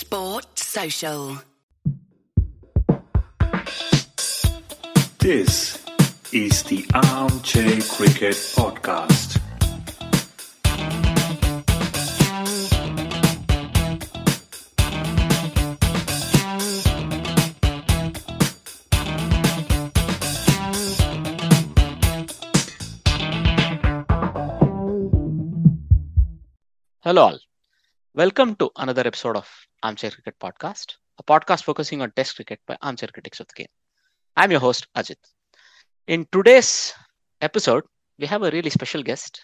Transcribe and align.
Sport 0.00 0.58
Social. 0.58 1.36
This 5.18 5.78
is 6.32 6.62
the 6.62 6.86
Armchair 6.94 7.82
Cricket 7.82 8.34
Podcast. 8.56 9.36
Hello, 27.00 27.22
all. 27.22 27.38
Welcome 28.14 28.56
to 28.56 28.70
another 28.76 29.06
episode 29.06 29.36
of 29.36 29.69
Armchair 29.82 30.10
Cricket 30.10 30.38
Podcast, 30.38 30.96
a 31.18 31.22
podcast 31.22 31.64
focusing 31.64 32.02
on 32.02 32.10
Test 32.12 32.36
cricket 32.36 32.60
by 32.66 32.76
armchair 32.82 33.08
critics 33.12 33.40
of 33.40 33.46
the 33.48 33.54
game. 33.54 33.72
I'm 34.36 34.50
your 34.50 34.60
host, 34.60 34.86
Ajit. 34.96 35.16
In 36.06 36.26
today's 36.32 36.92
episode, 37.40 37.84
we 38.18 38.26
have 38.26 38.42
a 38.42 38.50
really 38.50 38.70
special 38.70 39.02
guest, 39.02 39.40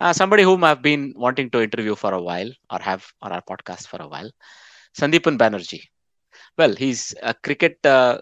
uh, 0.00 0.12
somebody 0.12 0.42
whom 0.42 0.64
I've 0.64 0.82
been 0.82 1.14
wanting 1.16 1.50
to 1.50 1.62
interview 1.62 1.94
for 1.94 2.12
a 2.12 2.22
while 2.22 2.50
or 2.70 2.78
have 2.80 3.06
on 3.22 3.32
our 3.32 3.42
podcast 3.42 3.86
for 3.86 4.02
a 4.02 4.08
while, 4.08 4.30
Sandipan 4.98 5.38
Banerjee. 5.38 5.84
Well, 6.58 6.74
he's 6.74 7.14
a 7.22 7.34
cricket 7.34 7.78
uh, 7.84 8.18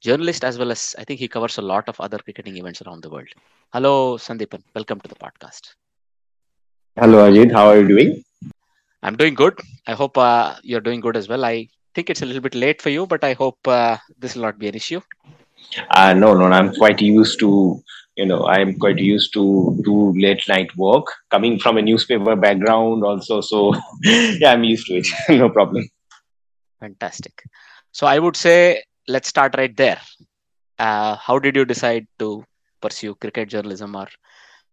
journalist 0.00 0.44
as 0.44 0.58
well 0.58 0.70
as 0.70 0.94
I 0.98 1.04
think 1.04 1.20
he 1.20 1.28
covers 1.28 1.58
a 1.58 1.62
lot 1.62 1.88
of 1.88 2.00
other 2.00 2.18
cricketing 2.18 2.56
events 2.56 2.82
around 2.82 3.02
the 3.02 3.10
world. 3.10 3.28
Hello, 3.72 4.16
Sandipan. 4.16 4.62
Welcome 4.74 5.00
to 5.00 5.08
the 5.08 5.16
podcast. 5.16 5.74
Hello, 6.96 7.28
Ajit. 7.28 7.52
How 7.52 7.68
are 7.68 7.78
you 7.80 7.88
doing? 7.88 8.22
I'm 9.04 9.16
doing 9.16 9.34
good. 9.34 9.60
I 9.86 9.92
hope 9.92 10.16
uh, 10.16 10.54
you're 10.62 10.80
doing 10.80 11.00
good 11.00 11.14
as 11.14 11.28
well. 11.28 11.44
I 11.44 11.68
think 11.94 12.08
it's 12.08 12.22
a 12.22 12.26
little 12.26 12.40
bit 12.40 12.54
late 12.54 12.80
for 12.80 12.88
you, 12.88 13.06
but 13.06 13.22
I 13.22 13.34
hope 13.34 13.58
uh, 13.68 13.98
this 14.18 14.34
will 14.34 14.42
not 14.42 14.58
be 14.58 14.66
an 14.68 14.74
issue. 14.74 15.02
Uh, 15.90 16.14
no, 16.14 16.32
no, 16.32 16.46
I'm 16.46 16.74
quite 16.74 17.02
used 17.02 17.38
to, 17.40 17.82
you 18.16 18.24
know, 18.24 18.46
I'm 18.46 18.78
quite 18.78 18.98
used 18.98 19.34
to 19.34 19.78
do 19.84 20.14
late 20.18 20.42
night 20.48 20.74
work 20.78 21.04
coming 21.30 21.58
from 21.58 21.76
a 21.76 21.82
newspaper 21.82 22.34
background 22.34 23.04
also. 23.04 23.42
So, 23.42 23.74
yeah, 24.02 24.52
I'm 24.52 24.64
used 24.64 24.86
to 24.86 24.94
it. 24.94 25.06
no 25.28 25.50
problem. 25.50 25.86
Fantastic. 26.80 27.42
So, 27.92 28.06
I 28.06 28.18
would 28.18 28.36
say 28.36 28.84
let's 29.06 29.28
start 29.28 29.54
right 29.58 29.76
there. 29.76 30.00
Uh, 30.78 31.16
how 31.16 31.38
did 31.38 31.56
you 31.56 31.66
decide 31.66 32.06
to 32.20 32.42
pursue 32.80 33.14
cricket 33.16 33.50
journalism 33.50 33.94
or 33.96 34.08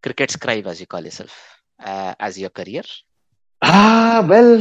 cricket 0.02 0.30
scribe, 0.30 0.66
as 0.66 0.80
you 0.80 0.86
call 0.86 1.04
yourself, 1.04 1.58
uh, 1.84 2.14
as 2.18 2.38
your 2.38 2.50
career? 2.50 2.82
Ah, 3.64 4.26
well, 4.28 4.60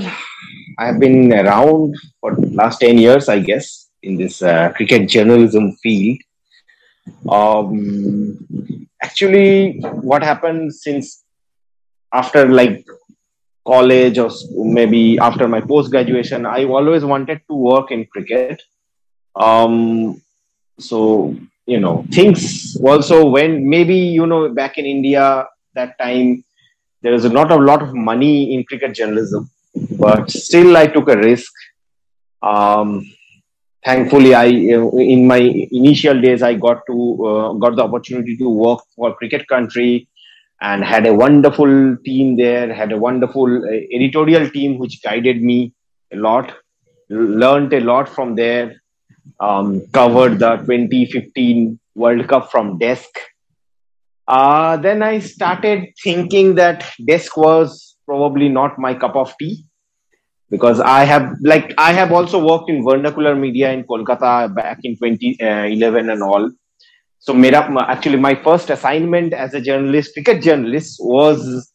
I've 0.77 0.99
been 0.99 1.33
around 1.33 1.95
for 2.19 2.35
last 2.35 2.79
10 2.81 2.99
years, 2.99 3.29
I 3.29 3.39
guess, 3.39 3.89
in 4.03 4.15
this 4.15 4.43
uh, 4.43 4.71
cricket 4.75 5.09
journalism 5.09 5.71
field. 5.81 6.19
Um, 7.27 8.37
actually, 9.01 9.79
what 9.81 10.21
happened 10.21 10.75
since 10.75 11.23
after 12.13 12.47
like 12.47 12.85
college 13.65 14.19
or 14.19 14.29
maybe 14.51 15.17
after 15.17 15.47
my 15.47 15.61
post 15.61 15.89
graduation, 15.89 16.45
I 16.45 16.65
always 16.65 17.03
wanted 17.03 17.41
to 17.49 17.55
work 17.55 17.89
in 17.89 18.05
cricket. 18.05 18.61
Um, 19.35 20.21
so, 20.77 21.35
you 21.65 21.79
know, 21.79 22.05
things 22.11 22.77
also 22.83 23.25
when 23.25 23.67
maybe, 23.67 23.95
you 23.95 24.27
know, 24.27 24.49
back 24.49 24.77
in 24.77 24.85
India 24.85 25.47
that 25.73 25.97
time, 25.97 26.43
there 27.01 27.13
is 27.13 27.25
not 27.25 27.51
a 27.51 27.55
lot 27.55 27.81
of 27.81 27.93
money 27.93 28.53
in 28.53 28.63
cricket 28.63 28.93
journalism, 28.93 29.49
but 29.97 30.29
still 30.29 30.77
I 30.77 30.87
took 30.87 31.09
a 31.09 31.17
risk. 31.17 31.51
Um, 32.41 33.05
thankfully, 33.83 34.33
I 34.35 34.45
in 34.45 35.27
my 35.27 35.39
initial 35.71 36.19
days 36.21 36.43
I 36.43 36.53
got 36.53 36.85
to 36.87 37.25
uh, 37.25 37.53
got 37.53 37.75
the 37.75 37.83
opportunity 37.83 38.37
to 38.37 38.49
work 38.49 38.79
for 38.95 39.15
Cricket 39.15 39.47
Country, 39.47 40.07
and 40.61 40.83
had 40.83 41.07
a 41.07 41.13
wonderful 41.13 41.97
team 42.05 42.35
there. 42.37 42.73
Had 42.73 42.91
a 42.91 42.97
wonderful 42.97 43.63
uh, 43.63 43.79
editorial 43.93 44.49
team 44.49 44.77
which 44.77 45.01
guided 45.01 45.41
me 45.41 45.73
a 46.13 46.17
lot. 46.17 46.53
Learned 47.09 47.73
a 47.73 47.81
lot 47.81 48.07
from 48.07 48.35
there. 48.35 48.81
Um, 49.39 49.81
covered 49.91 50.39
the 50.39 50.57
2015 50.57 51.79
World 51.95 52.27
Cup 52.27 52.51
from 52.51 52.77
desk 52.77 53.09
uh, 54.31 54.77
then 54.77 55.03
I 55.03 55.19
started 55.19 55.89
thinking 56.01 56.55
that 56.55 56.89
desk 57.05 57.35
was 57.35 57.97
probably 58.05 58.47
not 58.47 58.79
my 58.79 58.93
cup 58.93 59.17
of 59.17 59.37
tea 59.37 59.65
because 60.49 60.79
I 60.79 61.03
have 61.03 61.35
like 61.41 61.73
I 61.77 61.91
have 61.91 62.13
also 62.13 62.41
worked 62.45 62.69
in 62.69 62.81
vernacular 62.81 63.35
media 63.35 63.71
in 63.73 63.83
Kolkata 63.83 64.55
back 64.55 64.79
in 64.85 64.95
2011 64.95 66.09
and 66.09 66.23
all. 66.23 66.49
So 67.19 67.35
actually 67.81 68.17
my 68.17 68.35
first 68.35 68.69
assignment 68.69 69.33
as 69.33 69.53
a 69.53 69.59
journalist, 69.59 70.13
cricket 70.13 70.41
journalist, 70.41 70.97
was 71.01 71.69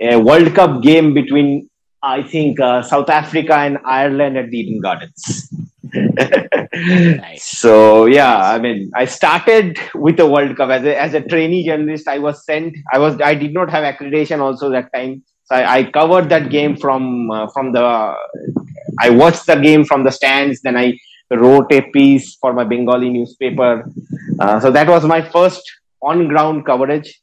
a 0.00 0.16
World 0.16 0.52
Cup 0.56 0.82
game 0.82 1.14
between 1.14 1.70
I 2.02 2.24
think 2.24 2.58
uh, 2.58 2.82
South 2.82 3.08
Africa 3.08 3.54
and 3.54 3.78
Ireland 3.84 4.36
at 4.36 4.50
the 4.50 4.58
Eden 4.58 4.80
Gardens. 4.80 5.69
nice. 6.72 7.44
So 7.44 8.06
yeah, 8.06 8.50
I 8.50 8.58
mean, 8.58 8.90
I 8.94 9.04
started 9.04 9.78
with 9.94 10.16
the 10.16 10.26
World 10.26 10.56
Cup 10.56 10.70
as 10.70 10.84
a 10.84 11.00
as 11.00 11.14
a 11.14 11.20
trainee 11.20 11.64
journalist. 11.64 12.08
I 12.08 12.18
was 12.18 12.44
sent. 12.44 12.76
I 12.92 12.98
was. 12.98 13.20
I 13.20 13.34
did 13.34 13.52
not 13.52 13.70
have 13.70 13.82
accreditation 13.82 14.40
also 14.40 14.70
that 14.70 14.92
time. 14.94 15.22
So 15.44 15.56
I, 15.56 15.78
I 15.78 15.84
covered 15.84 16.28
that 16.28 16.50
game 16.50 16.76
from 16.76 17.30
uh, 17.30 17.48
from 17.48 17.72
the. 17.72 18.14
I 18.98 19.10
watched 19.10 19.46
the 19.46 19.56
game 19.56 19.84
from 19.84 20.04
the 20.04 20.10
stands. 20.12 20.60
Then 20.60 20.76
I 20.76 20.98
wrote 21.30 21.72
a 21.72 21.80
piece 21.80 22.36
for 22.36 22.52
my 22.52 22.64
Bengali 22.64 23.10
newspaper. 23.10 23.90
Uh, 24.38 24.60
so 24.60 24.70
that 24.70 24.88
was 24.88 25.04
my 25.04 25.22
first 25.22 25.62
on 26.02 26.28
ground 26.28 26.66
coverage. 26.66 27.20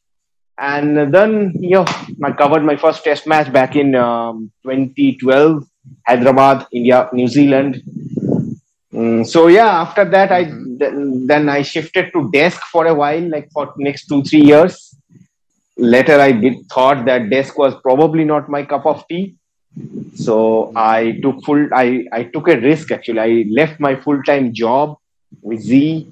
And 0.59 1.13
then, 1.13 1.53
you 1.59 1.71
know, 1.71 1.85
I 2.23 2.31
covered 2.31 2.63
my 2.63 2.75
first 2.75 3.03
test 3.03 3.27
match 3.27 3.51
back 3.53 3.75
in 3.75 3.93
um, 3.93 4.51
2012, 4.63 5.63
Hyderabad, 6.07 6.65
India, 6.73 7.09
New 7.13 7.27
Zealand. 7.27 7.83
Mm, 8.97 9.27
so 9.27 9.47
yeah, 9.47 9.81
after 9.81 10.05
that, 10.05 10.31
I 10.31 10.45
th- 10.45 10.93
then 11.31 11.49
I 11.49 11.61
shifted 11.61 12.11
to 12.13 12.31
desk 12.31 12.59
for 12.71 12.87
a 12.87 12.95
while, 12.95 13.29
like 13.29 13.47
for 13.51 13.71
next 13.77 14.07
two 14.07 14.23
three 14.23 14.41
years. 14.41 14.95
Later, 15.77 16.19
I 16.19 16.31
did, 16.31 16.55
thought 16.73 17.05
that 17.05 17.29
desk 17.29 17.59
was 17.59 17.75
probably 17.81 18.23
not 18.23 18.49
my 18.49 18.63
cup 18.63 18.87
of 18.87 19.07
tea, 19.07 19.35
so 20.15 20.71
I 20.75 21.19
took 21.21 21.45
full. 21.45 21.67
I 21.75 22.05
I 22.11 22.23
took 22.23 22.47
a 22.47 22.59
risk 22.59 22.91
actually. 22.91 23.19
I 23.19 23.45
left 23.59 23.79
my 23.79 23.95
full 23.95 24.23
time 24.23 24.51
job 24.51 24.97
with 25.43 25.61
Z 25.61 26.11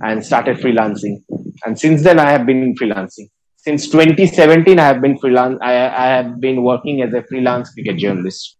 and 0.00 0.24
started 0.24 0.56
freelancing, 0.56 1.22
and 1.66 1.78
since 1.78 2.02
then 2.02 2.18
I 2.18 2.30
have 2.30 2.46
been 2.46 2.74
freelancing. 2.76 3.28
Since 3.56 3.90
2017, 3.90 4.78
I 4.78 4.84
have 4.84 5.02
been 5.02 5.18
freelance. 5.18 5.58
I, 5.62 5.74
I 6.04 6.06
have 6.16 6.40
been 6.40 6.62
working 6.64 7.02
as 7.02 7.12
a 7.14 7.22
freelance 7.22 7.74
cricket 7.74 7.98
journalist. 7.98 8.56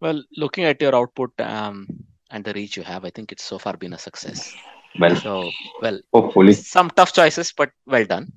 Well, 0.00 0.22
looking 0.36 0.64
at 0.64 0.82
your 0.82 0.94
output, 0.94 1.30
um, 1.40 1.86
and 2.32 2.44
the 2.44 2.52
reach 2.54 2.76
you 2.76 2.82
have, 2.82 3.04
I 3.04 3.10
think 3.10 3.30
it's 3.30 3.44
so 3.44 3.58
far 3.58 3.76
been 3.76 3.92
a 3.92 3.98
success. 3.98 4.52
Well, 4.98 5.16
so 5.16 5.50
well, 5.80 6.00
hopefully 6.12 6.52
some 6.54 6.90
tough 6.90 7.12
choices, 7.12 7.52
but 7.56 7.70
well 7.86 8.04
done. 8.04 8.32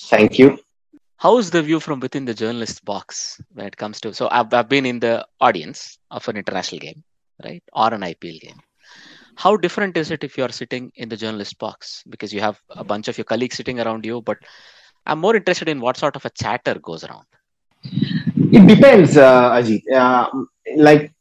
Thank 0.00 0.38
you. 0.38 0.58
How's 1.16 1.50
the 1.50 1.62
view 1.62 1.80
from 1.80 2.00
within 2.00 2.24
the 2.24 2.34
journalist 2.34 2.84
box 2.84 3.40
when 3.52 3.66
it 3.66 3.76
comes 3.76 4.00
to? 4.00 4.12
So 4.12 4.28
I've, 4.30 4.52
I've 4.52 4.68
been 4.68 4.84
in 4.84 4.98
the 5.00 5.26
audience 5.40 5.98
of 6.10 6.26
an 6.28 6.36
international 6.36 6.80
game, 6.80 7.02
right, 7.42 7.62
or 7.72 7.94
an 7.94 8.02
IPL 8.02 8.40
game. 8.40 8.60
How 9.36 9.56
different 9.56 9.96
is 9.96 10.10
it 10.10 10.24
if 10.24 10.36
you 10.36 10.44
are 10.44 10.52
sitting 10.52 10.92
in 10.96 11.08
the 11.08 11.16
journalist 11.16 11.58
box 11.58 12.04
because 12.08 12.32
you 12.32 12.40
have 12.40 12.60
a 12.70 12.84
bunch 12.84 13.08
of 13.08 13.16
your 13.16 13.24
colleagues 13.24 13.56
sitting 13.56 13.80
around 13.80 14.04
you? 14.04 14.20
But 14.20 14.38
I'm 15.06 15.20
more 15.20 15.36
interested 15.36 15.68
in 15.68 15.80
what 15.80 15.96
sort 15.96 16.16
of 16.16 16.24
a 16.24 16.30
chatter 16.30 16.74
goes 16.78 17.04
around. 17.04 17.26
It 17.82 18.66
depends, 18.66 19.16
uh, 19.16 19.52
Ajit. 19.52 19.82
Uh, 19.92 20.28
like 20.76 21.13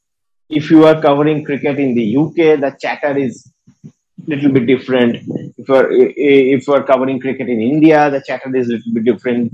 if 0.49 0.69
you 0.69 0.85
are 0.85 1.01
covering 1.01 1.43
cricket 1.43 1.79
in 1.79 1.95
the 1.95 2.17
UK, 2.17 2.59
the 2.59 2.75
chatter 2.79 3.17
is 3.17 3.53
little 4.27 4.51
bit 4.51 4.65
different. 4.65 5.17
If 5.57 5.67
you're 5.67 5.89
if 5.91 6.67
you're 6.67 6.83
covering 6.83 7.19
cricket 7.19 7.49
in 7.49 7.61
India, 7.61 8.09
the 8.09 8.21
chatter 8.25 8.55
is 8.55 8.69
a 8.69 8.73
little 8.73 8.93
bit 8.93 9.05
different. 9.05 9.53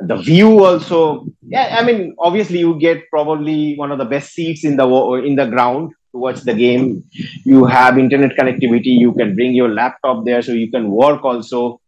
The 0.00 0.16
view 0.16 0.64
also, 0.64 1.26
yeah. 1.46 1.76
I 1.78 1.84
mean, 1.84 2.14
obviously, 2.18 2.58
you 2.58 2.78
get 2.78 3.08
probably 3.10 3.76
one 3.76 3.92
of 3.92 3.98
the 3.98 4.04
best 4.04 4.32
seats 4.32 4.64
in 4.64 4.76
the 4.76 4.86
in 5.24 5.36
the 5.36 5.46
ground 5.46 5.92
to 6.12 6.18
watch 6.18 6.40
the 6.42 6.54
game. 6.54 7.04
You 7.44 7.64
have 7.66 7.98
internet 7.98 8.36
connectivity. 8.36 8.98
You 8.98 9.12
can 9.12 9.34
bring 9.34 9.54
your 9.54 9.68
laptop 9.68 10.24
there, 10.24 10.42
so 10.42 10.52
you 10.52 10.70
can 10.70 10.90
work 10.90 11.24
also. 11.24 11.80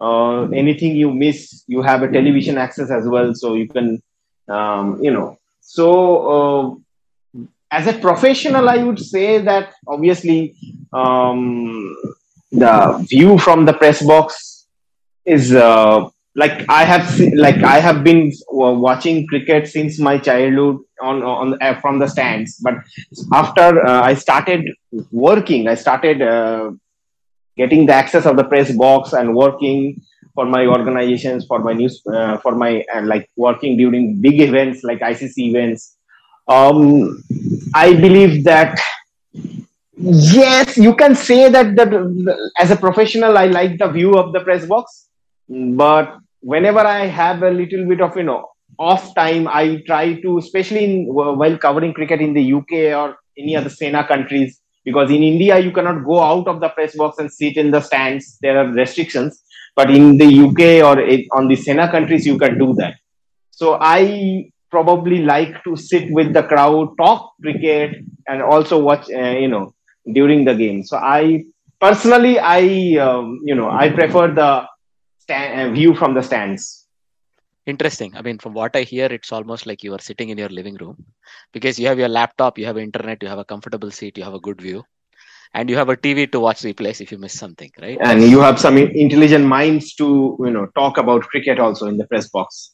Uh, 0.00 0.48
anything 0.52 0.96
you 0.96 1.12
miss, 1.12 1.62
you 1.66 1.82
have 1.82 2.02
a 2.02 2.10
television 2.10 2.56
access 2.56 2.90
as 2.90 3.06
well, 3.06 3.34
so 3.34 3.54
you 3.54 3.68
can, 3.68 4.02
um, 4.48 4.98
you 5.02 5.10
know. 5.10 5.36
So 5.60 5.86
uh, 6.34 6.74
as 7.70 7.86
a 7.86 7.92
professional, 7.92 8.68
I 8.68 8.82
would 8.82 8.98
say 8.98 9.38
that 9.38 9.74
obviously 9.86 10.56
um, 10.92 11.96
the 12.50 13.04
view 13.08 13.38
from 13.38 13.64
the 13.64 13.72
press 13.72 14.02
box 14.04 14.66
is 15.24 15.54
uh, 15.54 16.08
like 16.34 16.64
I 16.68 16.84
have 16.84 17.20
like 17.34 17.62
I 17.62 17.78
have 17.78 18.02
been 18.02 18.32
watching 18.50 19.26
cricket 19.26 19.68
since 19.68 19.98
my 19.98 20.18
childhood 20.18 20.78
on 21.00 21.22
on 21.22 21.62
uh, 21.62 21.80
from 21.80 21.98
the 21.98 22.08
stands. 22.08 22.56
But 22.56 22.74
after 23.32 23.84
uh, 23.86 24.02
I 24.02 24.14
started 24.14 24.68
working, 25.12 25.68
I 25.68 25.74
started 25.74 26.22
uh, 26.22 26.72
getting 27.56 27.86
the 27.86 27.94
access 27.94 28.26
of 28.26 28.36
the 28.36 28.44
press 28.44 28.72
box 28.72 29.12
and 29.12 29.34
working 29.34 30.02
for 30.34 30.46
my 30.46 30.66
organizations, 30.66 31.46
for 31.46 31.58
my 31.60 31.72
news, 31.72 32.02
uh, 32.12 32.38
for 32.38 32.54
my 32.54 32.84
uh, 32.94 33.02
like 33.02 33.28
working 33.36 33.76
during 33.76 34.20
big 34.20 34.40
events 34.40 34.82
like 34.82 35.00
ICC 35.00 35.34
events 35.36 35.96
um, 36.50 37.22
I 37.74 37.94
believe 37.94 38.44
that 38.44 38.78
yes, 39.96 40.76
you 40.76 40.94
can 40.94 41.14
say 41.14 41.48
that 41.48 41.76
the, 41.76 42.50
as 42.58 42.70
a 42.72 42.76
professional, 42.76 43.38
I 43.38 43.46
like 43.46 43.78
the 43.78 43.88
view 43.88 44.14
of 44.14 44.32
the 44.32 44.40
press 44.40 44.66
box, 44.66 45.08
but 45.48 46.16
whenever 46.40 46.80
I 46.80 47.06
have 47.06 47.42
a 47.42 47.50
little 47.50 47.86
bit 47.86 48.00
of 48.00 48.16
you 48.16 48.24
know 48.24 48.48
off 48.78 49.14
time, 49.14 49.46
I 49.46 49.82
try 49.86 50.20
to, 50.22 50.38
especially 50.38 50.84
in, 50.84 51.14
while 51.14 51.56
covering 51.58 51.92
cricket 51.94 52.20
in 52.20 52.34
the 52.34 52.52
UK 52.52 52.72
or 52.98 53.16
any 53.38 53.54
other 53.54 53.68
SENA 53.68 54.08
countries, 54.08 54.60
because 54.84 55.10
in 55.10 55.22
India 55.22 55.58
you 55.58 55.70
cannot 55.70 56.04
go 56.04 56.20
out 56.20 56.48
of 56.48 56.60
the 56.60 56.70
press 56.70 56.96
box 56.96 57.18
and 57.18 57.32
sit 57.32 57.56
in 57.56 57.70
the 57.70 57.80
stands. 57.80 58.38
There 58.40 58.58
are 58.58 58.66
restrictions, 58.66 59.40
but 59.76 59.90
in 59.90 60.16
the 60.16 60.26
UK 60.26 60.84
or 60.84 60.98
on 61.38 61.46
the 61.46 61.56
SENA 61.56 61.90
countries 61.92 62.26
you 62.26 62.38
can 62.38 62.58
do 62.58 62.74
that. 62.74 62.94
So 63.50 63.78
I 63.80 64.49
probably 64.70 65.22
like 65.22 65.62
to 65.64 65.76
sit 65.76 66.10
with 66.10 66.32
the 66.32 66.42
crowd, 66.42 66.96
talk 66.98 67.32
cricket, 67.42 67.96
and 68.28 68.42
also 68.42 68.78
watch, 68.78 69.10
uh, 69.10 69.30
you 69.30 69.48
know, 69.48 69.74
during 70.12 70.44
the 70.44 70.54
game. 70.54 70.84
So 70.84 70.96
I 70.96 71.44
personally, 71.80 72.38
I, 72.38 72.96
um, 72.98 73.40
you 73.44 73.54
know, 73.54 73.70
I 73.70 73.90
prefer 73.90 74.28
the 74.28 74.66
stand, 75.18 75.60
uh, 75.60 75.72
view 75.72 75.94
from 75.94 76.14
the 76.14 76.22
stands. 76.22 76.86
Interesting. 77.66 78.16
I 78.16 78.22
mean, 78.22 78.38
from 78.38 78.54
what 78.54 78.74
I 78.74 78.82
hear, 78.82 79.06
it's 79.06 79.32
almost 79.32 79.66
like 79.66 79.84
you 79.84 79.92
are 79.94 80.00
sitting 80.00 80.30
in 80.30 80.38
your 80.38 80.48
living 80.48 80.76
room 80.76 81.04
because 81.52 81.78
you 81.78 81.86
have 81.88 81.98
your 81.98 82.08
laptop, 82.08 82.58
you 82.58 82.66
have 82.66 82.78
internet, 82.78 83.22
you 83.22 83.28
have 83.28 83.38
a 83.38 83.44
comfortable 83.44 83.90
seat, 83.90 84.16
you 84.16 84.24
have 84.24 84.34
a 84.34 84.40
good 84.40 84.60
view, 84.60 84.82
and 85.52 85.68
you 85.68 85.76
have 85.76 85.88
a 85.88 85.96
TV 85.96 86.30
to 86.32 86.40
watch 86.40 86.62
replays 86.62 87.00
if 87.00 87.12
you 87.12 87.18
miss 87.18 87.38
something, 87.38 87.70
right? 87.80 87.98
And 88.00 88.22
you 88.22 88.40
have 88.40 88.58
some 88.58 88.78
intelligent 88.78 89.44
minds 89.44 89.94
to, 89.96 90.36
you 90.40 90.50
know, 90.50 90.66
talk 90.74 90.96
about 90.96 91.22
cricket 91.24 91.58
also 91.58 91.86
in 91.86 91.98
the 91.98 92.06
press 92.06 92.28
box 92.30 92.72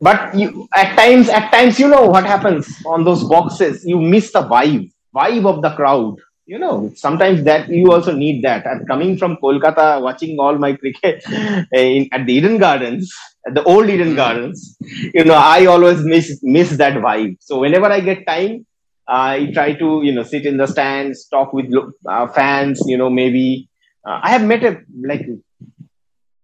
but 0.00 0.34
you 0.34 0.68
at 0.76 0.94
times 0.96 1.28
at 1.28 1.50
times 1.50 1.78
you 1.78 1.88
know 1.88 2.06
what 2.06 2.24
happens 2.24 2.68
on 2.86 3.04
those 3.04 3.24
boxes. 3.24 3.84
You 3.84 4.00
miss 4.00 4.32
the 4.32 4.42
vibe 4.42 4.90
vibe 5.14 5.46
of 5.46 5.62
the 5.62 5.70
crowd. 5.70 6.16
You 6.46 6.58
know 6.58 6.92
sometimes 6.94 7.44
that 7.44 7.68
you 7.68 7.92
also 7.92 8.12
need 8.12 8.42
that. 8.44 8.66
And 8.66 8.86
coming 8.86 9.18
from 9.18 9.36
kolkata 9.36 10.00
watching 10.00 10.38
all 10.38 10.56
my 10.56 10.74
cricket 10.74 11.22
in, 11.72 12.08
at 12.12 12.26
the 12.26 12.32
eden 12.32 12.58
gardens 12.58 13.12
at 13.46 13.54
the 13.54 13.62
old 13.64 13.88
eden 13.88 14.10
hmm. 14.10 14.16
gardens. 14.16 14.76
You 15.14 15.24
know 15.24 15.34
i 15.34 15.66
always 15.66 16.02
miss 16.04 16.40
miss 16.42 16.70
that 16.76 16.94
vibe. 16.94 17.36
So 17.40 17.58
whenever 17.58 17.86
i 17.86 18.00
get 18.00 18.26
time 18.26 18.66
i 19.08 19.50
try 19.52 19.72
to 19.72 20.02
you 20.04 20.12
know 20.12 20.22
sit 20.22 20.44
in 20.44 20.58
the 20.58 20.66
stands 20.66 21.26
talk 21.28 21.52
with 21.52 21.72
uh, 22.06 22.26
fans 22.28 22.82
you 22.86 22.98
know 22.98 23.08
maybe 23.08 23.68
uh, 24.06 24.20
i 24.22 24.30
have 24.30 24.44
met 24.44 24.62
a 24.62 24.82
like 25.02 25.26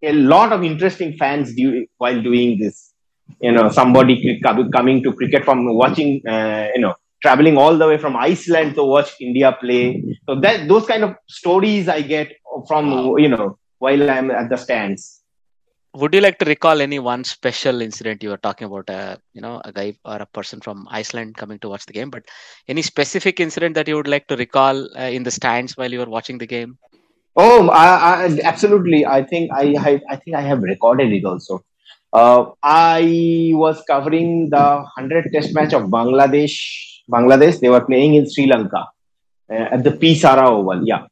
a 0.02 0.12
lot 0.12 0.52
of 0.52 0.64
interesting 0.64 1.16
fans 1.16 1.54
do, 1.54 1.86
while 1.98 2.20
doing 2.22 2.58
this 2.58 2.93
you 3.40 3.52
know 3.52 3.68
somebody 3.68 4.40
coming 4.42 5.02
to 5.02 5.12
cricket 5.12 5.44
from 5.44 5.74
watching 5.74 6.26
uh, 6.26 6.68
you 6.74 6.80
know 6.80 6.94
traveling 7.22 7.56
all 7.56 7.76
the 7.76 7.86
way 7.86 7.96
from 7.96 8.16
Iceland 8.16 8.74
to 8.74 8.84
watch 8.84 9.10
India 9.20 9.56
play. 9.60 10.04
So 10.26 10.38
that 10.40 10.68
those 10.68 10.86
kind 10.86 11.04
of 11.04 11.14
stories 11.28 11.88
I 11.88 12.02
get 12.02 12.32
from 12.68 13.18
you 13.18 13.28
know 13.28 13.58
while 13.78 14.10
I'm 14.10 14.30
at 14.30 14.48
the 14.50 14.56
stands. 14.56 15.20
Would 15.96 16.12
you 16.12 16.20
like 16.20 16.38
to 16.40 16.44
recall 16.44 16.80
any 16.80 16.98
one 16.98 17.22
special 17.22 17.80
incident 17.80 18.20
you 18.20 18.30
were 18.30 18.36
talking 18.36 18.66
about? 18.66 18.90
Uh, 18.90 19.16
you 19.32 19.40
know, 19.40 19.62
a 19.64 19.70
guy 19.72 19.96
or 20.04 20.16
a 20.16 20.26
person 20.26 20.60
from 20.60 20.88
Iceland 20.90 21.36
coming 21.36 21.60
to 21.60 21.68
watch 21.68 21.86
the 21.86 21.92
game, 21.92 22.10
but 22.10 22.24
any 22.66 22.82
specific 22.82 23.38
incident 23.38 23.76
that 23.76 23.86
you 23.86 23.94
would 23.94 24.08
like 24.08 24.26
to 24.26 24.36
recall 24.36 24.88
uh, 24.98 25.02
in 25.02 25.22
the 25.22 25.30
stands 25.30 25.76
while 25.76 25.92
you 25.92 26.00
were 26.00 26.10
watching 26.16 26.38
the 26.38 26.48
game? 26.48 26.76
Oh, 27.36 27.68
I, 27.68 28.24
I, 28.24 28.40
absolutely. 28.42 29.06
I 29.06 29.22
think 29.22 29.52
I, 29.52 29.76
I, 29.78 30.00
I 30.10 30.16
think 30.16 30.36
I 30.36 30.40
have 30.40 30.62
recorded 30.62 31.12
it 31.12 31.24
also. 31.24 31.64
Uh, 32.14 32.52
I 32.62 33.50
was 33.54 33.82
covering 33.88 34.48
the 34.48 34.66
100 34.96 35.32
test 35.32 35.52
match 35.52 35.72
of 35.72 35.82
Bangladesh. 35.84 36.54
Bangladesh, 37.10 37.58
they 37.58 37.68
were 37.68 37.84
playing 37.84 38.14
in 38.14 38.30
Sri 38.30 38.46
Lanka 38.46 38.86
uh, 39.50 39.74
at 39.74 39.82
the 39.82 39.90
P 39.90 40.14
Sara 40.14 40.48
Oval. 40.48 40.86
Yeah. 40.86 41.06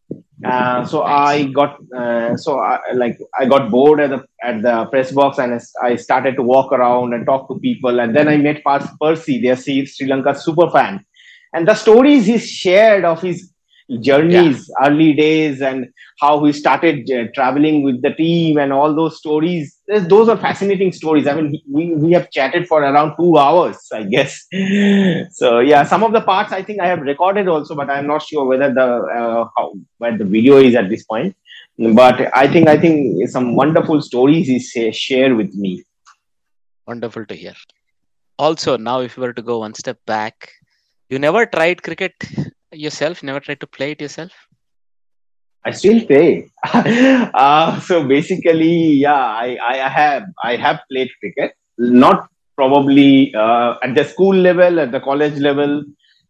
Uh, 0.45 0.85
so 0.85 1.03
I 1.03 1.45
got 1.45 1.79
uh, 1.97 2.37
so 2.37 2.59
I, 2.59 2.79
like 2.95 3.19
I 3.39 3.47
got 3.47 3.71
bored 3.71 4.01
at 4.01 4.11
the 4.11 4.25
at 4.43 4.63
the 4.63 4.87
press 4.87 5.13
box 5.13 5.39
and 5.39 5.61
I 5.81 5.95
started 5.97 6.35
to 6.37 6.43
walk 6.43 6.73
around 6.73 7.15
and 7.15 7.25
talk 7.25 7.49
to 7.49 7.61
people 7.61 8.01
and 8.01 8.15
then 8.17 8.27
I 8.27 8.37
met 8.37 8.63
Percy, 9.01 9.41
their 9.41 9.57
Sri 9.57 10.07
Lanka 10.07 10.35
super 10.35 10.69
fan, 10.71 11.05
and 11.53 11.69
the 11.69 11.75
stories 11.75 12.27
he 12.27 12.39
shared 12.39 13.05
of 13.05 13.23
his 13.23 13.53
journeys, 14.01 14.69
yeah. 14.69 14.89
early 14.89 15.13
days, 15.13 15.61
and 15.61 15.89
how 16.21 16.45
he 16.45 16.53
started 16.53 17.11
uh, 17.11 17.27
traveling 17.35 17.83
with 17.83 18.03
the 18.03 18.13
team 18.15 18.59
and 18.59 18.73
all 18.73 18.95
those 18.95 19.19
stories. 19.19 19.79
Those 20.01 20.29
are 20.29 20.37
fascinating 20.37 20.93
stories. 20.93 21.27
I 21.27 21.35
mean, 21.35 21.61
we, 21.71 21.95
we 21.95 22.13
have 22.13 22.31
chatted 22.31 22.67
for 22.67 22.83
around 22.83 23.17
two 23.17 23.37
hours, 23.37 23.77
I 23.93 24.05
guess. 24.05 24.47
so 25.33 25.61
yeah, 25.61 25.85
some 25.85 26.03
of 26.03 26.13
the 26.13 26.21
parts 26.21 26.53
I 26.53 26.63
think 26.63 26.81
I 26.81 26.87
have 26.87 27.01
recorded 27.01 27.49
also, 27.49 27.75
but 27.75 27.91
I'm 27.91 28.07
not 28.07 28.23
sure 28.23 28.47
whether 28.47 28.73
the 28.73 28.83
uh, 28.83 29.49
how 29.57 29.75
where 29.99 30.17
the 30.17 30.25
video 30.25 30.59
is 30.59 30.75
at 30.75 30.89
this 30.89 31.05
point. 31.05 31.37
But 31.79 32.35
I 32.35 32.47
think 32.49 32.69
I 32.69 32.79
think 32.79 33.29
some 33.29 33.57
wonderful 33.57 34.01
stories 34.03 34.47
he 34.47 34.93
share 34.93 35.35
with 35.35 35.55
me. 35.55 35.85
Wonderful 36.87 37.27
to 37.27 37.35
hear. 37.35 37.55
Also, 38.39 38.77
now 38.77 39.01
if 39.01 39.17
you 39.17 39.23
were 39.23 39.33
to 39.33 39.43
go 39.43 39.59
one 39.59 39.75
step 39.75 39.99
back, 40.07 40.53
you 41.09 41.19
never 41.19 41.45
tried 41.47 41.83
cricket 41.83 42.15
yourself? 42.73 43.23
Never 43.23 43.41
tried 43.41 43.61
to 43.61 43.67
play 43.67 43.93
it 43.93 44.01
yourself? 44.01 44.33
I 45.65 45.71
still 45.71 46.05
play. 46.07 46.51
uh, 46.65 47.81
so 47.81 48.07
basically, 48.07 48.95
yeah, 48.95 49.15
I, 49.15 49.59
I 49.65 49.89
have 49.89 50.25
I 50.43 50.57
have 50.57 50.81
played 50.91 51.11
cricket. 51.21 51.55
Not 51.79 52.29
probably 52.57 53.35
uh, 53.35 53.77
at 53.83 53.95
the 53.95 54.05
school 54.05 54.35
level, 54.35 54.81
at 54.81 54.93
the 54.93 55.01
college 55.01 55.39
level, 55.39 55.85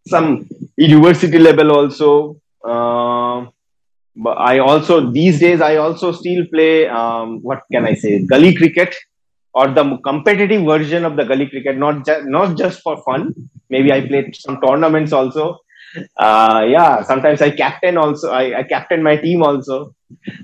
some 0.07 0.49
university 0.77 1.39
level 1.39 1.73
also. 1.73 2.37
Uh, 2.65 3.47
but 4.15 4.37
I 4.37 4.59
also 4.59 5.11
these 5.11 5.41
days 5.41 5.61
I 5.63 5.77
also 5.77 6.13
still 6.13 6.45
play. 6.53 6.87
Um, 6.89 7.41
what 7.43 7.63
can 7.73 7.87
I 7.87 7.95
say? 7.95 8.25
Gully 8.27 8.55
cricket 8.55 8.95
or 9.55 9.69
the 9.69 9.99
competitive 10.05 10.65
version 10.65 11.05
of 11.07 11.17
the 11.17 11.25
gully 11.25 11.49
cricket. 11.49 11.79
Not 11.79 12.07
not 12.25 12.59
just 12.59 12.83
for 12.83 13.03
fun. 13.03 13.35
Maybe 13.71 13.91
I 13.91 14.07
played 14.07 14.37
some 14.37 14.61
tournaments 14.61 15.13
also 15.13 15.59
uh, 16.17 16.65
yeah, 16.69 17.03
sometimes 17.03 17.43
I 17.43 17.51
captain 17.51 17.97
also. 17.97 18.31
I, 18.31 18.61
I 18.61 18.63
captain 18.63 19.03
my 19.03 19.17
team 19.17 19.43
also. 19.43 19.95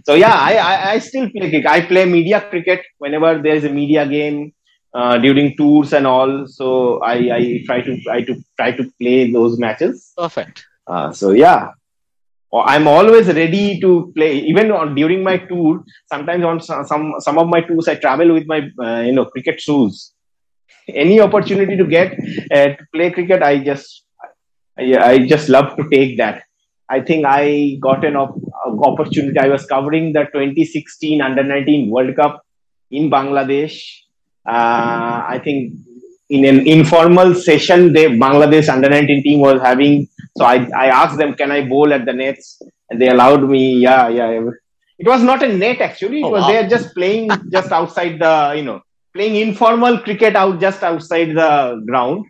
So 0.04 0.14
yeah, 0.14 0.34
I, 0.34 0.56
I, 0.56 0.90
I, 0.92 0.98
still 0.98 1.28
play 1.30 1.50
cricket. 1.50 1.66
I 1.66 1.82
play 1.82 2.04
media 2.04 2.40
cricket 2.48 2.82
whenever 2.98 3.40
there 3.40 3.54
is 3.54 3.64
a 3.64 3.68
media 3.68 4.06
game 4.06 4.52
uh, 4.94 5.18
during 5.18 5.56
tours 5.56 5.92
and 5.92 6.06
all. 6.06 6.46
So 6.46 7.00
I, 7.00 7.14
I 7.36 7.62
try 7.66 7.80
to 7.82 8.00
try 8.02 8.22
to 8.22 8.44
try 8.56 8.72
to 8.72 8.92
play 9.00 9.30
those 9.30 9.58
matches. 9.58 10.12
Perfect. 10.16 10.64
Uh, 10.86 11.12
so 11.12 11.32
yeah, 11.32 11.70
I'm 12.52 12.88
always 12.88 13.26
ready 13.28 13.78
to 13.80 14.12
play. 14.14 14.38
Even 14.38 14.70
on 14.70 14.94
during 14.94 15.22
my 15.22 15.36
tour, 15.36 15.84
sometimes 16.10 16.44
on 16.44 16.60
some 16.60 17.14
some 17.18 17.38
of 17.38 17.48
my 17.48 17.60
tours, 17.60 17.88
I 17.88 17.96
travel 17.96 18.32
with 18.32 18.46
my 18.46 18.68
uh, 18.82 19.00
you 19.00 19.12
know 19.12 19.26
cricket 19.26 19.60
shoes. 19.60 20.12
Any 20.88 21.20
opportunity 21.20 21.76
to 21.76 21.84
get 21.84 22.12
uh, 22.50 22.68
to 22.76 22.86
play 22.94 23.10
cricket, 23.10 23.42
I 23.42 23.58
just 23.58 24.04
yeah, 24.78 25.04
I 25.06 25.26
just 25.26 25.48
love 25.48 25.76
to 25.76 25.88
take 25.90 26.16
that. 26.18 26.42
I 26.88 27.00
think 27.00 27.26
I 27.26 27.78
got 27.80 28.04
an 28.04 28.16
op- 28.16 28.40
opportunity. 28.82 29.38
I 29.38 29.48
was 29.48 29.66
covering 29.66 30.12
the 30.12 30.24
2016 30.32 31.20
Under 31.20 31.42
19 31.42 31.90
World 31.90 32.16
Cup 32.16 32.42
in 32.90 33.10
Bangladesh. 33.10 33.74
Uh, 34.46 35.22
I 35.34 35.40
think 35.44 35.74
in 36.30 36.44
an 36.44 36.66
informal 36.66 37.34
session, 37.34 37.92
the 37.92 38.06
Bangladesh 38.06 38.68
Under 38.72 38.88
19 38.88 39.22
team 39.22 39.40
was 39.40 39.60
having. 39.60 40.08
So 40.36 40.44
I, 40.44 40.66
I 40.76 40.86
asked 40.86 41.18
them, 41.18 41.34
can 41.34 41.50
I 41.50 41.66
bowl 41.66 41.92
at 41.92 42.04
the 42.06 42.12
nets? 42.12 42.60
and 42.90 43.00
they 43.00 43.08
allowed 43.10 43.42
me. 43.48 43.74
Yeah, 43.80 44.08
yeah. 44.08 44.48
It 44.98 45.06
was 45.06 45.22
not 45.22 45.42
a 45.42 45.48
net 45.52 45.80
actually. 45.80 46.20
It 46.20 46.24
Oh, 46.24 46.30
was 46.30 46.42
wow. 46.42 46.48
they 46.48 46.56
are 46.56 46.68
just 46.68 46.94
playing 46.94 47.28
just 47.50 47.70
outside 47.70 48.18
the 48.18 48.54
you 48.56 48.62
know 48.62 48.80
playing 49.14 49.36
informal 49.36 49.98
cricket 49.98 50.34
out 50.36 50.58
just 50.60 50.82
outside 50.82 51.34
the 51.34 51.82
ground. 51.86 52.24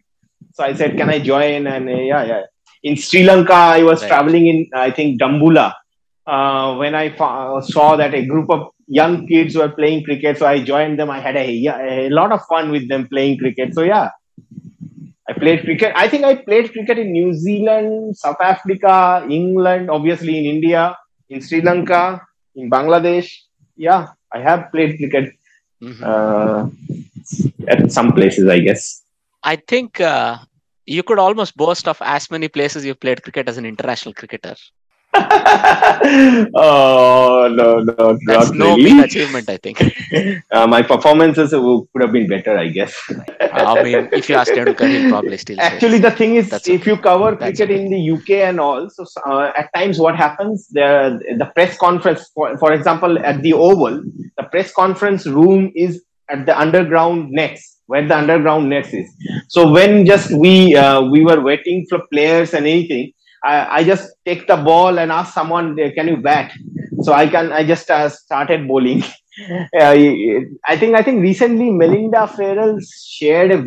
So 0.59 0.65
I 0.65 0.75
said, 0.75 0.97
can 0.97 1.09
I 1.11 1.21
join? 1.21 1.67
And 1.67 1.89
uh, 1.89 1.93
yeah, 2.13 2.25
yeah. 2.25 2.43
In 2.83 2.97
Sri 2.97 3.23
Lanka, 3.25 3.55
I 3.55 3.83
was 3.83 4.03
Right. 4.03 4.09
traveling 4.09 4.47
in 4.49 4.59
I 4.75 4.91
think 4.91 5.21
Dambulla 5.21 5.73
uh, 6.27 6.77
when 6.77 6.95
I 6.95 7.11
fa- 7.11 7.61
saw 7.63 7.97
that 7.97 8.15
a 8.15 8.25
group 8.27 8.51
of 8.51 8.69
young 8.89 9.27
kids 9.27 9.57
were 9.57 9.69
playing 9.71 10.05
cricket. 10.05 10.39
So 10.39 10.47
I 10.47 10.63
joined 10.63 10.99
them. 10.99 11.11
I 11.11 11.21
had 11.21 11.37
a, 11.37 11.47
a 12.07 12.11
lot 12.11 12.33
of 12.33 12.41
fun 12.47 12.71
with 12.71 12.89
them 12.89 13.09
playing 13.09 13.39
cricket. 13.39 13.75
So 13.75 13.83
yeah, 13.83 14.11
I 15.29 15.33
played 15.35 15.65
cricket. 15.65 15.93
I 15.95 16.09
think 16.09 16.25
I 16.25 16.37
played 16.37 16.73
cricket 16.73 16.99
in 16.99 17.13
New 17.13 17.35
Zealand, 17.35 18.17
South 18.17 18.41
Africa, 18.41 19.27
England, 19.31 19.91
obviously 19.91 20.39
in 20.39 20.45
India, 20.57 20.97
in 21.29 21.41
Sri 21.41 21.61
Lanka, 21.61 22.21
in 22.57 22.71
Bangladesh. 22.71 23.31
Yeah, 23.77 24.09
I 24.33 24.41
have 24.41 24.71
played 24.73 24.97
cricket 24.99 25.35
Mhm. 25.83 26.03
uh, 26.03 26.67
at 27.69 27.93
some 27.93 28.13
places, 28.13 28.49
I 28.49 28.61
guess. 28.61 29.03
I 29.43 29.57
think 29.57 30.01
uh, 30.01 30.39
you 30.89 31.03
could 31.03 31.19
almost 31.19 31.57
boast 31.57 31.87
of 31.87 31.99
as 32.01 32.31
many 32.31 32.49
places 32.49 32.85
you've 32.85 33.01
played 33.01 33.23
cricket 33.23 33.49
as 33.49 33.59
an 33.59 33.67
international 33.67 34.15
cricketer. 34.15 34.57
oh 35.15 37.49
no, 37.51 37.81
no, 37.81 38.19
That's 38.27 38.51
not 38.51 38.55
no 38.55 38.77
really. 38.77 38.85
mean 38.85 39.01
achievement, 39.01 39.49
I 39.49 39.57
think. 39.57 39.83
Uh, 40.51 40.67
my 40.67 40.83
performances 40.83 41.51
could 41.51 42.03
have 42.03 42.13
been 42.13 42.27
better, 42.27 42.59
I 42.59 42.69
guess. 42.69 42.95
I 43.41 43.83
mean, 43.87 44.09
if 44.13 44.29
you 44.29 44.35
ask 44.35 44.53
Tendulkar, 44.53 44.89
he'll 44.89 45.11
probably 45.11 45.37
still. 45.37 45.61
Actually, 45.61 45.99
the 45.99 46.11
thing 46.11 46.37
is, 46.37 46.53
if 46.67 46.87
you 46.87 46.97
cover 46.97 47.33
That's 47.33 47.59
cricket 47.59 47.71
okay. 47.71 47.85
in 47.85 47.91
the 47.91 48.11
UK 48.13 48.31
and 48.49 48.61
all, 48.61 48.89
so 48.91 49.05
uh, 49.27 49.53
at 49.57 49.73
times 49.75 49.99
what 49.99 50.17
happens, 50.17 50.69
the 50.69 51.21
the 51.39 51.47
press 51.55 51.77
conference, 51.77 52.31
for, 52.35 52.57
for 52.59 52.73
example, 52.73 53.19
at 53.19 53.43
the 53.43 53.53
Oval, 53.53 54.03
the 54.39 54.45
press 54.45 54.73
conference 54.73 55.27
room 55.27 55.71
is 55.75 56.03
at 56.31 56.47
the 56.47 56.59
underground 56.59 57.31
nets, 57.31 57.78
where 57.89 58.07
the 58.07 58.17
underground 58.17 58.69
nets 58.71 58.93
is. 58.95 59.09
So 59.49 59.71
when 59.71 60.07
just 60.07 60.31
we 60.33 60.77
uh, 60.77 61.03
we 61.03 61.25
were 61.25 61.41
waiting 61.41 61.87
for 61.91 62.01
players 62.13 62.55
and 62.55 62.67
anything, 62.67 63.13
I, 63.45 63.81
I 63.81 63.85
just 63.85 64.11
take 64.25 64.47
the 64.47 64.57
ball 64.57 64.99
and 64.99 65.11
ask 65.11 65.35
someone, 65.35 65.77
"Can 65.97 66.09
you 66.09 66.19
bat?" 66.19 66.53
So 67.03 67.13
I 67.13 67.27
can 67.29 67.53
I 67.53 67.65
just 67.65 67.91
uh, 67.91 68.09
started 68.09 68.69
bowling. 68.69 69.03
Uh, 69.81 69.95
I 70.67 70.77
think 70.77 70.97
I 70.97 71.03
think 71.03 71.23
recently 71.23 71.71
Melinda 71.71 72.27
Farrell 72.27 72.79
shared 73.17 73.53
a, 73.53 73.59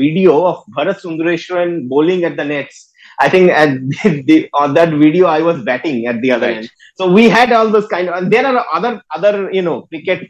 video 0.00 0.46
of 0.46 0.64
Bharat 0.76 1.00
Sundaresan 1.02 1.88
bowling 1.88 2.22
at 2.22 2.36
the 2.36 2.44
nets. 2.44 2.92
I 3.18 3.28
think 3.28 3.50
at 3.50 3.70
the, 4.28 4.48
on 4.54 4.74
that 4.74 4.90
video 4.90 5.26
I 5.26 5.42
was 5.42 5.62
batting 5.64 6.06
at 6.06 6.20
the 6.20 6.30
other 6.30 6.46
Right. 6.46 6.56
end. 6.58 6.70
So 6.94 7.10
we 7.10 7.28
had 7.28 7.50
all 7.52 7.68
those 7.70 7.88
kind 7.88 8.08
of. 8.08 8.14
And 8.14 8.32
there 8.32 8.46
are 8.46 8.64
other 8.72 9.02
other 9.16 9.50
you 9.50 9.62
know 9.62 9.82
cricket 9.90 10.28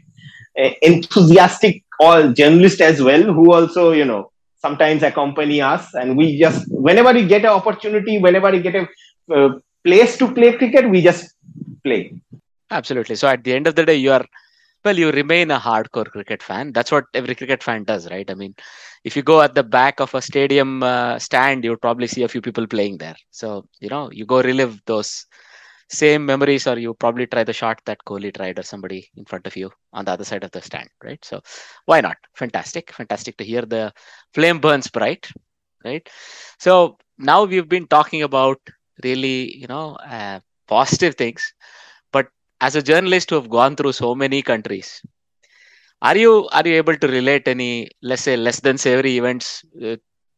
uh, 0.59 0.71
enthusiastic 0.81 1.83
all 1.99 2.31
journalists 2.31 2.81
as 2.81 3.01
well 3.01 3.23
who 3.23 3.53
also 3.53 3.91
you 3.91 4.05
know 4.05 4.31
sometimes 4.57 5.03
accompany 5.03 5.61
us 5.61 5.93
and 5.93 6.17
we 6.17 6.37
just 6.39 6.65
whenever 6.69 7.13
we 7.13 7.25
get 7.25 7.41
an 7.41 7.55
opportunity 7.59 8.17
whenever 8.19 8.51
we 8.51 8.59
get 8.59 8.75
a 8.75 8.87
uh, 9.35 9.49
place 9.83 10.17
to 10.17 10.31
play 10.33 10.51
cricket 10.53 10.89
we 10.89 11.01
just 11.01 11.33
play 11.83 12.11
Absolutely. 12.69 13.15
So 13.15 13.27
at 13.27 13.43
the 13.43 13.53
end 13.53 13.67
of 13.67 13.75
the 13.75 13.85
day, 13.85 13.95
you 13.95 14.11
are, 14.11 14.25
well, 14.83 14.97
you 14.97 15.11
remain 15.11 15.51
a 15.51 15.59
hardcore 15.59 16.09
cricket 16.09 16.43
fan. 16.43 16.73
That's 16.73 16.91
what 16.91 17.05
every 17.13 17.35
cricket 17.35 17.63
fan 17.63 17.83
does, 17.83 18.09
right? 18.09 18.29
I 18.29 18.33
mean, 18.33 18.55
if 19.03 19.15
you 19.15 19.23
go 19.23 19.41
at 19.41 19.55
the 19.55 19.63
back 19.63 19.99
of 19.99 20.13
a 20.13 20.21
stadium 20.21 20.83
uh, 20.83 21.17
stand, 21.19 21.63
you'll 21.63 21.77
probably 21.77 22.07
see 22.07 22.23
a 22.23 22.27
few 22.27 22.41
people 22.41 22.67
playing 22.67 22.97
there. 22.97 23.15
So, 23.31 23.67
you 23.79 23.89
know, 23.89 24.09
you 24.11 24.25
go 24.25 24.41
relive 24.41 24.81
those 24.85 25.25
same 25.89 26.25
memories, 26.25 26.67
or 26.67 26.77
you 26.77 26.93
probably 26.93 27.27
try 27.27 27.43
the 27.43 27.53
shot 27.53 27.79
that 27.85 27.99
Kohli 28.05 28.33
tried, 28.33 28.59
or 28.59 28.63
somebody 28.63 29.09
in 29.15 29.25
front 29.25 29.47
of 29.47 29.55
you 29.55 29.71
on 29.93 30.05
the 30.05 30.11
other 30.11 30.25
side 30.25 30.43
of 30.43 30.51
the 30.51 30.61
stand, 30.61 30.89
right? 31.03 31.23
So, 31.23 31.41
why 31.85 32.01
not? 32.01 32.17
Fantastic. 32.35 32.91
Fantastic 32.91 33.37
to 33.37 33.43
hear 33.43 33.61
the 33.61 33.93
flame 34.33 34.59
burns 34.59 34.87
bright, 34.89 35.29
right? 35.83 36.07
So, 36.59 36.97
now 37.17 37.45
we've 37.45 37.69
been 37.69 37.87
talking 37.87 38.23
about 38.23 38.59
really, 39.03 39.55
you 39.55 39.67
know, 39.67 39.95
uh, 39.95 40.39
positive 40.67 41.15
things. 41.15 41.53
But 42.11 42.27
as 42.61 42.75
a 42.75 42.81
journalist 42.81 43.29
who 43.29 43.35
have 43.35 43.49
gone 43.49 43.75
through 43.75 43.93
so 43.93 44.15
many 44.15 44.41
countries 44.41 45.01
are 46.01 46.17
you 46.17 46.47
are 46.51 46.67
you 46.67 46.75
able 46.75 46.95
to 46.95 47.07
relate 47.07 47.47
any 47.47 47.89
let's 48.01 48.23
say 48.23 48.35
less 48.37 48.59
than 48.59 48.77
savory 48.77 49.17
events 49.17 49.63
uh, 49.83 49.95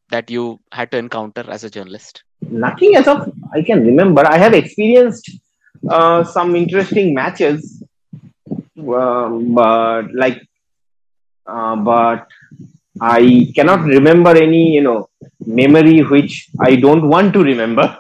that 0.09 0.29
you 0.29 0.59
had 0.71 0.91
to 0.91 0.97
encounter 0.97 1.43
as 1.49 1.63
a 1.63 1.69
journalist 1.69 2.23
nothing 2.49 2.95
as 2.95 3.07
of 3.07 3.29
I 3.53 3.61
can 3.61 3.85
remember. 3.85 4.25
I 4.25 4.37
have 4.37 4.53
experienced 4.53 5.29
uh, 5.89 6.23
some 6.23 6.55
interesting 6.55 7.13
matches, 7.13 7.83
um, 8.77 9.53
but 9.53 10.13
like, 10.13 10.41
uh, 11.47 11.75
but 11.75 12.27
I 13.01 13.51
cannot 13.55 13.81
remember 13.85 14.31
any 14.35 14.73
you 14.75 14.81
know 14.81 15.09
memory 15.45 15.99
which 16.01 16.49
I 16.59 16.75
don't 16.75 17.07
want 17.07 17.33
to 17.33 17.43
remember. 17.43 17.97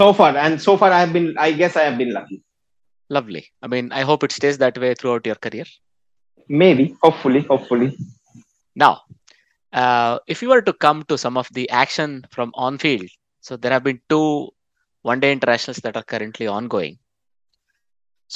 So 0.00 0.12
far, 0.12 0.36
and 0.36 0.60
so 0.60 0.76
far 0.76 0.90
I 0.90 1.00
have 1.00 1.12
been. 1.12 1.34
I 1.38 1.52
guess 1.52 1.76
I 1.76 1.82
have 1.90 1.98
been 1.98 2.12
lucky. 2.20 2.38
lovely 3.16 3.40
i 3.66 3.68
mean 3.72 3.88
i 3.98 4.02
hope 4.08 4.22
it 4.26 4.32
stays 4.34 4.56
that 4.60 4.76
way 4.82 4.90
throughout 5.00 5.26
your 5.30 5.34
career 5.46 5.64
Maybe, 6.60 6.84
hopefully, 7.02 7.40
hopefully. 7.50 7.88
now 8.82 8.92
uh, 9.72 10.18
if 10.26 10.42
you 10.42 10.48
were 10.48 10.62
to 10.62 10.72
come 10.84 11.02
to 11.10 11.18
some 11.24 11.36
of 11.42 11.48
the 11.58 11.64
action 11.70 12.14
from 12.36 12.52
on 12.66 12.78
field 12.84 13.08
so 13.46 13.56
there 13.62 13.74
have 13.76 13.84
been 13.88 14.00
two 14.12 14.26
one 15.10 15.20
day 15.24 15.30
internationals 15.36 15.80
that 15.84 15.96
are 16.00 16.06
currently 16.12 16.46
ongoing 16.58 16.94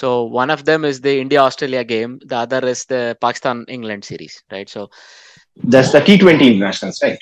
so 0.01 0.09
one 0.41 0.51
of 0.55 0.65
them 0.69 0.85
is 0.91 0.97
the 1.07 1.15
india 1.25 1.41
australia 1.49 1.83
game 1.95 2.13
the 2.33 2.39
other 2.45 2.61
is 2.75 2.83
the 2.93 3.03
pakistan 3.27 3.65
england 3.77 4.05
series 4.13 4.37
right 4.57 4.69
so 4.77 4.83
That's 5.73 5.91
the 5.95 6.01
T 6.09 6.19
Twenty 6.23 6.47
internationals, 6.51 6.99
right? 7.05 7.19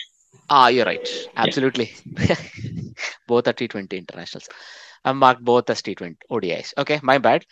Ah, 0.57 0.67
you're 0.75 0.85
right. 0.89 1.07
Absolutely. 1.45 1.87
both 3.31 3.49
are 3.51 3.53
T20 3.61 3.97
internationals. 4.03 4.49
I've 5.05 5.17
marked 5.17 5.43
both 5.51 5.71
as 5.75 5.81
T20 5.87 6.17
ODIs. 6.31 6.75
Okay, 6.83 6.99
my 7.11 7.17
bad. 7.19 7.45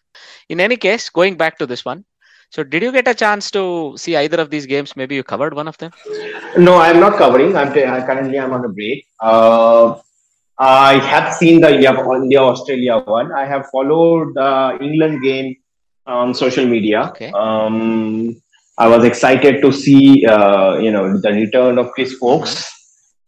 In 0.48 0.60
any 0.66 0.76
case, 0.76 1.08
going 1.20 1.36
back 1.36 1.58
to 1.62 1.66
this 1.72 1.84
one. 1.84 2.04
So, 2.50 2.62
did 2.62 2.82
you 2.86 2.92
get 2.92 3.08
a 3.08 3.14
chance 3.14 3.50
to 3.52 3.62
see 3.96 4.16
either 4.16 4.40
of 4.44 4.50
these 4.50 4.66
games? 4.66 4.94
Maybe 5.00 5.14
you 5.20 5.24
covered 5.24 5.54
one 5.60 5.66
of 5.72 5.78
them. 5.78 5.90
No, 6.68 6.76
I'm 6.86 7.00
not 7.00 7.16
covering. 7.22 7.56
I'm 7.56 7.72
t- 7.72 7.84
I- 7.84 8.04
currently 8.10 8.38
I'm 8.38 8.52
on 8.58 8.64
a 8.64 8.68
break. 8.68 9.06
Uh, 9.20 9.96
I 10.58 10.98
have 10.98 11.34
seen 11.34 11.60
the 11.60 11.74
India 11.74 11.92
India 12.14 12.40
Australia 12.40 12.98
one. 12.98 13.32
I 13.32 13.44
have 13.44 13.66
followed 13.70 14.34
the 14.34 14.78
England 14.80 15.22
game 15.22 15.56
on 16.06 16.34
social 16.34 16.66
media. 16.66 17.08
Okay. 17.10 17.32
Um, 17.32 18.40
I 18.78 18.88
was 18.88 19.04
excited 19.04 19.60
to 19.62 19.72
see 19.72 20.24
uh, 20.26 20.78
you 20.78 20.92
know 20.92 21.18
the 21.18 21.32
return 21.32 21.78
of 21.78 21.90
Chris 21.92 22.16
Woakes, 22.20 22.66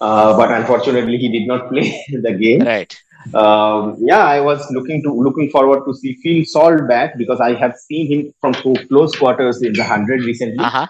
uh, 0.00 0.37
but 0.37 0.52
unfortunately 0.52 1.18
he 1.18 1.28
did 1.28 1.49
not 1.49 1.68
play 1.73 2.04
the 2.11 2.33
game. 2.33 2.62
Right. 2.62 2.97
Um, 3.35 3.97
yeah, 3.99 4.25
I 4.25 4.40
was 4.40 4.64
looking 4.71 5.02
to 5.02 5.12
looking 5.12 5.50
forward 5.50 5.85
to 5.85 5.95
see 5.95 6.14
Phil 6.23 6.45
Salt 6.45 6.87
back 6.87 7.18
because 7.18 7.40
I 7.40 7.54
have 7.54 7.75
seen 7.75 8.06
him 8.06 8.35
from 8.40 8.54
close 8.87 9.16
quarters 9.16 9.62
in 9.62 9.73
the 9.73 9.83
hundred 9.83 10.23
recently. 10.23 10.64
Uh 10.64 10.71
huh. 10.71 10.87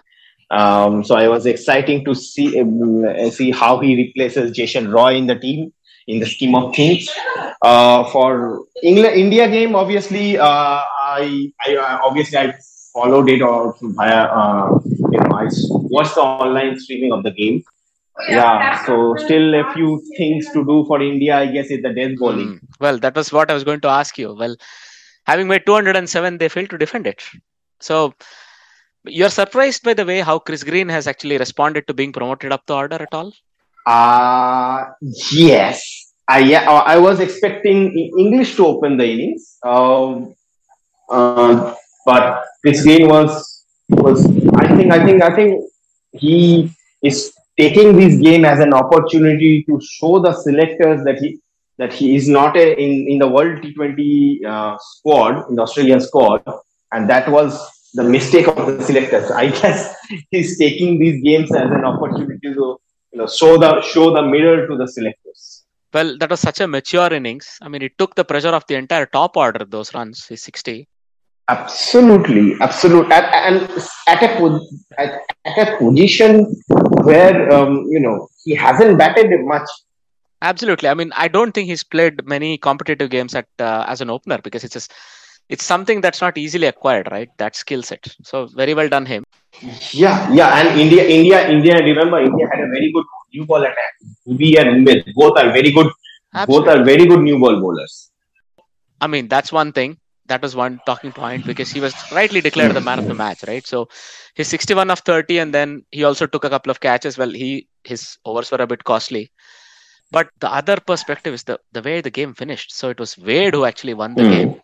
Um, 0.49 1.03
so 1.03 1.17
I 1.17 1.29
was 1.29 1.47
exciting 1.47 2.05
to 2.05 2.15
see 2.15 2.61
um, 2.61 3.31
see 3.31 3.53
how 3.53 3.81
he 3.81 3.97
replaces 3.97 4.51
Jason 4.53 4.91
Roy 4.91 5.15
in 5.15 5.27
the 5.27 5.35
team 5.35 5.73
in 6.07 6.21
the 6.21 6.27
scheme 6.27 6.55
of 6.55 6.75
things. 6.75 7.09
Uh, 7.63 8.05
for 8.11 8.65
England 8.83 9.15
India 9.17 9.49
game, 9.49 9.75
obviously, 9.75 10.39
uh, 10.39 10.45
I, 10.47 11.53
I 11.67 11.77
uh, 11.77 11.99
obviously 12.03 12.39
I 12.39 12.55
followed 12.93 13.29
it 13.29 13.43
or 13.43 13.75
via 13.81 14.25
uh, 14.25 14.79
you 14.87 15.19
know 15.19 15.37
I 15.37 15.47
s- 15.47 15.67
watched 15.71 16.15
the 16.15 16.23
online 16.23 16.79
streaming 16.79 17.13
of 17.13 17.23
the 17.23 17.31
game. 17.33 17.63
Yeah, 18.29 18.85
so 18.87 19.15
still 19.19 19.55
a 19.55 19.73
few 19.75 20.03
things 20.17 20.47
to 20.53 20.65
do 20.65 20.85
for 20.87 21.03
India, 21.03 21.37
I 21.37 21.47
guess, 21.47 21.71
is 21.71 21.83
the 21.83 21.93
death 21.93 22.13
bowling. 22.19 22.49
Hmm. 22.49 22.67
Well, 22.81 22.99
that 22.99 23.15
was 23.15 23.31
what 23.33 23.51
I 23.51 23.55
was 23.55 23.63
going 23.65 23.81
to 23.83 23.89
ask 23.89 24.17
you. 24.17 24.35
Well, 24.35 24.57
having 25.27 25.49
made 25.49 25.67
207, 25.67 26.39
they 26.39 26.49
failed 26.49 26.71
to 26.71 26.79
defend 26.79 27.07
it. 27.07 27.23
So, 27.81 28.15
you're 29.05 29.29
surprised 29.31 29.83
by 29.83 29.95
the 29.95 30.05
way 30.07 30.21
how 30.21 30.39
Chris 30.39 30.65
Green 30.65 30.89
has 30.89 31.07
actually 31.07 31.37
responded 31.39 31.87
to 31.87 31.95
being 31.95 32.13
promoted 32.13 32.53
up 32.53 32.65
the 32.67 32.75
order 32.75 32.97
at 32.97 33.13
all? 33.13 33.33
Uh, 33.87 34.87
yes. 35.31 36.13
I, 36.29 36.41
yeah, 36.41 36.69
uh, 36.69 36.83
I 36.85 36.99
was 36.99 37.21
expecting 37.21 37.97
Inglis 38.19 38.57
to 38.57 38.67
open 38.67 38.97
the 38.97 39.07
innings. 39.07 39.59
Um, 39.65 40.35
uh, 41.09 41.75
but 42.05 42.45
this 42.65 42.85
game 42.85 43.09
was 43.09 43.65
was 43.89 44.27
I 44.57 44.77
think 44.77 44.93
I 44.93 45.05
think 45.05 45.23
I 45.23 45.35
think 45.35 45.63
he 46.13 46.71
is 47.03 47.33
taking 47.59 47.97
this 47.97 48.17
game 48.17 48.45
as 48.45 48.59
an 48.59 48.75
opportunity 48.75 49.63
to 49.69 49.81
show 49.81 50.19
the 50.19 50.33
selectors 50.33 51.05
that 51.05 51.19
he 51.19 51.39
that 51.79 51.93
he 51.93 52.17
is 52.17 52.29
not 52.29 52.57
a, 52.57 52.81
in 52.81 53.07
in 53.09 53.19
the 53.19 53.29
World 53.29 53.61
T20 53.63 54.45
uh, 54.45 54.77
squad 54.81 55.49
in 55.49 55.55
the 55.55 55.63
Australian 55.63 56.01
squad, 56.01 56.43
and 56.93 57.09
that 57.09 57.29
was 57.29 57.61
the 57.95 58.03
mistake 58.03 58.49
of 58.49 58.67
the 58.67 58.83
selectors. 58.83 59.31
I 59.31 59.51
guess 59.51 59.95
he's 60.31 60.59
taking 60.59 60.99
these 60.99 61.23
games 61.23 61.55
as 61.55 61.71
an 61.71 61.85
opportunity 61.85 62.53
to 62.55 62.81
you 63.17 63.23
know 63.23 63.29
show 63.41 63.57
the 63.57 63.71
show 63.93 64.07
the 64.15 64.23
mirror 64.23 64.67
to 64.69 64.77
the 64.77 64.87
selectors. 64.87 65.65
Well, 65.95 66.19
that 66.19 66.29
was 66.29 66.41
such 66.41 66.61
a 66.61 66.69
mature 66.69 67.11
innings. 67.19 67.47
I 67.63 67.69
mean, 67.69 67.81
it 67.81 67.97
took 67.97 68.15
the 68.15 68.25
pressure 68.25 68.55
off 68.55 68.67
the 68.67 68.75
entire 68.75 69.07
top 69.07 69.37
order, 69.37 69.65
those 69.65 69.95
runs, 69.95 70.27
his 70.27 70.43
60. 70.43 70.87
Absolutely, 71.49 72.55
absolutely, 72.61 73.15
and, 73.15 73.25
and 73.25 73.83
at 74.09 74.23
a 74.23 74.61
at, 74.99 75.21
at 75.47 75.69
a 75.69 75.77
position 75.79 76.45
where 77.05 77.51
um, 77.53 77.87
you 77.89 78.01
know 78.01 78.29
he 78.45 78.55
hasn't 78.55 78.99
batted 78.99 79.31
much. 79.45 79.69
Absolutely. 80.43 80.91
I 80.91 80.95
mean, 80.95 81.13
I 81.17 81.29
don't 81.29 81.53
think 81.53 81.69
he's 81.69 81.85
played 81.85 82.27
many 82.27 82.59
competitive 82.59 83.09
games 83.09 83.35
at 83.35 83.47
uh, 83.59 83.85
as 83.89 84.03
an 84.03 84.11
opener 84.11 84.39
because 84.43 84.65
it's 84.65 84.75
just 84.75 84.93
it's 85.49 85.65
something 85.65 86.01
that's 86.01 86.21
not 86.21 86.37
easily 86.37 86.67
acquired, 86.67 87.09
right? 87.11 87.31
That 87.39 87.57
skill 87.57 87.83
set. 87.83 88.05
So 88.25 88.49
very 88.49 88.75
well 88.75 88.89
done 88.89 89.07
him. 89.07 89.25
Yeah, 89.93 90.33
yeah, 90.33 90.59
and 90.59 90.79
India, 90.79 91.05
India, 91.05 91.49
India. 91.49 91.77
Remember, 91.77 92.21
India 92.21 92.47
had 92.51 92.61
a 92.61 92.69
very 92.69 92.93
good 92.93 93.05
new 93.33 93.47
ball 93.47 93.63
attack. 93.63 93.93
Bhuvi 94.27 94.59
and 94.59 94.87
Umed, 94.87 95.05
both 95.15 95.39
are 95.39 95.51
very 95.53 95.71
good. 95.73 95.91
Absolutely. 96.35 96.67
Both 96.67 96.77
are 96.77 96.85
very 96.85 97.07
good 97.07 97.21
new 97.21 97.39
ball 97.39 97.61
bowlers. 97.61 98.11
I 99.01 99.07
mean, 99.07 99.29
that's 99.29 99.53
one 99.53 99.73
thing. 99.73 99.99
That 100.27 100.43
was 100.43 100.57
one 100.57 100.81
talking 100.87 101.13
point 101.13 101.47
because 101.47 101.71
he 101.71 101.81
was 101.81 101.95
rightly 102.11 102.41
declared 102.41 102.75
the 102.75 102.81
man 102.81 102.99
of 102.99 103.07
the 103.07 103.15
match, 103.15 103.45
right? 103.47 103.67
So 103.67 103.89
he's 104.35 104.49
61 104.49 104.91
of 104.91 105.01
30, 105.01 105.39
and 105.39 105.55
then 105.55 105.85
he 105.91 106.05
also 106.05 106.27
took 106.27 106.45
a 106.45 106.51
couple 106.51 106.71
of 106.71 106.81
catches. 106.81 107.17
Well, 107.17 107.31
he 107.31 107.69
his 107.85 108.19
overs 108.25 108.51
were 108.51 108.59
a 108.59 108.67
bit 108.67 108.85
costly. 108.85 109.31
But 110.11 110.29
the 110.41 110.51
other 110.53 110.77
perspective 110.85 111.35
is 111.35 111.45
the, 111.45 111.59
the 111.73 111.83
way 111.83 112.01
the 112.01 112.11
game 112.11 112.35
finished. 112.35 112.73
So 112.75 112.91
it 112.91 112.99
was 113.01 113.17
Wade 113.19 113.55
who 113.55 113.65
actually 113.65 113.95
won 113.95 114.15
the 114.17 114.25
Mm. 114.25 114.31
game. 114.31 114.55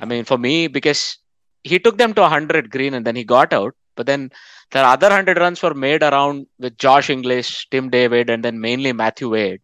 I 0.00 0.04
mean, 0.06 0.24
for 0.24 0.38
me, 0.38 0.66
because 0.68 1.18
he 1.64 1.78
took 1.78 1.98
them 1.98 2.14
to 2.14 2.22
100 2.22 2.70
green 2.70 2.94
and 2.94 3.06
then 3.06 3.16
he 3.16 3.24
got 3.24 3.52
out. 3.52 3.74
But 3.96 4.06
then 4.06 4.30
the 4.70 4.80
other 4.80 5.08
100 5.08 5.38
runs 5.38 5.62
were 5.62 5.74
made 5.74 6.02
around 6.02 6.46
with 6.58 6.78
Josh 6.78 7.10
Inglis, 7.10 7.66
Tim 7.70 7.90
David, 7.90 8.30
and 8.30 8.44
then 8.44 8.60
mainly 8.60 8.92
Matthew 8.92 9.30
Wade. 9.30 9.60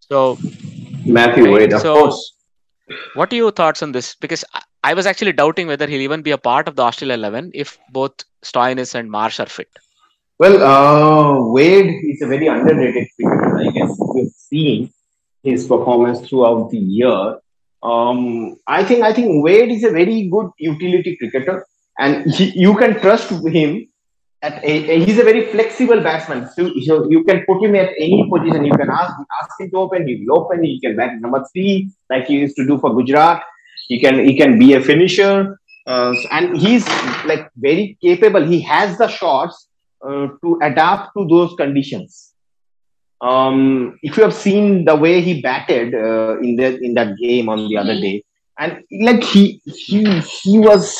So 0.00 0.38
Matthew 1.04 1.52
Wade, 1.52 1.72
of 1.72 1.80
so- 1.80 1.94
course. 1.94 2.32
what 3.14 3.32
are 3.32 3.36
your 3.36 3.52
thoughts 3.52 3.82
on 3.82 3.92
this? 3.92 4.14
Because 4.14 4.44
I, 4.82 4.94
was 4.94 5.06
actually 5.06 5.32
doubting 5.32 5.66
whether 5.66 5.86
he'll 5.86 6.00
even 6.00 6.22
be 6.22 6.32
a 6.32 6.38
part 6.38 6.68
of 6.68 6.76
the 6.76 6.82
Australia 6.82 7.14
11 7.14 7.52
if 7.54 7.78
both 7.92 8.12
Stoinis 8.42 8.94
and 8.94 9.10
Marsh 9.10 9.38
are 9.40 9.46
fit. 9.46 9.68
Well, 10.38 10.62
uh, 10.62 11.52
Wade 11.52 11.94
is 12.04 12.22
a 12.22 12.26
very 12.26 12.46
underrated 12.46 13.08
cricketer. 13.16 13.58
I 13.58 13.70
guess 13.70 13.90
we've 14.14 14.30
seen 14.30 14.90
his 15.42 15.66
performance 15.66 16.26
throughout 16.26 16.70
the 16.70 16.78
year. 16.78 17.38
Um, 17.82 18.56
I 18.66 18.84
think 18.84 19.02
I 19.02 19.12
think 19.12 19.44
Wade 19.44 19.70
is 19.70 19.84
a 19.84 19.90
very 19.90 20.28
good 20.28 20.50
utility 20.58 21.16
cricketer, 21.16 21.66
and 22.00 22.32
he, 22.34 22.50
you 22.58 22.74
can 22.76 22.98
trust 23.00 23.30
him. 23.30 23.86
At 24.42 24.64
a, 24.64 25.04
he's 25.04 25.18
a 25.18 25.22
very 25.22 25.52
flexible 25.52 26.00
batsman. 26.00 26.48
So, 26.56 26.72
so 26.86 27.10
you 27.10 27.24
can 27.24 27.44
put 27.46 27.62
him 27.62 27.74
at 27.76 27.90
any 27.98 28.26
position. 28.32 28.64
You 28.64 28.72
can 28.72 28.88
ask 28.88 29.14
ask 29.42 29.60
him 29.60 29.70
to 29.72 29.76
open. 29.76 30.08
He 30.08 30.24
will 30.24 30.38
open. 30.38 30.64
He 30.64 30.80
can 30.80 30.96
bat 30.96 31.20
number 31.20 31.44
three, 31.52 31.90
like 32.08 32.24
he 32.24 32.38
used 32.38 32.56
to 32.56 32.66
do 32.66 32.78
for 32.78 32.94
Gujarat. 32.94 33.42
He 33.88 34.00
can 34.00 34.18
he 34.26 34.34
can 34.38 34.58
be 34.58 34.72
a 34.72 34.80
finisher, 34.80 35.58
uh, 35.86 36.14
and 36.30 36.56
he's 36.56 36.88
like 37.26 37.50
very 37.56 37.98
capable. 38.00 38.46
He 38.46 38.62
has 38.62 38.96
the 38.96 39.08
shots 39.08 39.68
uh, 40.02 40.28
to 40.42 40.58
adapt 40.62 41.10
to 41.18 41.28
those 41.28 41.54
conditions. 41.56 42.32
Um, 43.20 43.98
if 44.02 44.16
you 44.16 44.22
have 44.22 44.32
seen 44.32 44.86
the 44.86 44.96
way 44.96 45.20
he 45.20 45.42
batted 45.42 45.94
uh, 45.94 46.38
in 46.40 46.56
that 46.56 46.80
in 46.80 46.94
that 46.94 47.18
game 47.18 47.50
on 47.50 47.68
the 47.68 47.76
other 47.76 48.00
day, 48.00 48.24
and 48.60 48.84
like 49.00 49.24
he 49.24 49.60
he 49.64 50.04
he 50.20 50.58
was 50.58 50.94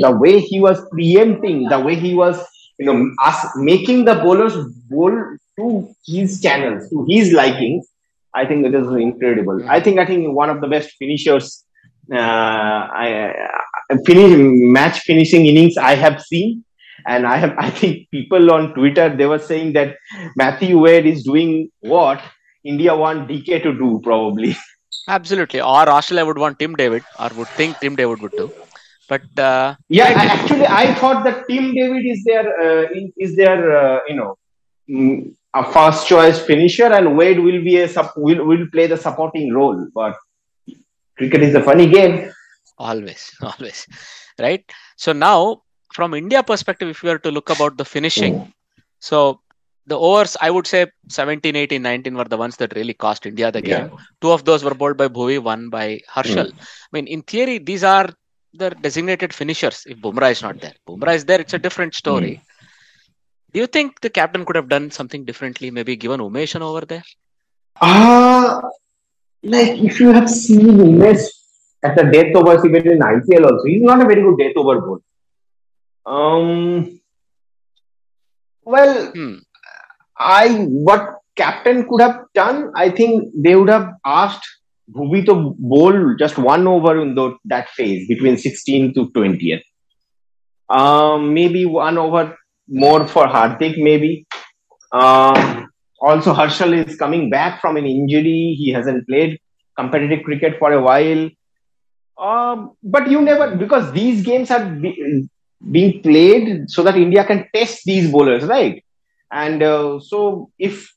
the 0.00 0.10
way 0.22 0.38
he 0.38 0.60
was 0.60 0.80
preempting, 0.90 1.68
the 1.68 1.80
way 1.80 1.94
he 1.94 2.14
was 2.14 2.36
you 2.78 2.86
know 2.86 3.10
us 3.24 3.38
making 3.56 4.04
the 4.04 4.16
bowlers 4.16 4.56
bowl 4.88 5.14
to 5.58 5.94
his 6.06 6.40
channels, 6.40 6.88
to 6.90 7.06
his 7.08 7.32
likings. 7.32 7.88
I 8.34 8.46
think 8.46 8.66
it 8.66 8.74
is 8.74 8.86
incredible. 8.88 9.68
I 9.68 9.80
think 9.80 9.98
I 9.98 10.06
think 10.06 10.34
one 10.34 10.50
of 10.50 10.60
the 10.60 10.68
best 10.68 10.90
finishers, 10.98 11.64
uh, 12.12 12.18
I, 12.18 13.34
I 13.90 13.96
finish 14.06 14.32
match 14.78 15.00
finishing 15.00 15.46
innings 15.46 15.76
I 15.78 15.94
have 15.94 16.20
seen 16.22 16.64
and 17.06 17.26
I 17.26 17.36
have 17.38 17.54
I 17.58 17.70
think 17.70 18.10
people 18.10 18.52
on 18.52 18.74
Twitter 18.74 19.14
they 19.16 19.26
were 19.26 19.38
saying 19.38 19.72
that 19.72 19.96
Matthew 20.36 20.78
Wade 20.78 21.06
is 21.06 21.24
doing 21.24 21.70
what 21.80 22.20
India 22.62 22.94
want 22.94 23.28
DK 23.28 23.62
to 23.62 23.72
do 23.72 24.00
probably. 24.04 24.54
Absolutely. 25.08 25.60
Or 25.60 25.88
Australia 25.88 26.24
would 26.26 26.38
want 26.38 26.58
Tim 26.58 26.74
David 26.74 27.02
or 27.18 27.28
would 27.34 27.48
think 27.56 27.80
Tim 27.80 27.96
David 27.96 28.20
would 28.20 28.34
do. 28.36 28.50
But 29.08 29.22
uh, 29.38 29.74
Yeah, 29.88 30.06
I- 30.06 30.26
actually 30.36 30.66
I 30.66 30.94
thought 30.94 31.24
that 31.24 31.46
Tim 31.48 31.74
David 31.74 32.04
is 32.14 32.22
their 32.24 32.44
uh, 32.66 32.86
is 33.18 33.36
their 33.36 33.58
uh, 33.82 33.98
you 34.08 34.16
know 34.16 34.36
mm, 34.90 35.34
a 35.54 35.64
first 35.72 36.06
choice 36.06 36.40
finisher 36.44 36.86
and 36.86 37.16
Wade 37.16 37.40
will 37.40 37.62
be 37.64 37.78
a 37.78 37.88
sup- 37.88 38.16
will 38.16 38.44
will 38.46 38.66
play 38.72 38.86
the 38.86 38.96
supporting 38.96 39.52
role. 39.52 39.86
But 39.94 40.14
cricket 41.16 41.42
is 41.42 41.54
a 41.54 41.62
funny 41.62 41.86
game. 41.88 42.30
always, 42.78 43.32
always. 43.42 43.86
Right? 44.38 44.64
So 44.96 45.12
now 45.12 45.62
from 45.92 46.14
India 46.14 46.42
perspective, 46.42 46.88
if 46.88 47.02
you 47.02 47.10
were 47.10 47.18
to 47.18 47.30
look 47.30 47.50
about 47.50 47.76
the 47.76 47.84
finishing, 47.84 48.52
so 49.00 49.40
the 49.90 49.98
overs, 49.98 50.36
I 50.40 50.50
would 50.50 50.66
say 50.66 50.86
17, 51.08 51.56
18, 51.56 51.82
19 51.82 52.16
were 52.16 52.24
the 52.32 52.36
ones 52.36 52.56
that 52.58 52.74
really 52.76 52.94
cost 52.94 53.26
India 53.26 53.50
the 53.50 53.60
game. 53.70 53.88
Two 54.20 54.30
of 54.30 54.44
those 54.44 54.62
were 54.66 54.74
bowled 54.74 54.96
by 54.96 55.08
Bhuvi, 55.08 55.38
one 55.42 55.68
by 55.68 56.00
Harshal. 56.14 56.48
I 56.58 56.88
mean, 56.92 57.06
in 57.06 57.22
theory, 57.22 57.58
these 57.58 57.84
are 57.84 58.08
the 58.54 58.70
designated 58.70 59.34
finishers 59.40 59.82
if 59.86 59.98
Bumrah 59.98 60.30
is 60.30 60.42
not 60.42 60.60
there. 60.60 60.74
Bumrah 60.88 61.14
is 61.14 61.24
there, 61.24 61.40
it's 61.40 61.54
a 61.54 61.58
different 61.58 61.94
story. 61.94 62.40
Do 63.52 63.58
you 63.60 63.66
think 63.66 64.00
the 64.00 64.10
captain 64.10 64.44
could 64.44 64.56
have 64.56 64.68
done 64.68 64.90
something 64.92 65.24
differently? 65.24 65.70
Maybe 65.72 65.96
given 65.96 66.20
Umesh 66.20 66.54
an 66.54 66.62
over 66.62 66.82
there? 66.92 67.02
Ah, 67.80 68.60
like 69.42 69.72
if 69.88 69.98
you 70.00 70.12
have 70.12 70.30
seen 70.30 70.68
Umesh 70.88 71.24
at 71.82 71.96
the 71.96 72.04
death 72.14 72.32
overs 72.36 72.64
even 72.64 72.88
in 72.94 73.00
IPL 73.00 73.44
also, 73.50 73.64
he's 73.66 73.82
not 73.82 74.00
a 74.00 74.08
very 74.12 74.22
good 74.22 74.38
death 74.38 74.56
over 74.56 74.80
bowler. 74.80 75.00
Um, 76.06 77.00
well, 78.64 79.12
Hmm. 79.12 79.36
I 80.20 80.64
what 80.64 81.16
captain 81.34 81.88
could 81.88 82.02
have 82.02 82.20
done, 82.34 82.70
I 82.76 82.90
think 82.90 83.32
they 83.34 83.56
would 83.56 83.70
have 83.70 83.88
asked 84.04 84.46
Bhuvi 84.94 85.24
to 85.26 85.54
bowl 85.58 86.14
just 86.18 86.36
one 86.36 86.66
over 86.66 87.00
in 87.00 87.14
the, 87.14 87.36
that 87.46 87.70
phase 87.70 88.06
between 88.06 88.36
16 88.36 88.94
to 88.94 89.08
20th. 89.10 89.62
Um, 90.68 91.32
maybe 91.32 91.64
one 91.64 91.96
over 91.96 92.36
more 92.68 93.08
for 93.08 93.26
Hardik, 93.26 93.82
maybe. 93.82 94.26
Um, 94.92 95.68
also, 96.00 96.34
Harshal 96.34 96.86
is 96.86 96.96
coming 96.96 97.30
back 97.30 97.60
from 97.60 97.76
an 97.76 97.86
injury. 97.86 98.56
He 98.58 98.70
hasn't 98.72 99.06
played 99.08 99.40
competitive 99.76 100.24
cricket 100.24 100.58
for 100.58 100.72
a 100.72 100.82
while. 100.82 101.30
Um, 102.18 102.72
but 102.82 103.10
you 103.10 103.22
never, 103.22 103.56
because 103.56 103.92
these 103.92 104.22
games 104.22 104.50
are 104.50 104.64
be, 104.64 105.28
being 105.70 106.02
played 106.02 106.70
so 106.70 106.82
that 106.82 106.96
India 106.96 107.24
can 107.24 107.48
test 107.54 107.82
these 107.84 108.10
bowlers, 108.10 108.44
right? 108.44 108.84
And 109.32 109.62
uh, 109.62 110.00
so 110.00 110.50
if 110.58 110.92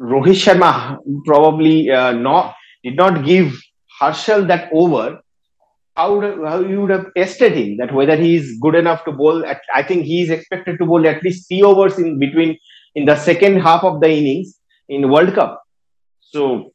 Rohit 0.00 0.40
Sharma 0.44 0.98
probably 1.24 1.90
uh, 1.90 2.12
not 2.12 2.54
did 2.82 2.96
not 2.96 3.24
give 3.24 3.58
Harshal 4.00 4.46
that 4.48 4.68
over, 4.72 5.20
how 5.96 6.18
would 6.18 6.48
how 6.48 6.60
you 6.60 6.82
would 6.82 6.90
have 6.90 7.06
tested 7.16 7.52
him 7.52 7.76
that 7.76 7.94
whether 7.94 8.16
he 8.16 8.36
is 8.36 8.58
good 8.60 8.74
enough 8.74 9.04
to 9.04 9.12
bowl? 9.12 9.44
At, 9.44 9.60
I 9.74 9.82
think 9.82 10.04
he 10.04 10.22
is 10.22 10.30
expected 10.30 10.78
to 10.78 10.86
bowl 10.86 11.06
at 11.06 11.22
least 11.22 11.48
three 11.48 11.62
overs 11.62 11.98
in 11.98 12.18
between 12.18 12.58
in 12.94 13.04
the 13.04 13.16
second 13.16 13.60
half 13.60 13.84
of 13.84 14.00
the 14.00 14.10
innings 14.10 14.58
in 14.88 15.10
World 15.10 15.34
Cup. 15.34 15.62
So 16.20 16.72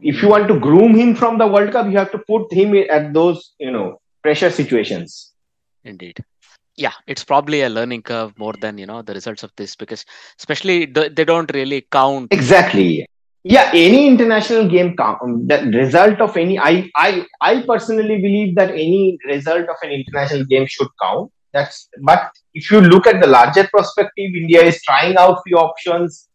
if 0.00 0.22
you 0.22 0.28
want 0.28 0.48
to 0.48 0.58
groom 0.60 0.94
him 0.94 1.14
from 1.14 1.38
the 1.38 1.46
World 1.46 1.72
Cup, 1.72 1.86
you 1.90 1.98
have 1.98 2.12
to 2.12 2.18
put 2.18 2.52
him 2.52 2.74
at 2.90 3.12
those 3.12 3.54
you 3.58 3.70
know 3.70 4.00
pressure 4.22 4.50
situations. 4.50 5.32
Indeed. 5.84 6.24
Yeah, 6.82 6.94
it's 7.06 7.24
probably 7.30 7.62
a 7.62 7.68
learning 7.68 8.02
curve 8.02 8.36
more 8.42 8.54
than 8.60 8.78
you 8.82 8.86
know 8.90 9.02
the 9.08 9.14
results 9.18 9.42
of 9.46 9.50
this 9.56 9.76
because 9.76 10.04
especially 10.40 10.78
th- 10.86 11.12
they 11.16 11.24
don't 11.24 11.50
really 11.54 11.80
count. 11.98 12.32
Exactly. 12.32 13.06
Yeah, 13.44 13.70
any 13.72 14.06
international 14.06 14.68
game 14.68 14.96
count. 14.96 15.48
The 15.48 15.58
result 15.74 16.20
of 16.20 16.36
any, 16.36 16.58
I, 16.58 16.88
I, 16.96 17.26
I 17.40 17.64
personally 17.66 18.18
believe 18.26 18.54
that 18.54 18.70
any 18.70 19.18
result 19.26 19.68
of 19.68 19.76
an 19.82 19.90
international 19.90 20.44
game 20.44 20.66
should 20.66 20.88
count. 21.02 21.32
That's. 21.52 21.88
But 22.02 22.30
if 22.54 22.70
you 22.70 22.80
look 22.80 23.06
at 23.06 23.20
the 23.20 23.26
larger 23.26 23.68
perspective, 23.72 24.30
India 24.42 24.62
is 24.62 24.80
trying 24.82 25.16
out 25.16 25.42
few 25.46 25.58
options. 25.58 26.28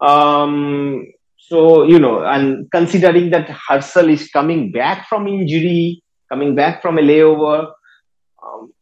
Um. 0.00 1.06
So 1.38 1.84
you 1.84 1.98
know, 1.98 2.16
and 2.24 2.70
considering 2.70 3.30
that 3.30 3.48
Harshal 3.48 4.12
is 4.12 4.28
coming 4.28 4.70
back 4.70 5.08
from 5.08 5.26
injury, 5.26 6.02
coming 6.28 6.54
back 6.54 6.82
from 6.82 6.98
a 6.98 7.02
layover, 7.02 7.60
um, 7.60 7.72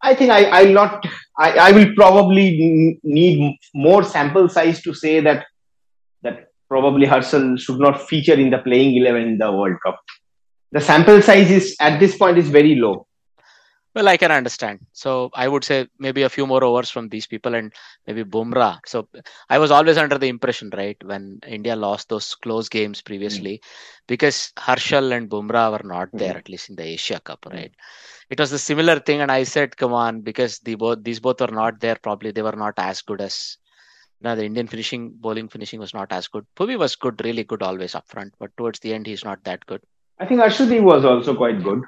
I 0.02 0.14
think 0.14 0.30
I, 0.30 0.44
I'll 0.44 0.72
not. 0.72 1.04
I, 1.38 1.52
I 1.68 1.72
will 1.72 1.94
probably 1.94 2.98
need 3.02 3.58
more 3.74 4.02
sample 4.02 4.48
size 4.48 4.82
to 4.82 4.94
say 4.94 5.20
that 5.20 5.46
that 6.22 6.48
probably 6.68 7.06
Harshal 7.06 7.58
should 7.58 7.78
not 7.78 8.08
feature 8.08 8.34
in 8.34 8.50
the 8.50 8.58
playing 8.58 8.96
11 8.96 9.22
in 9.22 9.38
the 9.38 9.50
World 9.52 9.76
Cup. 9.84 10.00
The 10.72 10.80
sample 10.80 11.22
size 11.22 11.50
is 11.50 11.76
at 11.80 12.00
this 12.00 12.16
point 12.16 12.38
is 12.38 12.48
very 12.48 12.74
low. 12.74 13.06
Well, 13.96 14.08
I 14.08 14.18
can 14.18 14.30
understand. 14.30 14.80
So 14.92 15.30
I 15.32 15.48
would 15.48 15.64
say 15.64 15.88
maybe 15.98 16.20
a 16.20 16.28
few 16.28 16.46
more 16.46 16.62
overs 16.62 16.90
from 16.90 17.08
these 17.08 17.26
people 17.26 17.54
and 17.54 17.72
maybe 18.06 18.24
Bumrah. 18.24 18.78
So 18.84 19.08
I 19.48 19.58
was 19.58 19.70
always 19.70 19.96
under 19.96 20.18
the 20.18 20.28
impression, 20.28 20.70
right, 20.76 20.98
when 21.02 21.40
India 21.48 21.74
lost 21.74 22.10
those 22.10 22.34
close 22.34 22.68
games 22.68 23.00
previously, 23.00 23.54
hmm. 23.54 24.02
because 24.06 24.52
Harshal 24.58 25.16
and 25.16 25.30
Bumrah 25.30 25.72
were 25.72 25.88
not 25.88 26.10
hmm. 26.10 26.18
there, 26.18 26.36
at 26.36 26.50
least 26.50 26.68
in 26.68 26.76
the 26.76 26.82
Asia 26.82 27.20
Cup, 27.20 27.46
hmm. 27.46 27.56
right? 27.56 27.74
It 28.28 28.38
was 28.38 28.50
the 28.50 28.58
similar 28.58 28.98
thing, 28.98 29.22
and 29.22 29.32
I 29.32 29.44
said, 29.44 29.78
come 29.78 29.94
on, 29.94 30.20
because 30.20 30.58
the 30.58 30.74
both 30.74 31.02
these 31.02 31.20
both 31.20 31.40
were 31.40 31.46
not 31.46 31.80
there, 31.80 31.96
probably 31.96 32.32
they 32.32 32.42
were 32.42 32.52
not 32.52 32.74
as 32.76 33.00
good 33.00 33.22
as 33.22 33.56
now 34.20 34.34
the 34.34 34.44
Indian 34.44 34.66
finishing 34.66 35.14
bowling 35.14 35.48
finishing 35.48 35.80
was 35.80 35.94
not 35.94 36.12
as 36.12 36.28
good. 36.28 36.44
Bhuvi 36.54 36.78
was 36.78 36.96
good, 36.96 37.24
really 37.24 37.44
good 37.44 37.62
always 37.62 37.94
up 37.94 38.06
front, 38.08 38.34
but 38.38 38.54
towards 38.58 38.78
the 38.80 38.92
end 38.92 39.06
he's 39.06 39.24
not 39.24 39.42
that 39.44 39.64
good. 39.64 39.80
I 40.18 40.26
think 40.26 40.40
Arshdeep 40.40 40.82
was 40.82 41.06
also 41.06 41.34
quite 41.34 41.64
good. 41.64 41.82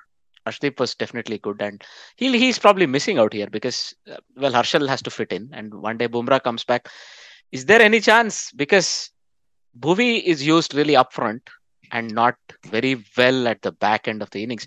Arshdeep 0.48 0.80
was 0.80 0.94
definitely 0.94 1.38
good, 1.38 1.60
and 1.60 1.82
he 2.16 2.36
he's 2.38 2.58
probably 2.58 2.86
missing 2.86 3.18
out 3.18 3.32
here 3.32 3.48
because 3.50 3.94
uh, 4.10 4.16
well 4.36 4.52
Harshal 4.52 4.88
has 4.88 5.02
to 5.02 5.10
fit 5.10 5.32
in, 5.32 5.48
and 5.52 5.74
one 5.74 5.98
day 5.98 6.08
Bumrah 6.08 6.42
comes 6.42 6.64
back. 6.64 6.88
Is 7.52 7.64
there 7.64 7.80
any 7.80 8.00
chance 8.00 8.52
because 8.52 9.10
Bhuvi 9.78 10.22
is 10.22 10.46
used 10.46 10.74
really 10.74 10.94
upfront 10.94 11.40
and 11.92 12.12
not 12.12 12.36
very 12.66 13.04
well 13.16 13.48
at 13.48 13.62
the 13.62 13.72
back 13.72 14.08
end 14.08 14.22
of 14.22 14.30
the 14.30 14.42
innings? 14.42 14.66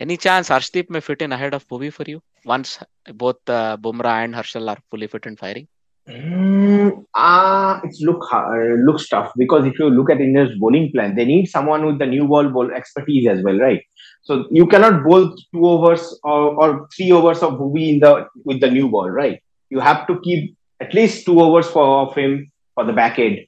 Any 0.00 0.16
chance 0.16 0.48
Arshdeep 0.48 0.90
may 0.90 1.00
fit 1.00 1.22
in 1.22 1.32
ahead 1.32 1.54
of 1.54 1.66
Bhuvi 1.68 1.92
for 1.92 2.04
you 2.06 2.22
once 2.44 2.78
both 3.14 3.36
uh, 3.48 3.76
Bumrah 3.76 4.24
and 4.24 4.34
Harshal 4.34 4.68
are 4.68 4.78
fully 4.90 5.06
fit 5.06 5.26
and 5.26 5.38
firing? 5.38 5.68
Mm, 6.08 7.04
ah, 7.14 7.80
it's 7.84 8.00
look 8.00 8.24
uh, 8.32 8.56
looks 8.86 9.08
tough 9.08 9.30
because 9.36 9.66
if 9.66 9.78
you 9.78 9.90
look 9.90 10.10
at 10.10 10.20
India's 10.20 10.56
bowling 10.58 10.90
plan, 10.92 11.14
they 11.14 11.26
need 11.26 11.46
someone 11.46 11.84
with 11.84 11.98
the 11.98 12.06
new 12.06 12.26
ball 12.26 12.48
ball 12.48 12.70
expertise 12.72 13.28
as 13.28 13.42
well, 13.42 13.58
right? 13.58 13.82
So 14.22 14.46
you 14.50 14.66
cannot 14.66 15.04
bowl 15.04 15.34
two 15.52 15.66
overs 15.66 16.18
or, 16.22 16.54
or 16.62 16.88
three 16.94 17.12
overs 17.12 17.42
of 17.42 17.54
Bhuvi 17.54 17.94
in 17.94 18.00
the 18.00 18.26
with 18.44 18.60
the 18.60 18.70
new 18.70 18.88
ball, 18.88 19.08
right? 19.08 19.42
You 19.70 19.80
have 19.80 20.06
to 20.06 20.20
keep 20.20 20.56
at 20.80 20.94
least 20.94 21.24
two 21.24 21.40
overs 21.40 21.68
for 21.68 22.02
of 22.02 22.14
him 22.14 22.50
for 22.74 22.84
the 22.84 22.92
back 22.92 23.18
end. 23.18 23.38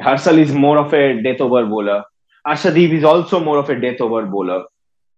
Harshal 0.00 0.38
is 0.38 0.52
more 0.52 0.78
of 0.78 0.92
a 0.94 1.20
death 1.22 1.40
over 1.40 1.66
bowler. 1.66 2.04
Arshdeep 2.46 2.92
is 2.92 3.04
also 3.04 3.40
more 3.40 3.58
of 3.58 3.68
a 3.68 3.80
death 3.80 4.00
over 4.00 4.24
bowler. 4.26 4.64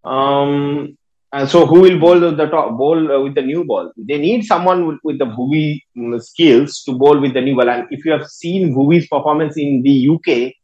Um, 0.05 0.97
and 1.33 1.49
so 1.49 1.65
who 1.65 1.81
will 1.81 1.99
bowl 2.01 2.19
the 2.19 2.47
top 2.47 2.77
bowl 2.77 3.13
uh, 3.13 3.21
with 3.21 3.35
the 3.35 3.43
new 3.43 3.65
ball? 3.65 3.93
They 3.97 4.19
need 4.19 4.45
someone 4.45 4.87
with, 4.87 4.99
with 5.05 5.19
the 5.19 5.27
Bhuvi 5.27 5.81
um, 5.97 6.19
skills 6.21 6.83
to 6.85 6.93
bowl 6.93 7.21
with 7.21 7.35
the 7.35 7.41
new 7.41 7.55
ball. 7.55 7.69
And 7.69 7.87
if 7.91 8.05
you 8.05 8.11
have 8.13 8.27
seen 8.27 8.75
Bhuvi's 8.75 9.07
performance 9.07 9.57
in 9.57 9.83
the 9.83 10.09
UK 10.09 10.55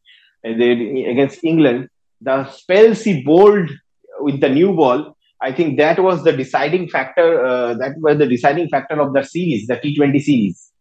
uh, 0.45 1.11
against 1.11 1.45
England, 1.45 1.89
the 2.21 2.51
spells 2.51 3.03
he 3.03 3.23
bowled 3.23 3.71
with 4.21 4.41
the 4.41 4.49
new 4.49 4.73
ball, 4.75 5.17
I 5.41 5.53
think 5.53 5.79
that 5.79 5.99
was 5.99 6.25
the 6.25 6.33
deciding 6.33 6.89
factor. 6.89 7.45
Uh, 7.45 7.75
that 7.75 7.95
was 7.99 8.19
the 8.19 8.27
deciding 8.27 8.69
factor 8.69 9.01
of 9.01 9.13
the 9.13 9.23
series, 9.23 9.67
the 9.67 9.77
T20 9.77 10.21
series. 10.21 10.73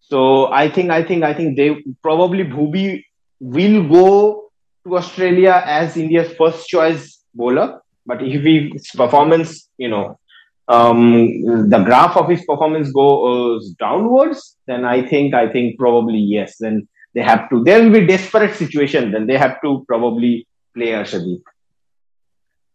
So 0.00 0.52
I 0.52 0.68
think, 0.68 0.90
I 0.90 1.02
think, 1.04 1.24
I 1.24 1.32
think 1.32 1.56
they 1.56 1.76
probably 2.02 2.44
Bhuvi 2.44 3.04
will 3.38 3.88
go 3.88 4.50
to 4.86 4.96
Australia 4.96 5.62
as 5.64 5.96
India's 5.96 6.32
first 6.36 6.66
choice 6.66 7.22
bowler 7.32 7.80
but 8.10 8.22
if 8.22 8.42
his 8.42 8.90
performance, 8.90 9.68
you 9.78 9.88
know, 9.88 10.18
um, 10.66 11.68
the 11.68 11.82
graph 11.84 12.16
of 12.16 12.28
his 12.28 12.44
performance 12.44 12.90
goes 12.92 13.70
downwards, 13.78 14.56
then 14.66 14.84
I 14.84 15.06
think 15.06 15.34
I 15.34 15.48
think 15.48 15.78
probably 15.78 16.18
yes. 16.18 16.56
Then 16.58 16.88
they 17.14 17.22
have 17.22 17.48
to. 17.50 17.62
There 17.62 17.82
will 17.82 17.92
be 17.92 18.06
desperate 18.06 18.54
situation. 18.56 19.12
Then 19.12 19.26
they 19.26 19.36
have 19.36 19.60
to 19.62 19.84
probably 19.86 20.46
play 20.74 20.88
Arshdeep. 20.88 21.42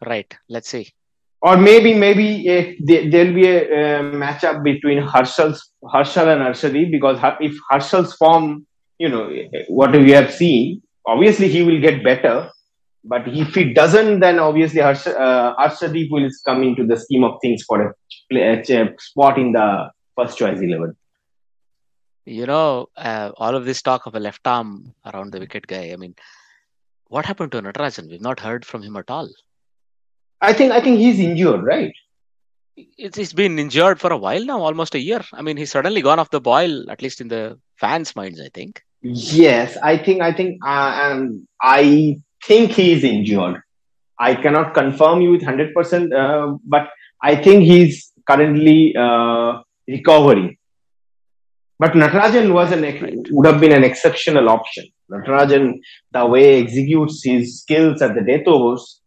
Right. 0.06 0.36
Let's 0.50 0.70
see. 0.70 0.94
Or 1.42 1.58
maybe 1.58 1.94
maybe 1.94 2.48
if 2.48 2.78
there 3.12 3.26
will 3.26 3.36
be 3.36 3.48
a, 3.48 4.00
a 4.00 4.04
matchup 4.12 4.64
between 4.64 5.00
Harshal's 5.00 5.72
Harshal 5.84 6.28
and 6.34 6.42
Arshdeep 6.42 6.92
because 6.92 7.20
if 7.40 7.56
Harshal's 7.70 8.16
form, 8.16 8.66
you 8.98 9.10
know, 9.10 9.30
what 9.68 9.92
we 9.92 10.12
have 10.12 10.34
seen, 10.34 10.82
obviously 11.06 11.48
he 11.48 11.62
will 11.62 11.80
get 11.80 12.04
better. 12.04 12.50
But 13.04 13.28
if 13.28 13.54
he 13.54 13.74
doesn't, 13.74 14.22
then 14.22 14.40
obviously 14.40 14.82
Harsh, 14.82 15.06
uh, 15.06 15.54
will 16.10 16.30
come 16.46 16.64
into 16.64 16.88
the 16.88 16.98
scheme 16.98 17.24
of 17.24 17.40
things 17.42 17.64
for 17.68 17.96
a, 18.34 18.36
a 18.36 18.96
spot 18.98 19.38
in 19.38 19.52
the 19.52 19.92
first 20.16 20.40
choice 20.40 20.60
11. 20.60 20.96
You 22.26 22.48
know, 22.48 22.88
uh, 22.98 23.32
all 23.38 23.56
of 23.56 23.66
this 23.66 23.84
talk 23.84 24.08
of 24.08 24.16
a 24.16 24.20
left 24.20 24.48
arm 24.48 24.96
around 25.06 25.32
the 25.32 25.40
wicket 25.40 25.68
guy. 25.68 25.92
I 25.92 25.96
mean, 25.96 26.16
what 27.08 27.26
happened 27.26 27.52
to 27.52 27.62
Natarajan? 27.62 28.10
We've 28.10 28.20
not 28.20 28.40
heard 28.40 28.66
from 28.66 28.82
him 28.82 28.96
at 28.96 29.12
all. 29.12 29.30
I 30.46 30.54
think 30.54 30.72
I 30.72 30.80
think 30.80 31.00
he's 31.00 31.20
injured, 31.20 31.64
right? 31.64 31.94
It's, 32.78 33.18
he's 33.18 33.34
been 33.34 33.58
injured 33.58 34.00
for 34.00 34.12
a 34.12 34.18
while 34.18 34.44
now, 34.46 34.60
almost 34.62 34.96
a 34.96 35.00
year. 35.00 35.22
I 35.34 35.42
mean, 35.42 35.58
he's 35.58 35.72
suddenly 35.72 36.02
gone 36.02 36.20
off 36.20 36.30
the 36.30 36.42
boil, 36.42 36.90
at 36.92 37.02
least 37.02 37.22
in 37.22 37.30
the 37.30 37.58
fans' 37.78 38.16
minds. 38.16 38.40
I 38.40 38.50
think. 38.54 38.84
Yes, 39.02 39.78
I 39.82 39.98
think 39.98 40.22
I 40.22 40.32
think 40.34 40.60
uh, 40.64 40.94
um, 41.04 41.48
I 41.62 42.18
think 42.44 42.72
he 42.72 42.94
is 42.94 43.04
injured. 43.04 43.62
I 44.20 44.36
cannot 44.36 44.74
confirm 44.74 45.22
you 45.22 45.32
with 45.32 45.42
100%, 45.42 45.74
uh, 46.14 46.58
but 46.64 46.90
I 47.22 47.36
think 47.36 47.64
he's 47.64 48.14
currently 48.26 48.96
uh, 48.96 49.62
recovering. 49.88 50.58
But 51.78 51.92
Natarajan 51.94 52.54
was 52.54 52.72
an 52.72 53.26
would 53.32 53.46
have 53.46 53.60
been 53.60 53.74
an 53.74 53.84
exceptional 53.84 54.48
option. 54.48 54.86
Natarajan, 55.12 55.80
the 56.12 56.26
way 56.26 56.62
executes 56.62 57.24
his 57.24 57.62
skills 57.62 58.02
at 58.02 58.16
the 58.16 58.22
death 58.22 58.48
overs, 58.48 59.02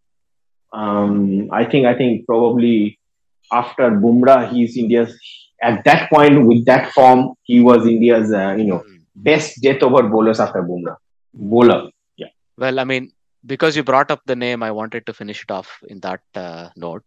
um, 0.73 1.49
I 1.53 1.65
think 1.65 1.87
I 1.87 1.95
think 1.95 2.27
probably 2.27 2.99
after 3.53 3.91
Bumrah, 3.91 4.51
he's 4.53 4.77
India's 4.77 5.19
at 5.63 5.85
that 5.85 6.11
point 6.11 6.47
with 6.47 6.65
that 6.67 6.93
form, 6.93 7.35
he 7.43 7.61
was 7.61 7.87
India's 7.87 8.33
uh, 8.33 8.55
you 8.59 8.65
know 8.65 8.79
hmm. 8.79 8.97
best 9.15 9.61
death 9.63 9.83
over 9.83 10.03
bowlers 10.03 10.41
after 10.41 10.63
Bumrah 10.63 10.97
bowler. 11.39 11.91
Yeah. 12.17 12.29
Well, 12.57 12.81
I 12.81 12.85
mean, 12.85 13.13
because 13.47 13.77
you 13.77 13.83
brought 13.83 14.11
up 14.11 14.21
the 14.27 14.37
name, 14.37 14.63
I 14.63 14.71
wanted 14.71 15.07
to 15.07 15.13
finish 15.13 15.43
it 15.43 15.51
off 15.51 15.81
in 15.89 16.01
that 16.01 16.21
uh, 16.35 16.71
note. 16.77 17.05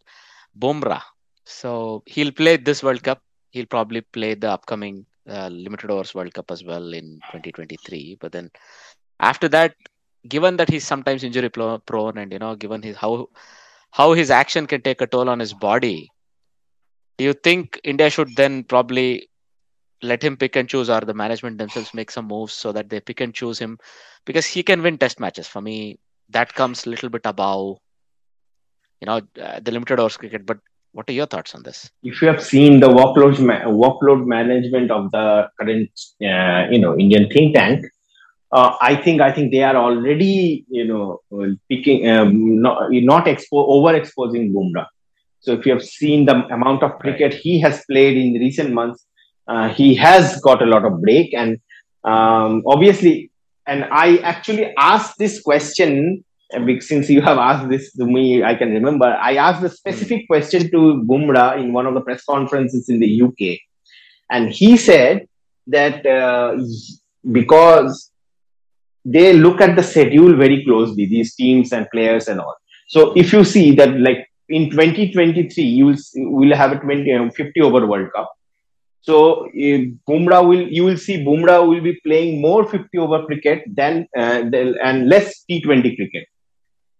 Bumrah. 0.58 1.02
So 1.44 2.02
he'll 2.06 2.32
play 2.32 2.56
this 2.56 2.82
World 2.82 3.02
Cup. 3.02 3.20
He'll 3.50 3.66
probably 3.66 4.00
play 4.00 4.34
the 4.34 4.50
upcoming 4.50 5.06
uh, 5.28 5.48
limited 5.48 5.90
overs 5.90 6.14
World 6.14 6.32
Cup 6.34 6.50
as 6.50 6.64
well 6.64 6.92
in 6.92 7.20
2023. 7.32 8.18
But 8.20 8.32
then 8.32 8.50
after 9.20 9.48
that, 9.48 9.74
given 10.28 10.56
that 10.56 10.70
he's 10.70 10.86
sometimes 10.86 11.24
injury 11.24 11.50
prone 11.50 12.18
and 12.18 12.32
you 12.32 12.38
know, 12.38 12.54
given 12.56 12.82
his 12.82 12.96
how 12.96 13.28
how 13.90 14.12
his 14.12 14.30
action 14.30 14.66
can 14.66 14.82
take 14.82 15.00
a 15.00 15.06
toll 15.06 15.28
on 15.28 15.38
his 15.38 15.52
body, 15.52 16.08
do 17.18 17.24
you 17.24 17.32
think 17.32 17.80
India 17.84 18.10
should 18.10 18.34
then 18.36 18.64
probably 18.64 19.28
let 20.02 20.22
him 20.22 20.36
pick 20.36 20.56
and 20.56 20.68
choose, 20.68 20.90
or 20.90 21.00
the 21.00 21.14
management 21.14 21.58
themselves 21.58 21.94
make 21.94 22.10
some 22.10 22.26
moves 22.26 22.52
so 22.52 22.72
that 22.72 22.88
they 22.88 23.00
pick 23.00 23.20
and 23.20 23.34
choose 23.34 23.58
him? 23.58 23.78
Because 24.24 24.46
he 24.46 24.62
can 24.62 24.82
win 24.82 24.98
Test 24.98 25.20
matches? 25.20 25.46
For 25.46 25.60
me, 25.60 25.98
that 26.30 26.54
comes 26.54 26.86
a 26.86 26.90
little 26.90 27.08
bit 27.08 27.22
above 27.24 27.78
you 29.00 29.06
know 29.06 29.20
uh, 29.42 29.60
the 29.60 29.72
limited 29.72 29.98
overs 29.98 30.16
cricket. 30.16 30.46
But 30.46 30.58
what 30.92 31.08
are 31.10 31.12
your 31.12 31.26
thoughts 31.26 31.54
on 31.54 31.62
this? 31.62 31.90
If 32.02 32.22
you 32.22 32.28
have 32.28 32.42
seen 32.42 32.80
the 32.80 32.88
workload 32.88 33.40
ma- 33.40 33.64
workload 33.64 34.26
management 34.26 34.90
of 34.90 35.10
the 35.10 35.48
current 35.58 35.90
uh, 36.22 36.70
you 36.70 36.78
know 36.78 36.96
indian 36.98 37.28
think 37.28 37.54
tank 37.54 37.84
uh, 38.52 38.76
I 38.80 38.96
think 38.96 39.20
I 39.20 39.32
think 39.32 39.50
they 39.50 39.62
are 39.62 39.76
already 39.76 40.64
you 40.68 40.86
know 40.86 41.20
picking 41.68 42.08
um, 42.08 42.60
not 42.60 42.90
not 42.90 43.26
expo- 43.26 43.68
overexposing 43.68 44.52
Bumrah. 44.52 44.86
So 45.40 45.52
if 45.54 45.66
you 45.66 45.72
have 45.72 45.82
seen 45.82 46.26
the 46.26 46.34
amount 46.54 46.82
of 46.82 46.98
cricket 47.00 47.34
he 47.34 47.60
has 47.60 47.84
played 47.90 48.16
in 48.16 48.34
recent 48.34 48.72
months, 48.72 49.06
uh, 49.48 49.68
he 49.70 49.94
has 49.96 50.40
got 50.40 50.62
a 50.62 50.66
lot 50.66 50.84
of 50.84 51.00
break, 51.00 51.34
and 51.34 51.58
um, 52.04 52.62
obviously 52.66 53.30
and 53.66 53.84
I 53.90 54.18
actually 54.18 54.72
asked 54.76 55.18
this 55.18 55.40
question 55.40 56.24
since 56.80 57.08
you 57.08 57.22
have 57.22 57.38
asked 57.38 57.70
this 57.70 57.92
to 57.94 58.04
me, 58.04 58.44
I 58.44 58.54
can 58.54 58.72
remember. 58.72 59.06
I 59.06 59.36
asked 59.36 59.64
a 59.64 59.70
specific 59.70 60.26
question 60.26 60.70
to 60.70 61.02
Bumrah 61.08 61.58
in 61.58 61.72
one 61.72 61.86
of 61.86 61.94
the 61.94 62.02
press 62.02 62.24
conferences 62.24 62.90
in 62.90 63.00
the 63.00 63.22
UK, 63.22 63.58
and 64.30 64.52
he 64.52 64.76
said 64.76 65.26
that 65.68 66.04
uh, 66.04 66.58
because 67.30 68.11
they 69.04 69.32
look 69.32 69.60
at 69.60 69.76
the 69.76 69.82
schedule 69.82 70.36
very 70.36 70.64
closely, 70.64 71.06
these 71.06 71.34
teams 71.34 71.72
and 71.72 71.88
players 71.90 72.28
and 72.28 72.40
all. 72.40 72.56
So 72.88 73.12
if 73.16 73.32
you 73.32 73.44
see 73.44 73.74
that, 73.76 73.98
like 74.00 74.28
in 74.48 74.70
2023, 74.70 75.64
you 75.64 75.86
will 75.86 75.96
will 76.14 76.56
have 76.56 76.72
a 76.72 76.78
20, 76.78 77.30
50 77.30 77.60
over 77.60 77.86
World 77.86 78.12
Cup. 78.14 78.32
So 79.00 79.46
uh, 79.46 79.80
Bumrah 80.08 80.46
will 80.46 80.68
you 80.68 80.84
will 80.84 80.96
see 80.96 81.24
Bumrah 81.24 81.66
will 81.66 81.80
be 81.80 81.98
playing 82.06 82.40
more 82.40 82.64
50 82.64 82.98
over 82.98 83.26
cricket 83.26 83.64
than 83.66 84.06
uh, 84.16 84.44
and 84.84 85.08
less 85.08 85.44
T20 85.50 85.96
cricket, 85.96 86.28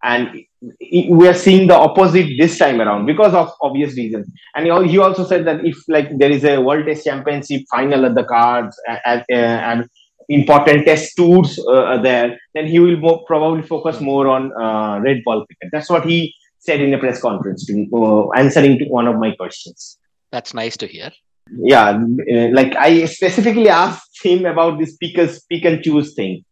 and 0.02 0.44
we 0.90 1.28
are 1.28 1.34
seeing 1.34 1.68
the 1.68 1.76
opposite 1.76 2.28
this 2.38 2.58
time 2.58 2.80
around 2.80 3.06
because 3.06 3.34
of 3.34 3.52
obvious 3.60 3.96
reasons. 3.96 4.28
And 4.56 4.66
he 4.90 4.98
also 4.98 5.24
said 5.24 5.46
that 5.46 5.64
if 5.64 5.76
like 5.88 6.18
there 6.18 6.30
is 6.30 6.44
a 6.44 6.60
World 6.60 6.86
Test 6.86 7.04
Championship 7.04 7.62
final 7.70 8.04
at 8.04 8.16
the 8.16 8.24
cards 8.24 8.76
and 9.06 9.88
important 10.32 10.84
Test 10.86 11.16
tours 11.16 11.58
uh, 11.68 11.98
there, 11.98 12.38
then 12.54 12.66
he 12.66 12.78
will 12.78 12.96
more, 12.96 13.24
probably 13.24 13.62
focus 13.62 14.00
more 14.00 14.28
on 14.28 14.52
uh, 14.52 15.00
red 15.00 15.22
ball 15.24 15.44
cricket. 15.46 15.70
That's 15.72 15.90
what 15.90 16.04
he 16.04 16.34
said 16.58 16.80
in 16.80 16.94
a 16.94 16.98
press 16.98 17.20
conference 17.20 17.66
to 17.66 17.88
uh, 17.94 18.30
answering 18.38 18.78
to 18.78 18.84
one 18.86 19.08
of 19.08 19.16
my 19.16 19.32
questions. 19.32 19.98
That's 20.30 20.54
nice 20.54 20.76
to 20.78 20.86
hear. 20.86 21.10
Yeah, 21.50 22.00
uh, 22.34 22.48
like 22.52 22.76
I 22.76 23.04
specifically 23.06 23.68
asked 23.68 24.24
him 24.24 24.46
about 24.46 24.78
this 24.78 24.96
pick, 24.96 25.16
pick 25.50 25.64
and 25.64 25.82
choose 25.82 26.14
thing. 26.14 26.44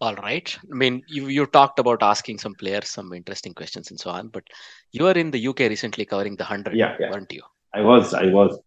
All 0.00 0.14
right. 0.16 0.58
I 0.70 0.74
mean, 0.74 1.02
you, 1.08 1.28
you 1.28 1.46
talked 1.46 1.78
about 1.78 2.02
asking 2.02 2.38
some 2.38 2.54
players 2.54 2.90
some 2.90 3.12
interesting 3.12 3.54
questions 3.54 3.90
and 3.90 3.98
so 3.98 4.10
on, 4.10 4.28
but 4.28 4.42
you 4.92 5.04
were 5.04 5.12
in 5.12 5.30
the 5.30 5.48
UK 5.48 5.60
recently 5.60 6.04
covering 6.04 6.36
the 6.36 6.44
100, 6.44 6.74
yeah, 6.74 6.96
yeah. 6.98 7.10
weren't 7.10 7.32
you? 7.32 7.42
I 7.72 7.80
was, 7.80 8.12
I 8.12 8.26
was. 8.26 8.58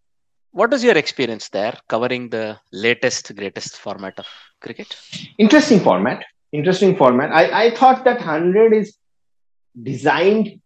What 0.52 0.72
was 0.72 0.84
your 0.84 0.98
experience 0.98 1.50
there 1.50 1.78
covering 1.88 2.30
the 2.30 2.60
latest, 2.72 3.36
greatest 3.36 3.78
format 3.78 4.18
of 4.18 4.28
cricket? 4.62 4.96
Interesting 5.38 5.80
format. 5.80 6.24
Interesting 6.52 6.96
format. 6.96 7.32
I, 7.32 7.66
I 7.66 7.76
thought 7.76 8.04
that 8.06 8.18
100 8.18 8.74
is 8.74 8.98
designed 9.82 10.60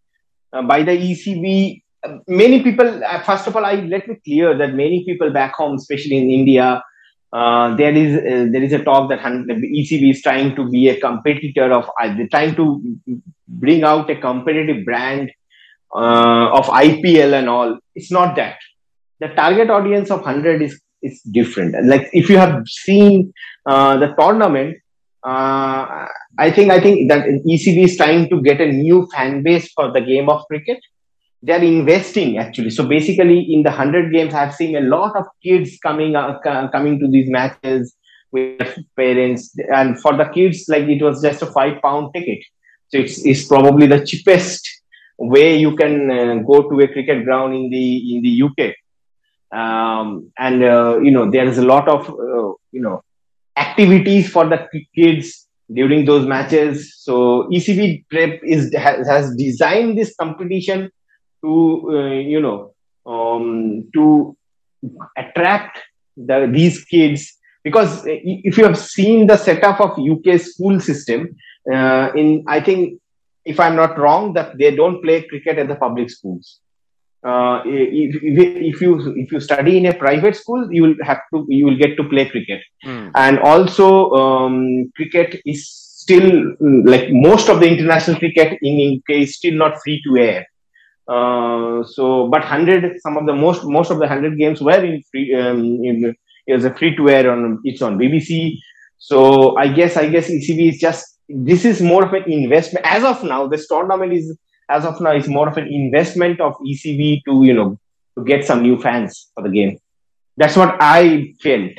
uh, 0.53 0.61
by 0.61 0.83
the 0.83 0.91
ECB. 0.91 1.81
Many 2.27 2.63
people, 2.63 3.03
uh, 3.03 3.21
first 3.23 3.47
of 3.47 3.55
all, 3.55 3.65
I 3.65 3.75
let 3.75 4.07
me 4.07 4.15
clear 4.23 4.57
that 4.57 4.73
many 4.73 5.03
people 5.05 5.31
back 5.31 5.53
home, 5.55 5.75
especially 5.75 6.17
in 6.17 6.29
India, 6.29 6.83
uh, 7.33 7.75
there 7.75 7.93
is 7.93 8.17
uh, 8.17 8.51
there 8.51 8.63
is 8.63 8.73
a 8.73 8.83
talk 8.83 9.09
that 9.09 9.19
ECB 9.19 10.11
is 10.11 10.21
trying 10.21 10.55
to 10.55 10.69
be 10.69 10.89
a 10.89 10.99
competitor 10.99 11.71
of 11.71 11.89
uh, 12.01 12.13
trying 12.29 12.55
to 12.55 12.81
bring 13.47 13.83
out 13.83 14.09
a 14.09 14.15
competitive 14.15 14.83
brand 14.83 15.31
uh, 15.95 16.49
of 16.51 16.65
IPL 16.65 17.33
and 17.33 17.47
all. 17.47 17.79
It's 17.95 18.11
not 18.11 18.35
that. 18.35 18.57
The 19.21 19.29
target 19.29 19.69
audience 19.69 20.11
of 20.11 20.23
hundred 20.23 20.61
is 20.61 20.79
is 21.01 21.21
different. 21.39 21.71
Like 21.85 22.09
if 22.13 22.29
you 22.29 22.37
have 22.37 22.67
seen 22.67 23.33
uh, 23.65 23.97
the 23.97 24.09
tournament, 24.19 24.77
uh, 25.23 26.07
I 26.45 26.51
think 26.55 26.71
I 26.71 26.79
think 26.79 27.09
that 27.09 27.25
ECB 27.55 27.85
is 27.89 27.97
trying 27.97 28.29
to 28.29 28.41
get 28.41 28.59
a 28.61 28.71
new 28.71 29.07
fan 29.13 29.43
base 29.43 29.71
for 29.73 29.91
the 29.91 30.01
game 30.01 30.29
of 30.29 30.47
cricket 30.47 30.79
they're 31.43 31.63
investing 31.63 32.37
actually. 32.37 32.69
So 32.69 32.87
basically, 32.87 33.53
in 33.53 33.63
the 33.63 33.71
hundred 33.71 34.13
games, 34.13 34.33
I've 34.33 34.53
seen 34.53 34.75
a 34.75 34.81
lot 34.81 35.15
of 35.15 35.25
kids 35.43 35.77
coming 35.81 36.15
uh, 36.15 36.39
coming 36.71 36.99
to 36.99 37.07
these 37.07 37.29
matches 37.29 37.95
with 38.31 38.77
parents, 38.95 39.53
and 39.73 39.99
for 39.99 40.15
the 40.15 40.25
kids, 40.25 40.65
like 40.67 40.83
it 40.83 41.01
was 41.01 41.21
just 41.21 41.41
a 41.41 41.47
five 41.47 41.81
pound 41.81 42.13
ticket. 42.13 42.43
So 42.89 42.99
it's, 42.99 43.25
it's 43.25 43.47
probably 43.47 43.87
the 43.87 44.05
cheapest 44.05 44.67
way 45.17 45.57
you 45.57 45.75
can 45.75 46.11
uh, 46.11 46.35
go 46.45 46.69
to 46.69 46.79
a 46.81 46.87
cricket 46.87 47.25
ground 47.25 47.55
in 47.55 47.69
the 47.69 48.15
in 48.15 48.21
the 48.21 48.43
UK. 48.43 48.75
Um, 49.51 50.31
and 50.37 50.63
uh, 50.63 50.99
you 50.99 51.11
know 51.11 51.29
there 51.29 51.45
is 51.45 51.57
a 51.57 51.65
lot 51.65 51.87
of 51.87 52.09
uh, 52.09 52.53
you 52.71 52.81
know 52.81 53.03
activities 53.57 54.29
for 54.29 54.47
the 54.47 54.67
kids 54.95 55.47
during 55.73 56.05
those 56.05 56.25
matches. 56.25 56.95
So 56.97 57.49
ECB 57.49 58.05
Prep 58.09 58.39
is 58.43 58.73
has, 58.75 59.07
has 59.07 59.35
designed 59.35 59.97
this 59.97 60.15
competition 60.15 60.89
to 61.43 61.89
uh, 61.89 62.19
you 62.33 62.39
know 62.39 62.73
um, 63.05 63.89
to 63.93 64.37
attract 65.17 65.79
the, 66.17 66.49
these 66.51 66.83
kids 66.85 67.37
because 67.63 68.03
if 68.05 68.57
you 68.57 68.63
have 68.63 68.77
seen 68.77 69.27
the 69.27 69.37
setup 69.37 69.79
of 69.79 69.99
UK 69.99 70.39
school 70.39 70.79
system 70.79 71.35
uh, 71.71 72.11
in 72.15 72.43
I 72.47 72.59
think 72.59 72.99
if 73.45 73.59
I'm 73.59 73.75
not 73.75 73.97
wrong 73.97 74.33
that 74.33 74.57
they 74.57 74.75
don't 74.75 75.01
play 75.01 75.23
cricket 75.23 75.57
at 75.57 75.67
the 75.67 75.75
public 75.75 76.09
schools. 76.09 76.59
Uh, 77.23 77.61
if, 77.65 78.15
if, 78.23 78.81
you 78.81 79.13
if 79.15 79.31
you 79.31 79.39
study 79.39 79.77
in 79.77 79.85
a 79.85 79.93
private 79.93 80.35
school, 80.35 80.67
you 80.71 80.81
will 80.81 80.95
have 81.03 81.19
to 81.33 81.45
you 81.49 81.65
will 81.65 81.77
get 81.77 81.95
to 81.95 82.03
play 82.05 82.27
cricket, 82.27 82.61
mm. 82.83 83.11
and 83.13 83.37
also 83.39 84.09
um, 84.11 84.91
cricket 84.95 85.39
is 85.45 85.69
still 85.69 86.55
like 86.59 87.09
most 87.11 87.47
of 87.47 87.59
the 87.59 87.67
international 87.67 88.17
cricket 88.17 88.57
in 88.63 88.97
UK 88.97 89.17
is 89.17 89.35
still 89.35 89.53
not 89.53 89.77
free 89.83 90.01
to 90.03 90.17
air. 90.17 90.47
Uh, 91.07 91.83
so, 91.83 92.27
but 92.27 92.43
hundred, 92.43 92.99
some 93.01 93.17
of 93.17 93.27
the 93.27 93.33
most 93.33 93.65
most 93.65 93.91
of 93.91 93.99
the 93.99 94.07
hundred 94.07 94.37
games 94.37 94.59
were 94.59 94.83
in 94.83 95.03
free. 95.11 95.33
Um, 95.35 95.59
in, 95.83 96.15
was 96.47 96.65
a 96.65 96.73
free 96.73 96.95
to 96.95 97.09
air 97.09 97.31
on 97.31 97.59
it's 97.63 97.81
on 97.81 97.97
BBC. 97.97 98.57
So 98.97 99.57
I 99.57 99.67
guess 99.67 99.97
I 99.97 100.09
guess 100.09 100.29
ECB 100.29 100.69
is 100.69 100.79
just 100.79 101.05
this 101.29 101.65
is 101.65 101.81
more 101.81 102.05
of 102.05 102.13
an 102.13 102.23
investment 102.31 102.85
as 102.85 103.03
of 103.03 103.23
now. 103.23 103.47
This 103.47 103.67
tournament 103.67 104.13
is 104.13 104.37
as 104.71 104.85
of 104.85 104.99
now 105.01 105.11
is 105.11 105.27
more 105.27 105.47
of 105.49 105.57
an 105.57 105.67
investment 105.67 106.39
of 106.39 106.55
ECB 106.71 107.23
to 107.25 107.43
you 107.43 107.53
know 107.53 107.69
to 108.17 108.23
get 108.31 108.45
some 108.45 108.61
new 108.61 108.81
fans 108.81 109.29
for 109.33 109.43
the 109.43 109.49
game. 109.49 109.77
That's 110.37 110.55
what 110.55 110.77
I 110.79 111.33
felt. 111.41 111.71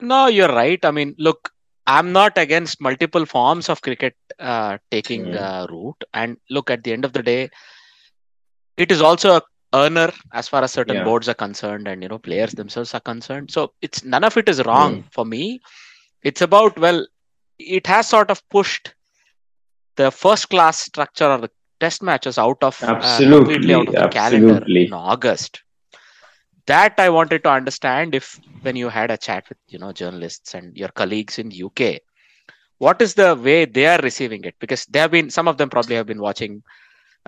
No, 0.00 0.26
you're 0.28 0.54
right. 0.62 0.82
I 0.84 0.90
mean, 0.90 1.14
look, 1.18 1.50
I'm 1.86 2.12
not 2.12 2.38
against 2.38 2.80
multiple 2.80 3.26
forms 3.26 3.68
of 3.68 3.82
cricket 3.82 4.14
uh, 4.38 4.78
taking 4.90 5.24
mm. 5.24 5.40
uh, 5.40 5.66
root. 5.70 5.96
And 6.14 6.36
look, 6.50 6.70
at 6.70 6.84
the 6.84 6.92
end 6.92 7.04
of 7.04 7.12
the 7.12 7.22
day, 7.22 7.50
it 8.76 8.92
is 8.92 9.02
also 9.02 9.36
a 9.36 9.42
earner 9.74 10.10
as 10.32 10.48
far 10.48 10.62
as 10.62 10.72
certain 10.72 10.96
yeah. 10.96 11.04
boards 11.04 11.28
are 11.28 11.34
concerned 11.34 11.86
and 11.88 12.02
you 12.02 12.08
know 12.08 12.18
players 12.18 12.52
themselves 12.52 12.94
are 12.94 13.00
concerned 13.00 13.50
so 13.50 13.72
it's 13.82 14.02
none 14.02 14.24
of 14.24 14.34
it 14.38 14.48
is 14.48 14.64
wrong 14.64 15.02
mm. 15.02 15.12
for 15.12 15.26
me 15.26 15.60
it's 16.22 16.40
about 16.40 16.78
well 16.78 17.06
it 17.58 17.86
has 17.86 18.08
sort 18.08 18.30
of 18.30 18.40
pushed 18.48 18.94
the 19.96 20.10
first 20.10 20.48
class 20.48 20.80
structure 20.80 21.30
or 21.30 21.38
the 21.38 21.50
test 21.80 22.02
matches 22.02 22.38
out 22.38 22.62
of 22.62 22.82
absolutely, 22.82 23.26
uh, 23.26 23.38
completely 23.38 23.74
out 23.74 23.88
of 23.88 23.94
the 23.94 24.04
absolutely. 24.04 24.48
calendar 24.50 24.66
in 24.86 24.92
august 24.92 25.62
that 26.66 26.94
i 26.98 27.08
wanted 27.08 27.42
to 27.44 27.50
understand 27.50 28.14
if 28.14 28.40
when 28.62 28.76
you 28.76 28.88
had 28.88 29.10
a 29.10 29.16
chat 29.16 29.48
with 29.48 29.58
you 29.68 29.78
know 29.78 29.92
journalists 29.92 30.54
and 30.54 30.76
your 30.76 30.88
colleagues 30.88 31.38
in 31.38 31.52
uk 31.64 31.80
what 32.78 33.02
is 33.02 33.14
the 33.14 33.34
way 33.34 33.64
they 33.64 33.86
are 33.86 34.00
receiving 34.02 34.44
it 34.44 34.54
because 34.60 34.84
they 34.86 34.98
have 34.98 35.10
been 35.10 35.30
some 35.30 35.48
of 35.48 35.56
them 35.58 35.68
probably 35.68 35.96
have 35.96 36.06
been 36.06 36.20
watching 36.20 36.62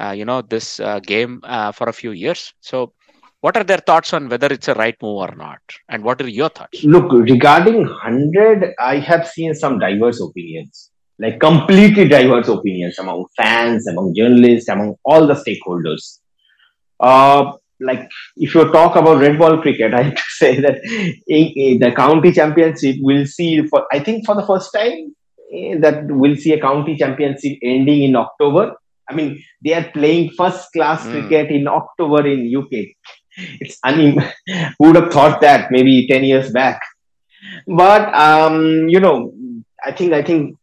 uh, 0.01 0.13
you 0.13 0.25
know 0.25 0.41
this 0.43 0.81
uh, 0.81 1.01
game 1.01 1.41
uh, 1.45 1.73
for 1.73 1.89
a 1.89 1.93
few 1.93 2.13
years. 2.13 2.55
So, 2.61 2.93
what 3.41 3.57
are 3.57 3.65
their 3.65 3.79
thoughts 3.79 4.13
on 4.13 4.29
whether 4.29 4.47
it's 4.47 4.69
a 4.69 4.75
right 4.75 4.97
move 5.03 5.17
or 5.17 5.35
not? 5.37 5.61
And 5.89 6.03
what 6.05 6.21
are 6.21 6.29
your 6.29 6.49
thoughts? 6.49 6.83
Look, 6.85 7.13
regarding 7.13 7.85
hundred, 7.85 8.75
I 8.79 8.99
have 8.99 9.27
seen 9.27 9.55
some 9.55 9.79
diverse 9.79 10.21
opinions, 10.21 10.90
like 11.21 11.39
completely 11.39 12.09
diverse 12.09 12.49
opinions 12.49 12.99
among 12.99 13.27
fans, 13.37 13.87
among 13.87 14.15
journalists, 14.15 14.69
among 14.69 14.97
all 15.05 15.27
the 15.27 15.35
stakeholders. 15.35 16.19
Uh, 16.99 17.53
like 17.79 18.09
if 18.37 18.55
you 18.55 18.71
talk 18.73 18.97
about 18.97 19.21
red 19.21 19.39
ball 19.39 19.61
cricket, 19.61 19.95
I 20.01 20.03
have 20.03 20.15
to 20.15 20.23
say 20.29 20.61
that 20.61 20.81
the 20.83 21.93
county 21.95 22.33
championship 22.33 22.97
will 23.01 23.27
see 23.27 23.67
for 23.67 23.87
I 23.93 24.01
think 24.01 24.27
for 24.27 24.35
the 24.35 24.47
first 24.47 24.73
time 24.75 25.15
eh, 25.55 25.79
that 25.79 26.07
we'll 26.07 26.37
see 26.37 26.53
a 26.53 26.61
county 26.61 26.97
championship 26.97 27.59
ending 27.63 28.03
in 28.03 28.17
October 28.17 28.75
I 29.11 29.15
mean, 29.15 29.43
they 29.63 29.75
are 29.75 29.91
playing 29.91 30.31
first 30.31 30.73
class 30.73 31.05
mm. 31.05 31.11
cricket 31.11 31.51
in 31.51 31.67
October 31.67 32.27
in 32.27 32.55
UK. 32.57 32.95
It's 33.61 33.79
unim- 33.85 34.33
who 34.79 34.87
would 34.87 34.97
have 34.97 35.13
thought 35.13 35.41
that 35.41 35.71
maybe 35.71 36.07
10 36.07 36.25
years 36.25 36.53
back. 36.53 36.81
But, 37.67 38.15
um, 38.15 38.89
you 38.89 39.01
know, 39.01 39.35
I 39.85 39.93
think, 39.93 40.13
I 40.13 40.23
think 40.23 40.57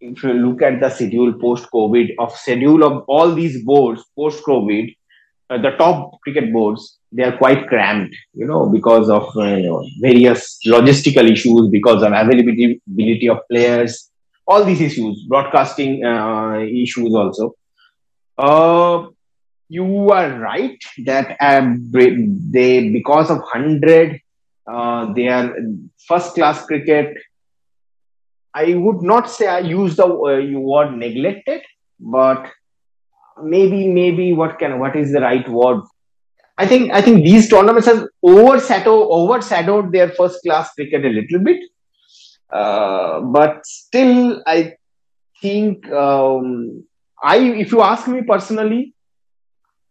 if 0.00 0.22
you 0.22 0.32
look 0.32 0.62
at 0.62 0.80
the 0.80 0.88
schedule 0.88 1.32
post 1.34 1.66
COVID 1.72 2.14
of 2.18 2.34
schedule 2.36 2.84
of 2.84 3.04
all 3.06 3.34
these 3.34 3.62
boards 3.64 4.02
post 4.16 4.42
COVID, 4.44 4.96
uh, 5.50 5.58
the 5.58 5.70
top 5.72 6.20
cricket 6.22 6.52
boards, 6.52 6.98
they 7.12 7.24
are 7.24 7.36
quite 7.36 7.66
cramped, 7.68 8.14
you 8.32 8.46
know, 8.46 8.68
because 8.68 9.10
of 9.10 9.24
uh, 9.36 9.42
you 9.42 9.66
know, 9.66 9.84
various 10.00 10.58
logistical 10.66 11.28
issues, 11.30 11.68
because 11.68 12.02
of 12.02 12.12
availability 12.12 13.28
of 13.28 13.38
players, 13.50 14.10
all 14.46 14.64
these 14.64 14.80
issues, 14.80 15.24
broadcasting 15.28 16.04
uh, 16.04 16.58
issues 16.60 17.14
also. 17.14 17.54
Uh, 18.38 19.06
you 19.68 20.10
are 20.10 20.38
right 20.38 20.78
that 21.04 21.36
um, 21.40 21.90
they 21.92 22.88
because 22.90 23.30
of 23.30 23.40
hundred, 23.52 24.20
uh, 24.66 25.12
they 25.12 25.28
are 25.28 25.54
first 26.08 26.34
class 26.34 26.64
cricket. 26.64 27.16
I 28.54 28.74
would 28.74 29.02
not 29.02 29.30
say 29.30 29.46
I 29.46 29.60
use 29.60 29.96
the 29.96 30.06
uh, 30.06 30.58
word 30.58 30.96
neglected, 30.96 31.62
but 31.98 32.50
maybe 33.42 33.86
maybe 33.88 34.32
what 34.32 34.58
can 34.58 34.78
what 34.78 34.96
is 34.96 35.12
the 35.12 35.20
right 35.20 35.48
word? 35.48 35.82
I 36.58 36.66
think 36.66 36.92
I 36.92 37.00
think 37.00 37.24
these 37.24 37.48
tournaments 37.48 37.86
have 37.86 38.06
overshadowed 38.22 39.08
overshadowed 39.10 39.92
their 39.92 40.10
first 40.10 40.42
class 40.42 40.72
cricket 40.74 41.04
a 41.04 41.08
little 41.08 41.38
bit, 41.38 41.60
uh, 42.52 43.20
but 43.20 43.64
still 43.64 44.42
I 44.46 44.74
think 45.40 45.90
um, 45.90 46.84
I, 47.22 47.38
if 47.38 47.72
you 47.72 47.82
ask 47.82 48.08
me 48.08 48.22
personally, 48.22 48.94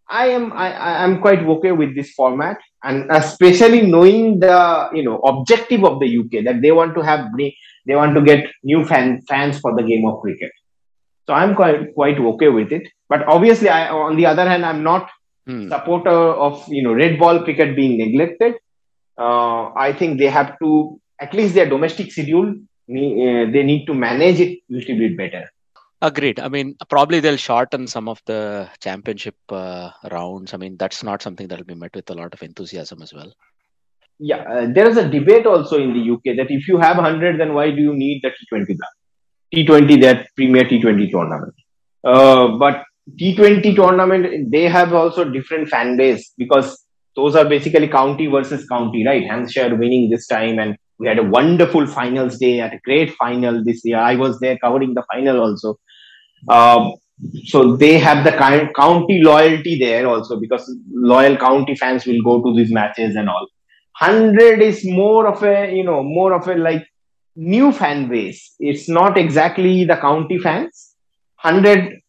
I 0.08 0.28
am 0.28 0.52
I, 0.54 0.74
I 0.74 1.04
am 1.04 1.22
quite 1.22 1.40
okay 1.40 1.72
with 1.72 1.96
this 1.96 2.12
format, 2.12 2.58
and 2.84 3.10
especially 3.12 3.82
knowing 3.86 4.40
the 4.40 4.90
you 4.94 5.04
know 5.04 5.18
objective 5.20 5.84
of 5.84 6.00
the 6.00 6.18
UK 6.20 6.44
that 6.46 6.62
they 6.62 6.72
want 6.72 6.96
to 6.96 7.02
have 7.02 7.32
they 7.90 7.96
want 7.96 8.16
to 8.16 8.22
get 8.22 8.46
new 8.64 8.86
fan, 8.86 9.22
fans 9.28 9.60
for 9.60 9.76
the 9.76 9.82
game 9.84 10.06
of 10.06 10.22
cricket. 10.22 10.52
So 11.26 11.34
I'm 11.34 11.56
quite 11.56 11.94
quite 11.96 12.20
okay 12.20 12.50
with 12.50 12.72
it. 12.72 12.88
But 13.10 13.28
obviously, 13.28 13.70
I, 13.70 13.90
on 13.90 14.16
the 14.16 14.28
other 14.28 14.48
hand, 14.48 14.64
I'm 14.64 14.84
not 14.84 15.10
hmm. 15.48 15.70
supporter 15.70 16.18
of 16.48 16.64
you 16.70 16.84
know 16.84 16.94
red 16.94 17.20
ball 17.20 17.44
cricket 17.44 17.76
being 17.76 17.98
neglected. 17.98 18.56
Uh, 19.18 19.74
I 19.74 19.94
think 19.94 20.20
they 20.20 20.28
have 20.28 20.58
to 20.60 21.02
at 21.20 21.34
least 21.34 21.56
their 21.56 21.70
domestic 21.70 22.12
schedule. 22.12 22.50
Uh, 22.50 23.46
they 23.56 23.64
need 23.64 23.86
to 23.88 23.94
manage 23.94 24.40
it 24.40 24.60
a 24.60 24.74
little 24.74 24.98
bit 24.98 25.18
better. 25.18 25.46
Agreed. 26.02 26.40
I 26.40 26.48
mean, 26.48 26.76
probably 26.90 27.20
they'll 27.20 27.38
shorten 27.38 27.86
some 27.86 28.08
of 28.08 28.22
the 28.26 28.70
championship 28.80 29.36
uh, 29.50 29.92
rounds. 30.10 30.54
I 30.54 30.58
mean, 30.58 30.78
that's 30.78 31.04
not 31.04 31.22
something 31.22 31.48
that'll 31.48 31.66
be 31.66 31.76
met 31.76 31.94
with 31.94 32.10
a 32.10 32.14
lot 32.14 32.34
of 32.34 32.42
enthusiasm 32.42 33.02
as 33.02 33.14
well. 33.14 33.34
Yeah, 34.20 34.38
uh, 34.38 34.68
there 34.74 34.88
is 34.90 34.98
a 34.98 35.08
debate 35.08 35.46
also 35.46 35.80
in 35.80 35.94
the 35.94 36.12
UK 36.12 36.36
that 36.38 36.52
if 36.52 36.68
you 36.68 36.78
have 36.78 36.98
100, 36.98 37.40
then 37.40 37.54
why 37.54 37.72
do 37.72 37.82
you 37.82 37.96
need 37.96 38.22
the 38.22 38.30
T20 38.30 38.68
ban? 38.68 38.78
T20, 39.56 40.02
that 40.02 40.28
Premier 40.36 40.66
T20 40.66 41.10
tournament. 41.10 41.54
Uh, 42.04 42.58
but 42.58 42.84
T20 43.20 43.76
tournament, 43.76 44.52
they 44.52 44.64
have 44.64 44.94
also 44.94 45.24
different 45.24 45.70
fan 45.70 45.96
base 45.96 46.34
because 46.38 46.86
those 47.16 47.36
are 47.36 47.46
basically 47.46 47.88
county 47.88 48.28
versus 48.28 48.68
county, 48.68 49.06
right? 49.06 49.24
Hampshire 49.26 49.76
winning 49.76 50.10
this 50.10 50.28
time, 50.28 50.60
and 50.60 50.78
we 51.00 51.08
had 51.08 51.20
a 51.20 51.24
wonderful 51.24 51.88
finals 51.88 52.38
day 52.38 52.60
at 52.60 52.74
a 52.74 52.80
great 52.84 53.16
final 53.16 53.64
this 53.64 53.82
year. 53.84 53.98
I 53.98 54.16
was 54.16 54.40
there 54.40 54.58
covering 54.58 54.94
the 54.94 55.04
final 55.12 55.40
also. 55.42 55.80
Um, 56.48 56.94
so 57.46 57.76
they 57.76 57.98
have 57.98 58.24
the 58.24 58.32
kind 58.32 58.74
county 58.76 59.22
loyalty 59.22 59.78
there 59.80 60.08
also 60.08 60.40
because 60.40 60.74
loyal 60.92 61.36
county 61.36 61.76
fans 61.76 62.06
will 62.06 62.22
go 62.24 62.42
to 62.44 62.56
these 62.56 62.72
matches 62.72 63.16
and 63.16 63.30
all. 63.30 63.48
Hundred 64.00 64.62
is 64.62 64.86
more 64.86 65.28
of 65.28 65.44
a 65.44 65.76
you 65.76 65.84
know 65.84 66.02
more 66.04 66.34
of 66.34 66.48
a 66.48 66.56
like 66.56 66.88
new 67.36 67.72
fan 67.72 68.08
base. 68.08 68.56
It's 68.60 68.88
not 68.88 69.18
exactly 69.18 69.86
the 69.86 69.98
county 69.98 70.38
fans. 70.38 70.96
Hundred 71.36 72.02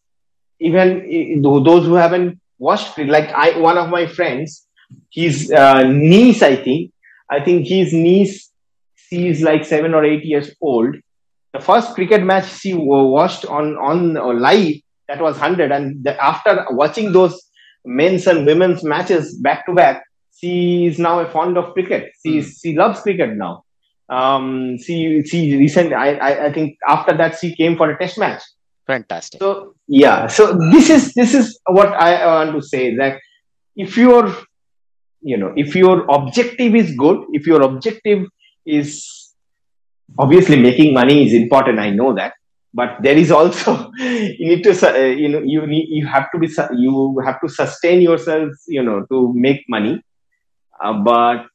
even 0.59 1.41
those 1.41 1.85
who 1.85 1.95
haven't 1.95 2.39
watched 2.59 2.97
it, 2.99 3.09
like 3.09 3.29
I 3.31 3.57
one 3.59 3.77
of 3.77 3.89
my 3.89 4.05
friends, 4.05 4.67
his 5.11 5.51
uh, 5.51 5.83
niece, 5.83 6.41
I 6.43 6.55
think, 6.55 6.91
I 7.29 7.39
think 7.43 7.67
his 7.67 7.91
niece, 7.93 8.51
she 8.95 9.27
is 9.27 9.41
like 9.41 9.65
seven 9.65 9.93
or 9.93 10.05
eight 10.05 10.23
years 10.23 10.51
old 10.61 10.95
the 11.53 11.59
first 11.59 11.93
cricket 11.95 12.23
match 12.23 12.47
she 12.59 12.73
watched 12.73 13.45
on 13.45 13.75
on 13.77 14.17
uh, 14.17 14.33
live 14.33 14.75
that 15.07 15.21
was 15.21 15.37
100 15.37 15.71
and 15.71 16.03
the, 16.03 16.23
after 16.23 16.65
watching 16.71 17.11
those 17.11 17.49
men's 17.85 18.27
and 18.27 18.45
women's 18.45 18.83
matches 18.83 19.35
back 19.37 19.65
to 19.65 19.73
back 19.73 20.03
she 20.39 20.87
is 20.87 20.97
now 20.99 21.19
a 21.19 21.29
fond 21.29 21.57
of 21.57 21.73
cricket. 21.73 22.11
She 22.23 22.39
mm. 22.39 22.61
she 22.61 22.75
loves 22.75 23.01
cricket 23.01 23.35
now. 23.35 23.63
Um 24.09 24.77
she 24.77 25.23
she 25.23 25.55
recent 25.55 25.93
I, 25.93 26.15
I 26.15 26.45
i 26.47 26.53
think 26.53 26.77
after 26.87 27.15
that 27.17 27.39
she 27.39 27.55
came 27.55 27.77
for 27.77 27.89
a 27.89 27.97
test 27.97 28.17
match. 28.17 28.41
Fantastic. 28.87 29.39
So 29.41 29.75
yeah. 29.87 30.27
So 30.27 30.57
this 30.71 30.89
is 30.89 31.13
this 31.13 31.33
is 31.33 31.59
what 31.67 31.93
i 31.93 32.25
want 32.25 32.53
to 32.55 32.61
say 32.61 32.95
that 32.95 33.19
if 33.75 33.97
your 33.97 34.35
you 35.21 35.37
know 35.37 35.53
if 35.55 35.75
your 35.75 36.05
objective 36.09 36.75
is 36.75 36.93
good 36.95 37.23
if 37.31 37.47
your 37.47 37.61
objective 37.61 38.25
is 38.65 39.33
obviously 40.17 40.59
making 40.59 40.93
money 40.93 41.25
is 41.25 41.33
important 41.33 41.79
i 41.79 41.89
know 41.89 42.13
that. 42.13 42.33
But 42.73 43.01
there 43.03 43.17
is 43.17 43.31
also 43.31 43.91
you 43.97 44.47
need 44.49 44.63
to 44.63 44.71
uh, 44.89 45.07
you 45.21 45.27
know 45.27 45.41
you 45.53 45.67
need 45.67 45.87
you 45.89 46.05
have 46.07 46.31
to 46.31 46.39
be 46.39 46.47
you 46.83 47.21
have 47.25 47.41
to 47.41 47.49
sustain 47.49 48.01
yourself 48.01 48.49
you 48.67 48.81
know 48.81 49.05
to 49.11 49.33
make 49.33 49.65
money 49.67 50.01
uh, 50.83 50.93
but 50.93 51.45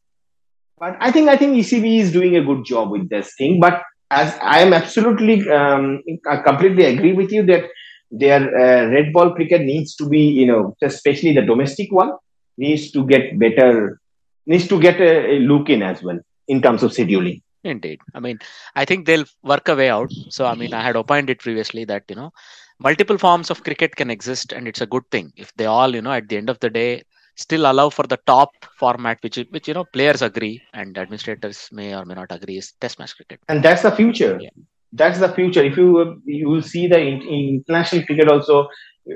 but 0.78 0.96
i 1.00 1.10
think 1.10 1.28
i 1.28 1.36
think 1.36 1.56
ecb 1.56 2.00
is 2.00 2.12
doing 2.12 2.36
a 2.36 2.44
good 2.44 2.64
job 2.64 2.90
with 2.90 3.08
this 3.08 3.34
thing 3.38 3.60
but 3.60 3.82
as 4.10 4.36
i 4.42 4.60
am 4.60 4.72
absolutely 4.72 5.48
um, 5.50 6.02
i 6.28 6.36
completely 6.36 6.84
agree 6.84 7.12
with 7.12 7.32
you 7.32 7.44
that 7.44 7.64
their 8.10 8.42
uh, 8.64 8.86
red 8.90 9.12
ball 9.12 9.34
cricket 9.34 9.62
needs 9.62 9.94
to 9.96 10.08
be 10.08 10.20
you 10.20 10.46
know 10.46 10.74
especially 10.82 11.32
the 11.32 11.42
domestic 11.42 11.90
one 11.90 12.12
needs 12.56 12.90
to 12.90 13.04
get 13.06 13.38
better 13.38 14.00
needs 14.46 14.68
to 14.68 14.80
get 14.80 15.00
a, 15.00 15.34
a 15.34 15.38
look 15.40 15.68
in 15.68 15.82
as 15.82 16.02
well 16.02 16.18
in 16.48 16.62
terms 16.62 16.82
of 16.82 16.92
scheduling 16.92 17.40
Indeed. 17.66 18.00
I 18.14 18.20
mean, 18.20 18.38
I 18.76 18.84
think 18.84 19.06
they'll 19.06 19.24
work 19.42 19.68
a 19.68 19.74
way 19.74 19.90
out. 19.90 20.12
So, 20.30 20.46
I 20.46 20.54
mean, 20.54 20.72
I 20.72 20.82
had 20.82 20.96
opined 20.96 21.30
it 21.30 21.40
previously 21.40 21.84
that, 21.86 22.04
you 22.08 22.14
know, 22.14 22.30
multiple 22.78 23.18
forms 23.18 23.50
of 23.50 23.64
cricket 23.64 23.96
can 23.96 24.10
exist 24.10 24.52
and 24.52 24.68
it's 24.68 24.80
a 24.80 24.86
good 24.86 25.02
thing 25.10 25.32
if 25.36 25.52
they 25.56 25.66
all, 25.66 25.94
you 25.94 26.02
know, 26.02 26.12
at 26.12 26.28
the 26.28 26.36
end 26.36 26.48
of 26.48 26.60
the 26.60 26.70
day, 26.70 27.02
still 27.36 27.70
allow 27.70 27.90
for 27.90 28.06
the 28.06 28.18
top 28.26 28.50
format, 28.78 29.18
which, 29.22 29.38
which 29.50 29.68
you 29.68 29.74
know, 29.74 29.84
players 29.84 30.22
agree 30.22 30.60
and 30.72 30.96
administrators 30.98 31.68
may 31.70 31.94
or 31.94 32.04
may 32.04 32.14
not 32.14 32.32
agree 32.32 32.58
is 32.58 32.72
test 32.80 32.98
match 32.98 33.14
cricket. 33.14 33.40
And 33.48 33.62
that's 33.62 33.82
the 33.82 33.92
future. 33.92 34.38
Yeah. 34.40 34.50
That's 34.92 35.18
the 35.18 35.28
future. 35.28 35.62
If 35.62 35.76
you 35.76 36.22
you 36.24 36.48
will 36.48 36.62
see 36.62 36.86
the 36.86 36.98
in, 36.98 37.20
in 37.22 37.48
international 37.56 38.06
cricket 38.06 38.28
also, 38.30 38.68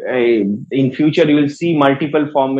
uh, 0.09 0.43
in 0.81 0.93
future 0.95 1.25
you 1.25 1.37
will 1.37 1.49
see 1.49 1.77
multiple 1.77 2.29
form 2.33 2.59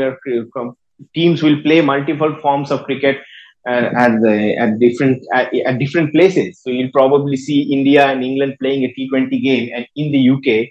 teams 1.15 1.43
will 1.43 1.61
play 1.63 1.81
multiple 1.81 2.35
forms 2.41 2.71
of 2.71 2.85
cricket 2.85 3.19
at 3.67 4.21
the 4.21 4.57
at 4.59 4.79
different 4.79 5.23
at, 5.35 5.53
at, 5.55 5.79
different 5.79 6.13
places. 6.13 6.61
So 6.63 6.71
you'll 6.71 6.93
probably 6.93 7.37
see 7.37 7.63
India 7.63 8.07
and 8.07 8.25
England 8.25 8.57
playing 8.61 8.85
a 8.85 8.95
T20 8.95 9.43
game 9.43 9.71
and 9.75 9.87
in 9.97 10.13
the 10.13 10.31
UK, 10.31 10.71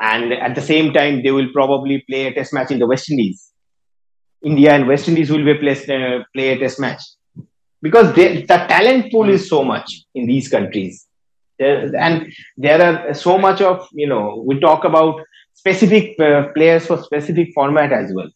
and 0.00 0.32
at 0.32 0.54
the 0.54 0.62
same 0.62 0.92
time 0.92 1.22
they 1.22 1.30
will 1.30 1.52
probably 1.52 2.04
play 2.08 2.26
a 2.26 2.34
Test 2.34 2.52
match 2.52 2.70
in 2.70 2.78
the 2.78 2.86
West 2.86 3.10
Indies. 3.10 3.52
India 4.50 4.72
and 4.72 4.86
West 4.86 5.08
Indies 5.08 5.30
will 5.30 5.44
be 5.44 5.54
placed, 5.54 5.90
uh, 5.90 6.22
play 6.32 6.48
a 6.50 6.58
Test 6.58 6.78
match. 6.78 7.02
Because 7.82 8.14
they, 8.14 8.42
the 8.42 8.58
talent 8.72 9.12
pool 9.12 9.28
is 9.28 9.48
so 9.48 9.62
much 9.62 9.88
in 10.14 10.26
these 10.26 10.48
countries, 10.48 11.06
there, 11.58 11.94
and 11.96 12.32
there 12.56 12.80
are 12.82 13.14
so 13.14 13.36
much 13.38 13.60
of 13.60 13.86
you 13.92 14.08
know 14.12 14.42
we 14.46 14.58
talk 14.60 14.84
about 14.84 15.20
specific 15.52 16.18
uh, 16.20 16.48
players 16.54 16.86
for 16.86 17.02
specific 17.02 17.48
format 17.54 17.92
as 17.92 18.12
well. 18.14 18.30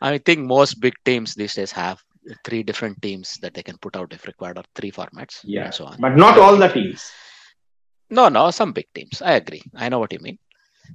I 0.00 0.18
think 0.18 0.40
most 0.40 0.80
big 0.80 0.94
teams 1.04 1.34
these 1.34 1.54
days 1.54 1.72
have 1.72 1.98
three 2.44 2.62
different 2.62 3.00
teams 3.02 3.38
that 3.42 3.54
they 3.54 3.62
can 3.62 3.78
put 3.78 3.96
out 3.96 4.12
if 4.12 4.26
required 4.26 4.58
or 4.58 4.64
three 4.74 4.90
formats 4.90 5.40
yeah. 5.44 5.64
and 5.64 5.74
so 5.74 5.84
on. 5.86 5.96
But 6.00 6.16
not 6.16 6.38
all 6.38 6.56
the 6.56 6.68
teams. 6.68 7.10
No 8.10 8.28
no 8.28 8.50
some 8.50 8.72
big 8.72 8.86
teams. 8.94 9.20
I 9.20 9.32
agree. 9.32 9.62
I 9.74 9.88
know 9.88 9.98
what 9.98 10.12
you 10.12 10.20
mean. 10.20 10.38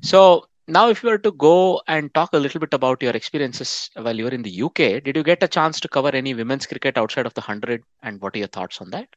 So 0.02 0.46
now 0.68 0.90
if 0.90 1.04
you 1.04 1.10
were 1.10 1.18
to 1.18 1.32
go 1.32 1.82
and 1.88 2.14
talk 2.14 2.30
a 2.34 2.38
little 2.38 2.60
bit 2.60 2.74
about 2.74 3.02
your 3.02 3.12
experiences 3.12 3.90
while 3.96 4.16
you 4.16 4.24
were 4.24 4.32
in 4.32 4.44
the 4.44 4.62
uk 4.64 4.76
did 4.76 5.16
you 5.16 5.24
get 5.24 5.44
a 5.44 5.48
chance 5.48 5.80
to 5.80 5.88
cover 5.88 6.10
any 6.10 6.34
women's 6.34 6.66
cricket 6.66 6.98
outside 6.98 7.26
of 7.26 7.34
the 7.34 7.42
100 7.42 7.84
and 8.02 8.22
what 8.22 8.36
are 8.36 8.40
your 8.40 8.48
thoughts 8.48 8.80
on 8.82 8.90
that 8.90 9.08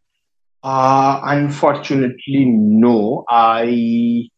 uh 0.63 1.21
unfortunately 1.25 2.45
no 2.47 3.25
i 3.29 4.29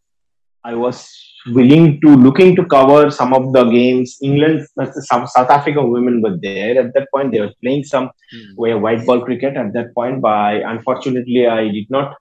i 0.64 0.74
was 0.74 1.28
willing 1.46 2.00
to 2.00 2.14
looking 2.16 2.54
to 2.56 2.64
cover 2.64 3.10
some 3.10 3.32
of 3.32 3.52
the 3.52 3.64
games. 3.64 4.16
England, 4.22 4.66
some 4.92 5.26
South 5.26 5.50
Africa 5.50 5.84
women 5.84 6.20
were 6.22 6.36
there 6.40 6.78
at 6.80 6.94
that 6.94 7.08
point. 7.12 7.32
They 7.32 7.40
were 7.40 7.52
playing 7.62 7.84
some 7.84 8.10
mm. 8.34 8.80
white 8.80 9.04
ball 9.06 9.24
cricket 9.24 9.56
at 9.56 9.72
that 9.72 9.94
point. 9.94 10.20
But 10.20 10.62
unfortunately, 10.62 11.46
I 11.46 11.68
did 11.68 11.90
not 11.90 12.16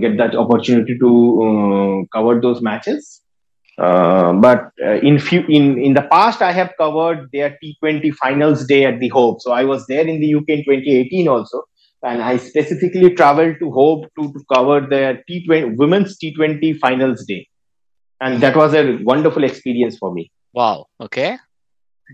get 0.00 0.16
that 0.18 0.34
opportunity 0.34 0.98
to 0.98 1.10
uh, 1.42 2.16
cover 2.16 2.40
those 2.40 2.62
matches. 2.62 3.20
Uh, 3.78 4.34
but 4.34 4.70
uh, 4.84 5.00
in 5.00 5.18
few 5.18 5.44
in 5.48 5.78
in 5.78 5.94
the 5.94 6.02
past, 6.02 6.42
I 6.42 6.52
have 6.52 6.72
covered 6.78 7.30
their 7.32 7.58
T20 7.62 8.14
finals 8.14 8.66
day 8.66 8.84
at 8.84 9.00
the 9.00 9.08
Hove. 9.08 9.40
So 9.40 9.52
I 9.52 9.64
was 9.64 9.86
there 9.86 10.06
in 10.06 10.20
the 10.20 10.34
UK 10.34 10.48
in 10.48 10.64
2018 10.64 11.28
also, 11.28 11.62
and 12.02 12.22
I 12.22 12.36
specifically 12.36 13.14
traveled 13.14 13.56
to 13.60 13.70
Hove 13.70 14.04
to, 14.18 14.32
to 14.32 14.44
cover 14.52 14.86
their 14.88 15.22
T20 15.28 15.76
women's 15.76 16.18
T20 16.18 16.78
finals 16.78 17.24
day. 17.24 17.48
And 18.20 18.40
that 18.40 18.56
was 18.56 18.74
a 18.74 18.98
wonderful 19.02 19.42
experience 19.42 19.96
for 19.98 20.12
me. 20.12 20.30
Wow. 20.52 20.86
Okay. 21.00 21.38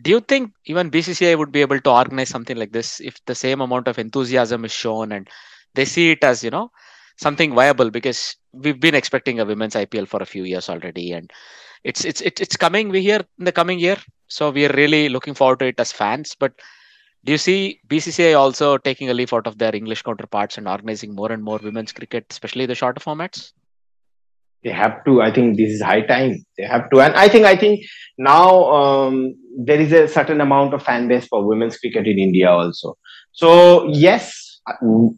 Do 0.02 0.10
you 0.10 0.20
think 0.20 0.52
even 0.66 0.90
bcci 0.90 1.36
would 1.36 1.50
be 1.50 1.60
able 1.60 1.80
to 1.80 1.90
organize 1.90 2.28
something 2.28 2.56
like 2.56 2.72
this 2.72 3.00
if 3.00 3.22
the 3.26 3.34
same 3.34 3.60
amount 3.60 3.88
of 3.88 3.98
enthusiasm 3.98 4.64
is 4.64 4.72
shown 4.72 5.12
and 5.12 5.28
they 5.74 5.84
see 5.84 6.12
it 6.12 6.22
as 6.22 6.44
you 6.44 6.50
know 6.50 6.70
something 7.16 7.54
viable? 7.54 7.90
Because 7.90 8.36
we've 8.52 8.80
been 8.80 8.94
expecting 8.94 9.40
a 9.40 9.44
women's 9.44 9.74
ipl 9.74 10.06
for 10.06 10.22
a 10.22 10.26
few 10.26 10.44
years 10.44 10.68
already 10.68 11.12
and 11.12 11.30
it's 11.84 12.04
it's 12.04 12.20
it's 12.20 12.56
coming 12.56 12.88
we 12.88 13.02
hear 13.02 13.20
in 13.38 13.44
the 13.44 13.52
coming 13.52 13.78
year. 13.78 13.96
So 14.28 14.50
we 14.50 14.66
are 14.66 14.72
really 14.72 15.08
looking 15.08 15.34
forward 15.34 15.60
to 15.60 15.66
it 15.66 15.80
as 15.80 15.92
fans. 15.92 16.36
But 16.38 16.52
do 17.24 17.32
you 17.32 17.38
see 17.38 17.80
bcci 17.88 18.38
also 18.38 18.78
taking 18.78 19.10
a 19.10 19.14
leaf 19.14 19.32
out 19.32 19.46
of 19.46 19.58
their 19.58 19.74
english 19.74 20.02
counterparts 20.02 20.56
and 20.56 20.68
organizing 20.68 21.14
more 21.14 21.32
and 21.32 21.42
more 21.42 21.58
women's 21.62 21.92
cricket 21.92 22.26
especially 22.30 22.66
the 22.66 22.74
shorter 22.74 23.00
formats? 23.00 23.52
They 24.64 24.70
have 24.70 25.04
to. 25.04 25.22
I 25.22 25.30
think 25.30 25.56
this 25.56 25.70
is 25.70 25.80
high 25.80 26.00
time. 26.00 26.44
They 26.56 26.64
have 26.64 26.90
to. 26.90 27.00
And 27.00 27.14
i 27.14 27.28
think 27.28 27.46
i 27.46 27.56
think 27.56 27.84
now 28.18 28.64
um, 28.72 29.34
there 29.56 29.80
is 29.80 29.92
a 29.92 30.08
certain 30.08 30.40
amount 30.40 30.74
of 30.74 30.82
fan 30.82 31.08
base 31.08 31.26
for 31.26 31.46
women's 31.46 31.78
cricket 31.78 32.06
in 32.06 32.18
india 32.18 32.50
also. 32.50 32.96
So 33.32 33.86
yes 33.88 34.47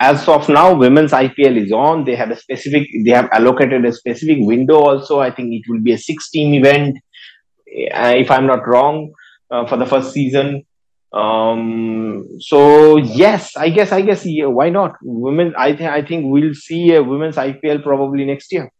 as 0.01 0.29
of 0.29 0.49
now 0.49 0.75
women's 0.75 1.13
ipl 1.13 1.57
is 1.57 1.73
on. 1.73 2.05
They 2.05 2.17
have 2.17 2.31
a 2.31 2.37
specific 2.37 2.89
they 3.05 3.11
have 3.11 3.29
allocated 3.33 3.85
a 3.85 3.93
specific 3.93 4.39
window 4.41 4.77
also. 4.77 5.21
I 5.21 5.31
think 5.31 5.53
it 5.53 5.63
will 5.69 5.81
be 5.81 5.93
a 5.93 5.99
six 5.99 6.31
team 6.31 6.55
event 6.55 6.99
uh, 7.95 8.15
if 8.17 8.31
i'm 8.31 8.47
not 8.47 8.67
wrong 8.67 9.13
uh, 9.51 9.67
for 9.67 9.77
the 9.77 9.87
first 9.87 10.13
season. 10.13 10.65
Um 11.13 12.29
so 12.39 12.97
yes 12.97 13.57
i 13.57 13.69
guess 13.69 13.91
i 13.91 14.01
guess 14.01 14.25
yeah, 14.25 14.47
why 14.47 14.71
not? 14.71 14.97
Women 15.03 15.55
i 15.59 15.75
think 15.75 15.91
i 15.91 16.03
think 16.03 16.27
we'll 16.33 16.55
see 16.55 16.95
a 16.95 17.03
women's 17.03 17.37
ipl 17.37 17.83
probably 17.83 18.25
next 18.25 18.53
year. 18.53 18.71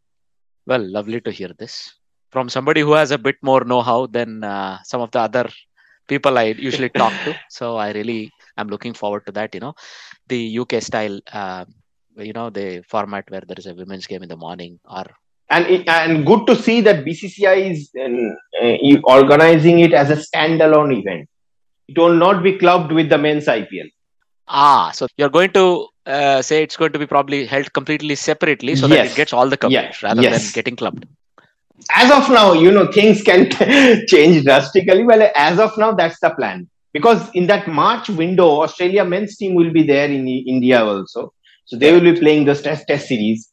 Well, 0.67 0.85
lovely 0.99 1.21
to 1.23 1.31
hear 1.33 1.51
this. 1.59 1.95
From 2.31 2.49
somebody 2.49 2.83
who 2.83 2.93
has 2.93 3.11
a 3.11 3.19
bit 3.19 3.37
more 3.43 3.65
know-how 3.65 4.07
than 4.07 4.45
uh, 4.45 4.79
some 4.85 5.01
of 5.01 5.11
the 5.11 5.19
other 5.19 5.51
people 6.07 6.39
I 6.39 6.55
usually 6.57 6.91
talk 6.91 7.13
to. 7.25 7.35
So 7.49 7.77
I 7.77 7.91
really 7.91 8.31
am 8.61 8.69
looking 8.69 8.95
forward 8.95 9.27
to 9.27 9.33
that. 9.33 9.55
You 9.55 9.61
know, 9.61 9.75
the 10.29 10.59
UK 10.59 10.83
style, 10.83 11.21
uh, 11.33 11.65
you 12.17 12.33
know, 12.33 12.51
the 12.51 12.83
format 12.89 13.31
where 13.31 13.43
there 13.47 13.57
is 13.59 13.67
a 13.67 13.75
women's 13.75 14.07
game 14.07 14.23
in 14.23 14.29
the 14.29 14.37
morning 14.37 14.79
or 14.85 15.05
and 15.51 15.67
it, 15.67 15.89
and 15.89 16.25
good 16.25 16.47
to 16.47 16.55
see 16.55 16.81
that 16.83 17.05
BCCI 17.05 17.71
is 17.73 17.91
uh, 18.01 19.01
organizing 19.05 19.81
it 19.81 19.93
as 19.93 20.11
a 20.11 20.17
standalone 20.17 20.97
event. 20.99 21.29
It 21.89 21.99
will 21.99 22.15
not 22.15 22.43
be 22.43 22.57
clubbed 22.57 22.93
with 22.93 23.09
the 23.09 23.19
men's 23.19 23.47
IPL. 23.47 23.91
Ah, 24.47 24.91
so 24.93 25.09
you're 25.17 25.29
going 25.29 25.51
to 25.53 25.89
uh, 26.07 26.41
say 26.43 26.63
it's 26.63 26.77
going 26.77 26.93
to 26.93 26.99
be 26.99 27.07
probably 27.07 27.47
held 27.47 27.73
completely 27.73 28.15
separately 28.15 28.77
so 28.77 28.87
that 28.89 29.07
it 29.07 29.15
gets 29.15 29.33
all 29.33 29.49
the 29.49 29.57
coverage 29.57 30.03
rather 30.03 30.23
Yes. 30.23 30.45
than 30.45 30.53
getting 30.53 30.77
clubbed. 30.77 31.07
As 31.95 32.11
of 32.11 32.29
now, 32.31 32.53
you 32.53 32.71
know 32.71 32.91
things 32.93 33.23
can 33.23 33.51
change 34.07 34.45
drastically. 34.45 35.03
Well, 35.03 35.29
as 35.35 35.59
of 35.59 35.77
now, 35.79 35.93
that's 35.93 36.21
the 36.21 36.31
plan. 36.31 36.69
Because 36.93 37.31
in 37.35 37.47
that 37.47 37.69
March 37.69 38.09
window, 38.09 38.63
Australia 38.63 39.05
men's 39.05 39.37
team 39.37 39.55
will 39.55 39.73
be 39.73 39.83
there 39.83 40.09
in 40.11 40.27
India 40.27 40.85
also, 40.85 41.33
so 41.65 41.77
they 41.77 41.93
will 41.93 42.01
be 42.01 42.19
playing 42.19 42.45
this 42.45 42.63
test 42.63 42.87
test 42.89 43.09
series. 43.09 43.49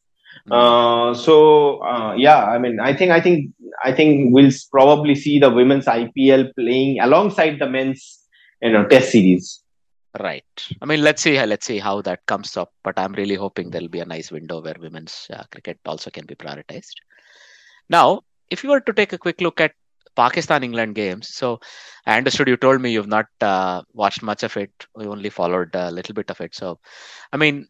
Uh, 0.50 1.14
so 1.14 1.82
uh, 1.82 2.14
yeah, 2.14 2.44
I 2.46 2.58
mean, 2.58 2.80
I 2.80 2.94
think, 2.94 3.12
I 3.12 3.20
think, 3.20 3.52
I 3.84 3.92
think 3.92 4.32
we'll 4.32 4.50
probably 4.72 5.14
see 5.14 5.38
the 5.38 5.50
women's 5.50 5.86
IPL 5.86 6.54
playing 6.54 7.00
alongside 7.00 7.58
the 7.58 7.68
men's, 7.68 8.20
you 8.62 8.72
know, 8.72 8.86
test 8.86 9.12
series. 9.12 9.62
Right. 10.18 10.44
I 10.80 10.86
mean, 10.86 11.02
let's 11.02 11.22
see. 11.22 11.40
Let's 11.44 11.66
see 11.66 11.78
how 11.78 12.00
that 12.02 12.24
comes 12.26 12.56
up. 12.56 12.72
But 12.82 12.98
I'm 12.98 13.12
really 13.12 13.34
hoping 13.34 13.70
there'll 13.70 13.88
be 13.88 14.00
a 14.00 14.06
nice 14.06 14.32
window 14.32 14.60
where 14.60 14.74
women's 14.80 15.26
uh, 15.32 15.44
cricket 15.52 15.78
also 15.84 16.10
can 16.10 16.26
be 16.26 16.34
prioritized. 16.34 16.94
Now, 17.88 18.22
if 18.50 18.64
you 18.64 18.70
were 18.70 18.80
to 18.80 18.92
take 18.92 19.12
a 19.12 19.18
quick 19.18 19.40
look 19.40 19.60
at 19.60 19.72
Pakistan 20.18 20.64
England 20.64 20.94
games, 20.96 21.28
so 21.40 21.60
I 22.06 22.18
understood 22.18 22.48
you 22.48 22.58
told 22.58 22.82
me 22.82 22.92
you've 22.92 23.14
not 23.16 23.26
uh, 23.40 23.82
watched 23.94 24.22
much 24.22 24.42
of 24.44 24.56
it. 24.58 24.72
You 24.98 25.12
only 25.12 25.30
followed 25.30 25.74
a 25.74 25.90
little 25.90 26.14
bit 26.14 26.30
of 26.30 26.40
it. 26.40 26.54
So, 26.54 26.78
I 27.32 27.38
mean, 27.38 27.68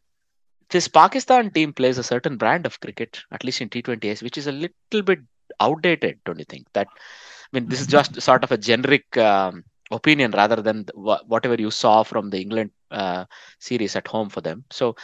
this 0.71 0.89
Pakistan 0.89 1.51
team 1.51 1.73
plays 1.73 1.99
a 1.99 2.05
certain 2.05 2.37
brand 2.37 2.67
of 2.67 2.81
cricket, 2.81 3.21
at 3.33 3.45
least 3.45 3.61
in 3.63 3.69
T20s, 3.71 4.23
which 4.23 4.39
is 4.39 4.47
a 4.49 4.53
little 4.53 5.03
bit 5.11 5.21
outdated, 5.61 6.21
don't 6.25 6.39
you 6.39 6.47
think? 6.49 6.67
That 6.75 6.89
I 6.95 7.51
mean, 7.53 7.69
this 7.69 7.81
is 7.81 7.87
just 7.87 8.21
sort 8.29 8.45
of 8.45 8.53
a 8.53 8.59
generic 8.59 9.17
um, 9.19 9.65
opinion 9.91 10.33
rather 10.33 10.57
than 10.57 10.87
wha- 10.95 11.23
whatever 11.27 11.57
you 11.59 11.71
saw 11.71 12.03
from 12.03 12.31
the 12.31 12.41
England 12.41 12.71
uh, 12.91 13.25
series 13.59 13.97
at 13.97 14.09
home 14.09 14.29
for 14.31 14.41
them. 14.41 14.65
So 14.71 14.97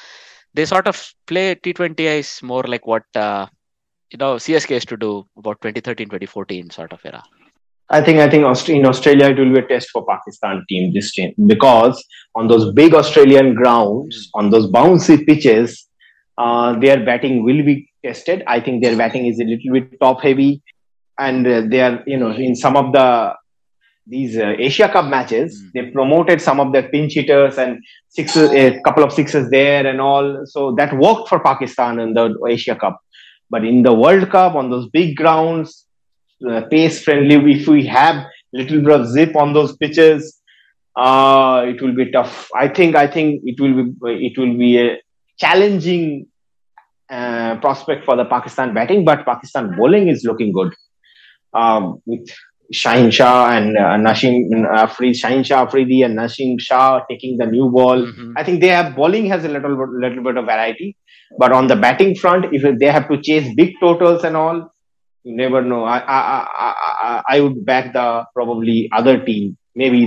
they 0.55 0.67
sort 0.67 0.87
of 0.89 1.13
play 1.27 1.55
T20Is 1.57 2.43
more 2.43 2.65
like 2.65 2.87
what 2.87 3.05
uh, 3.17 3.47
you 4.15 4.19
know 4.19 4.35
CSK 4.37 4.71
used 4.71 4.89
to 4.89 4.97
do 4.97 5.27
about 5.37 5.61
2013, 5.61 6.07
2014 6.07 6.71
sort 6.71 6.93
of 6.93 7.01
era. 7.05 7.23
I 7.91 8.01
think 8.01 8.21
I 8.21 8.29
think 8.31 8.45
in 8.69 8.87
Australia 8.87 9.27
it 9.31 9.39
will 9.39 9.53
be 9.53 9.59
a 9.59 9.67
test 9.67 9.91
for 9.91 10.07
Pakistan 10.07 10.65
team 10.69 10.95
this 10.95 11.13
team 11.13 11.35
because 11.47 12.03
on 12.35 12.49
those 12.49 12.73
big 12.73 12.95
Australian 12.95 13.55
grounds, 13.55 14.31
on 14.35 14.51
those 14.51 14.71
bouncy 14.71 15.27
pitches, 15.27 15.87
uh, 16.39 16.79
their 16.79 17.05
batting 17.05 17.45
will 17.45 17.63
be 17.65 17.91
tested. 18.05 18.43
I 18.47 18.61
think 18.61 18.83
their 18.83 18.97
batting 18.97 19.27
is 19.27 19.41
a 19.41 19.45
little 19.45 19.73
bit 19.73 20.01
top 20.01 20.23
heavy, 20.23 20.63
and 21.19 21.47
uh, 21.47 21.63
they 21.67 21.81
are 21.81 22.03
you 22.07 22.17
know 22.17 22.31
in 22.31 22.55
some 22.55 22.77
of 22.77 22.93
the 22.93 23.35
these 24.07 24.37
uh, 24.37 24.55
Asia 24.59 24.89
Cup 24.89 25.07
matches 25.07 25.61
Mm. 25.61 25.73
they 25.75 25.91
promoted 25.91 26.41
some 26.41 26.61
of 26.61 26.73
their 26.73 26.89
pinch 26.89 27.15
hitters 27.15 27.59
and 27.59 27.79
sixes, 28.09 28.51
a 28.53 28.81
couple 28.85 29.03
of 29.03 29.13
sixes 29.13 29.49
there 29.51 29.87
and 29.87 30.01
all. 30.01 30.47
So 30.47 30.75
that 30.79 30.97
worked 31.05 31.29
for 31.29 31.41
Pakistan 31.41 32.01
in 32.01 32.15
the 32.15 32.27
Asia 32.49 32.77
Cup, 32.77 33.01
but 33.51 33.65
in 33.65 33.83
the 33.83 33.93
World 33.93 34.31
Cup 34.31 34.55
on 34.55 34.71
those 34.71 34.89
big 34.89 35.17
grounds 35.17 35.87
uh, 36.49 36.63
pace 36.71 37.03
friendly. 37.03 37.37
If 37.53 37.67
we 37.69 37.87
have 37.87 38.25
little 38.53 38.81
bit 38.81 39.01
of 39.01 39.09
zip 39.09 39.37
on 39.37 39.53
those 39.53 39.77
pitches, 39.77 40.41
uh, 40.97 41.65
it 41.67 41.81
will 41.83 41.95
be 41.95 42.11
tough. 42.11 42.49
I 42.55 42.69
think. 42.69 42.97
I 42.97 43.07
think 43.07 43.43
it 43.45 43.61
will 43.61 43.85
be. 43.85 44.27
It 44.27 44.39
will 44.39 44.57
be 44.57 44.79
a 44.79 45.01
challenging 45.39 46.27
uh, 47.11 47.57
prospect 47.61 48.05
for 48.05 48.17
the 48.17 48.25
Pakistan 48.25 48.75
batting, 48.75 49.05
but 49.05 49.25
Pakistan 49.25 49.75
bowling 49.77 50.09
is 50.09 50.25
looking 50.25 50.53
good. 50.53 50.73
Um, 51.53 52.01
with 52.07 52.29
Shaheen 52.73 53.13
Shah 53.13 53.51
and 53.51 53.77
uh, 53.77 53.97
Naseem 53.97 54.67
Afridi, 54.67 55.13
Shaheen 55.13 55.45
Shah 55.45 55.63
Afridi 55.63 56.03
and 56.03 56.19
Naseem 56.19 56.61
Shah 56.61 57.01
taking 57.11 57.37
the 57.39 57.47
new 57.47 57.69
ball. 57.69 57.99
Mhm. 58.07 58.33
I 58.37 58.43
think 58.43 58.61
they 58.61 58.69
have 58.69 58.97
bowling 58.97 59.27
has 59.27 59.45
a 59.45 59.49
little 59.49 59.77
little 60.01 60.23
bit 60.25 60.37
of 60.37 60.47
variety, 60.47 60.97
but 61.39 61.53
on 61.53 61.67
the 61.67 61.77
batting 61.77 62.15
front, 62.15 62.47
if 62.53 62.79
they 62.79 62.87
have 62.87 63.09
to 63.09 63.21
chase 63.21 63.53
big 63.55 63.75
totals 63.81 64.25
and 64.25 64.37
all, 64.37 64.71
you 65.25 65.37
never 65.37 65.63
know. 65.63 65.85
I 65.85 65.99
I 65.99 66.19
I, 66.19 66.75
I, 67.03 67.23
I- 67.29 67.41
would 67.41 67.65
back 67.65 67.93
the 67.93 68.25
probably 68.35 68.89
other 68.93 69.19
team, 69.25 69.57
maybe 69.75 69.99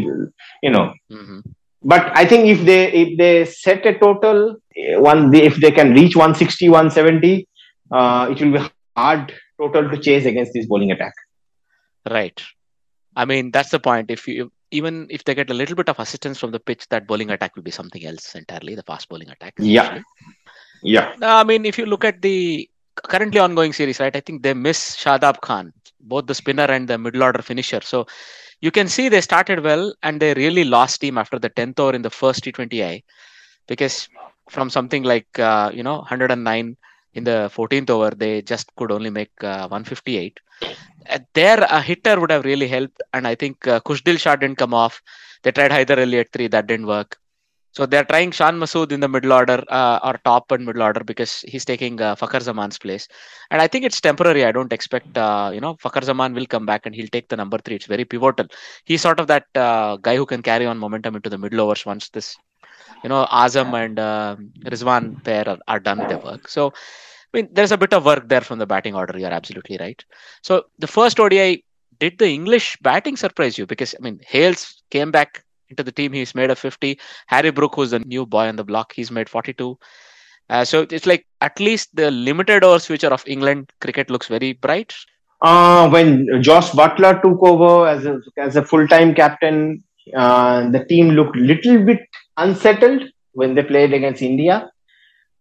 you 0.64 0.70
know. 0.70 0.94
Mhm. 1.12 1.42
But 1.84 2.12
I 2.18 2.26
think 2.26 2.48
if 2.48 2.66
they 2.66 2.92
if 2.92 3.18
they 3.18 3.46
set 3.46 3.86
a 3.86 3.98
total 3.98 4.58
eh, 4.76 4.98
one, 4.98 5.34
if 5.34 5.56
they 5.58 5.72
can 5.72 5.94
reach 5.94 6.16
160, 6.16 6.70
170, 6.70 7.48
uh, 7.92 8.28
it 8.32 8.42
will 8.42 8.54
be 8.60 8.70
hard 8.96 9.34
total 9.60 9.90
to 9.90 9.98
chase 9.98 10.26
against 10.26 10.54
this 10.54 10.66
bowling 10.66 10.92
attack. 10.92 11.14
Right. 12.10 12.42
I 13.16 13.26
mean, 13.26 13.52
that's 13.52 13.70
the 13.70 13.80
point. 13.80 14.12
If 14.12 14.28
you 14.28 14.52
even 14.72 15.08
if 15.10 15.24
they 15.24 15.34
get 15.36 15.50
a 15.50 15.54
little 15.54 15.76
bit 15.76 15.90
of 15.90 16.00
assistance 16.00 16.40
from 16.40 16.52
the 16.52 16.60
pitch, 16.60 16.88
that 16.90 17.08
bowling 17.08 17.32
attack 17.32 17.56
will 17.56 17.64
be 17.64 17.72
something 17.72 18.04
else 18.06 18.36
entirely. 18.36 18.76
The 18.76 18.84
fast 18.84 19.08
bowling 19.10 19.30
attack. 19.30 19.54
Especially. 19.58 19.74
Yeah. 19.74 20.02
No, 21.18 21.28
I 21.28 21.44
mean, 21.44 21.66
if 21.66 21.78
you 21.78 21.86
look 21.86 22.06
at 22.06 22.22
the 22.22 22.70
currently 22.96 23.40
ongoing 23.40 23.74
series, 23.74 24.00
right, 24.00 24.16
I 24.16 24.20
think 24.20 24.44
they 24.44 24.54
miss 24.54 24.96
Shadab 24.96 25.42
Khan, 25.42 25.74
both 26.02 26.28
the 26.28 26.36
spinner 26.36 26.66
and 26.66 26.88
the 26.88 26.98
middle 26.98 27.24
order 27.24 27.42
finisher. 27.42 27.82
So 27.82 28.08
you 28.62 28.72
can 28.72 28.88
see 28.88 29.10
they 29.10 29.22
started 29.22 29.64
well 29.64 29.94
and 30.04 30.20
they 30.20 30.34
really 30.34 30.64
lost 30.64 30.96
steam 30.96 31.18
after 31.18 31.40
the 31.40 31.50
10th 31.50 31.80
over 31.80 31.96
in 31.96 32.02
the 32.02 32.10
first 32.10 32.44
T20I 32.44 33.04
because 33.68 34.10
from 34.50 34.70
something 34.70 35.04
like, 35.04 35.28
uh, 35.40 35.72
you 35.74 35.84
know, 35.84 35.98
109 35.98 36.78
in 37.14 37.24
the 37.24 37.50
14th 37.54 37.90
over, 37.90 38.12
they 38.12 38.42
just 38.42 38.74
could 38.76 38.92
only 38.92 39.10
make 39.10 39.32
uh, 39.44 39.68
158. 39.68 40.40
Uh, 41.10 41.20
There, 41.34 41.66
a 41.70 41.82
hitter 41.82 42.20
would 42.20 42.32
have 42.32 42.46
really 42.46 42.68
helped. 42.68 43.02
And 43.14 43.28
I 43.28 43.36
think 43.36 43.68
uh, 43.68 43.80
Khushdil 43.82 44.20
Shah 44.20 44.36
didn't 44.36 44.58
come 44.58 44.74
off. 44.74 45.02
They 45.44 45.52
tried 45.52 45.72
Hyder 45.72 46.00
Ali 46.00 46.20
at 46.20 46.32
three, 46.32 46.48
that 46.48 46.68
didn't 46.68 46.88
work. 46.88 47.18
So 47.78 47.86
they're 47.86 48.06
trying 48.06 48.32
Shan 48.32 48.58
Masood 48.58 48.92
in 48.92 49.02
the 49.02 49.08
middle 49.08 49.32
order 49.32 49.64
uh, 49.70 50.00
or 50.04 50.20
top 50.26 50.52
and 50.52 50.66
middle 50.66 50.82
order 50.82 51.04
because 51.04 51.42
he's 51.48 51.64
taking 51.64 52.02
uh, 52.02 52.16
Fakhar 52.16 52.42
Zaman's 52.42 52.80
place. 52.80 53.08
And 53.52 53.62
I 53.62 53.68
think 53.68 53.86
it's 53.86 54.02
temporary. 54.02 54.46
I 54.46 54.52
don't 54.52 54.74
expect, 54.74 55.16
uh, 55.16 55.52
you 55.54 55.62
know, 55.62 55.76
Fakhar 55.76 56.04
Zaman 56.04 56.34
will 56.34 56.48
come 56.48 56.66
back 56.66 56.88
and 56.88 56.96
he'll 56.96 57.14
take 57.16 57.30
the 57.30 57.36
number 57.36 57.60
three. 57.60 57.76
It's 57.76 57.86
very 57.86 58.04
pivotal. 58.04 58.48
He's 58.86 59.04
sort 59.04 59.20
of 59.20 59.28
that 59.28 59.46
uh, 59.54 59.98
guy 59.98 60.16
who 60.16 60.26
can 60.26 60.42
carry 60.42 60.66
on 60.66 60.80
momentum 60.80 61.18
into 61.18 61.30
the 61.30 61.38
middle 61.38 61.62
overs 61.62 61.86
once 61.86 62.10
this, 62.10 62.36
you 63.04 63.10
know, 63.10 63.28
Azam 63.32 63.72
and 63.76 64.00
uh, 64.00 64.38
Rizwan 64.66 65.24
pair 65.24 65.48
are, 65.48 65.60
are 65.68 65.80
done 65.80 66.00
their 66.00 66.18
work. 66.18 66.48
So, 66.48 66.70
I 67.32 67.38
mean, 67.38 67.48
there's 67.52 67.72
a 67.72 67.78
bit 67.78 67.94
of 67.94 68.06
work 68.06 68.28
there 68.28 68.42
from 68.42 68.58
the 68.58 68.66
batting 68.66 68.96
order. 68.96 69.20
You're 69.20 69.30
absolutely 69.30 69.78
right. 69.80 70.04
So 70.42 70.64
the 70.80 70.88
first 70.88 71.20
ODI, 71.20 71.64
did 72.00 72.18
the 72.18 72.28
English 72.28 72.76
batting 72.82 73.18
surprise 73.18 73.56
you? 73.56 73.68
Because, 73.68 73.94
I 73.94 74.02
mean, 74.02 74.20
Hales 74.26 74.82
came 74.90 75.12
back 75.12 75.44
into 75.70 75.84
the 75.84 75.92
team. 75.92 76.14
He's 76.14 76.36
made 76.36 76.50
a 76.50 76.56
50. 76.56 77.00
Harry 77.28 77.52
Brook, 77.52 77.76
who's 77.76 77.92
the 77.92 78.00
new 78.00 78.26
boy 78.26 78.48
on 78.48 78.56
the 78.56 78.64
block, 78.64 78.94
he's 78.94 79.12
made 79.12 79.30
42. 79.30 79.78
Uh, 80.50 80.64
so 80.64 80.88
it's 80.90 81.06
like 81.06 81.26
at 81.42 81.60
least 81.60 81.90
the 81.94 82.10
limited 82.10 82.64
overs 82.64 82.86
future 82.86 83.10
of 83.10 83.24
England 83.28 83.72
cricket 83.82 84.10
looks 84.10 84.28
very 84.28 84.54
bright. 84.54 84.94
Uh, 85.42 85.90
when 85.90 86.42
Josh 86.42 86.72
Buttler 86.72 87.22
took 87.22 87.42
over 87.44 87.88
as 87.88 88.06
a, 88.06 88.20
as 88.38 88.56
a 88.56 88.64
full 88.64 88.88
time 88.88 89.14
captain, 89.14 89.84
uh, 90.16 90.70
the 90.70 90.84
team 90.86 91.10
looked 91.10 91.36
little 91.36 91.84
bit 91.86 92.02
unsettled 92.38 93.04
when 93.34 93.56
they 93.56 93.64
played 93.64 93.94
against 93.94 94.22
India. 94.22 94.70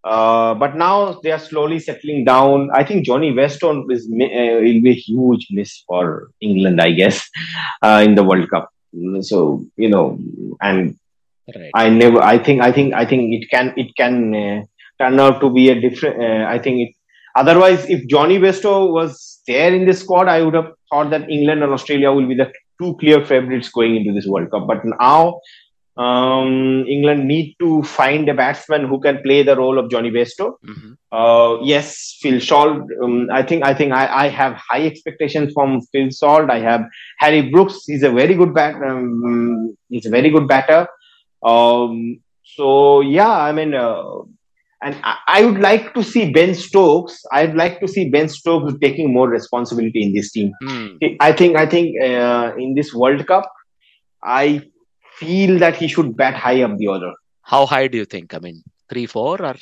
Uh, 0.04 0.54
but 0.54 0.76
now 0.76 1.18
they 1.24 1.32
are 1.32 1.38
slowly 1.38 1.80
settling 1.80 2.24
down. 2.24 2.70
I 2.72 2.84
think 2.84 3.04
Jonny 3.04 3.32
Bairstow 3.32 3.90
is 3.90 4.06
uh, 4.06 4.60
will 4.62 4.80
be 4.82 4.90
a 4.90 4.94
huge 4.94 5.48
miss 5.50 5.82
for 5.86 6.30
England, 6.40 6.80
I 6.80 6.92
guess, 6.92 7.28
uh, 7.82 8.02
in 8.04 8.14
the 8.14 8.22
World 8.22 8.48
Cup. 8.50 8.70
So 9.22 9.64
you 9.76 9.88
know, 9.88 10.18
and 10.60 10.96
Right. 11.54 11.70
I 11.74 11.88
never. 11.88 12.20
I 12.20 12.38
think. 12.38 12.60
I 12.60 12.72
think. 12.72 12.94
I 12.94 13.04
think 13.04 13.32
it 13.32 13.48
can. 13.50 13.72
It 13.76 13.94
can 13.96 14.34
uh, 14.34 14.64
turn 14.98 15.20
out 15.20 15.40
to 15.40 15.50
be 15.50 15.68
a 15.68 15.80
different. 15.80 16.20
Uh, 16.20 16.44
I 16.48 16.58
think 16.58 16.88
it. 16.88 16.94
Otherwise, 17.36 17.88
if 17.88 18.06
Jonny 18.08 18.38
Bairstow 18.38 18.92
was 18.92 19.40
there 19.46 19.72
in 19.72 19.86
this 19.86 20.00
squad, 20.00 20.26
I 20.26 20.42
would 20.42 20.54
have 20.54 20.72
thought 20.90 21.10
that 21.10 21.30
England 21.30 21.62
and 21.62 21.72
Australia 21.72 22.10
will 22.10 22.26
be 22.26 22.34
the 22.34 22.50
two 22.80 22.96
clear 22.98 23.24
favorites 23.24 23.68
going 23.68 23.94
into 23.96 24.12
this 24.12 24.26
World 24.26 24.50
Cup. 24.50 24.66
But 24.66 24.80
now, 24.84 25.40
um, 25.96 26.84
England 26.86 27.26
need 27.26 27.56
to 27.58 27.82
find 27.82 28.28
a 28.28 28.34
batsman 28.34 28.86
who 28.86 29.00
can 29.00 29.22
play 29.22 29.42
the 29.42 29.56
role 29.56 29.78
of 29.78 29.90
Jonny 29.90 30.10
Bairstow. 30.10 30.54
Mhm. 30.64 30.96
Uh, 31.10 31.58
yes, 31.62 32.18
Phil 32.20 32.40
Salt. 32.40 32.82
Um, 33.02 33.28
I 33.32 33.42
think 33.42 33.64
I 33.64 33.72
think 33.72 33.92
I, 33.92 34.26
I 34.26 34.28
have 34.28 34.60
high 34.68 34.84
expectations 34.86 35.52
from 35.54 35.80
Phil 35.92 36.10
Salt. 36.10 36.50
I 36.50 36.58
have 36.60 36.84
Harry 37.18 37.42
Brooks. 37.50 37.84
He's 37.86 38.02
a 38.02 38.10
very 38.10 38.34
good 38.34 38.52
bat. 38.52 38.74
Um, 38.74 39.76
he's 39.88 40.06
a 40.06 40.10
very 40.10 40.30
good 40.30 40.46
batter. 40.46 40.86
Um, 41.42 42.20
so 42.44 43.00
yeah, 43.00 43.30
I 43.30 43.52
mean, 43.52 43.74
uh, 43.74 44.20
and 44.82 44.96
I, 45.02 45.16
I 45.28 45.44
would 45.44 45.60
like 45.60 45.94
to 45.94 46.02
see 46.02 46.30
Ben 46.30 46.54
Stokes. 46.54 47.24
I'd 47.32 47.54
like 47.54 47.80
to 47.80 47.88
see 47.88 48.10
Ben 48.10 48.28
Stokes 48.28 48.74
taking 48.82 49.12
more 49.12 49.28
responsibility 49.28 50.02
in 50.02 50.12
this 50.12 50.30
team. 50.32 50.52
Hmm. 50.62 50.86
I 51.20 51.32
think 51.32 51.56
I 51.56 51.66
think 51.66 52.00
uh, 52.02 52.52
in 52.58 52.74
this 52.74 52.92
World 52.92 53.26
Cup, 53.26 53.50
I 54.22 54.62
feel 55.16 55.58
that 55.58 55.76
he 55.76 55.88
should 55.88 56.16
bat 56.16 56.34
high 56.34 56.62
up 56.62 56.76
the 56.76 56.86
order. 56.88 57.12
How 57.42 57.66
high 57.66 57.86
do 57.88 57.96
you 57.98 58.04
think? 58.04 58.34
I 58.34 58.38
mean, 58.38 58.62
three, 58.90 59.06
four, 59.06 59.40
or 59.42 59.54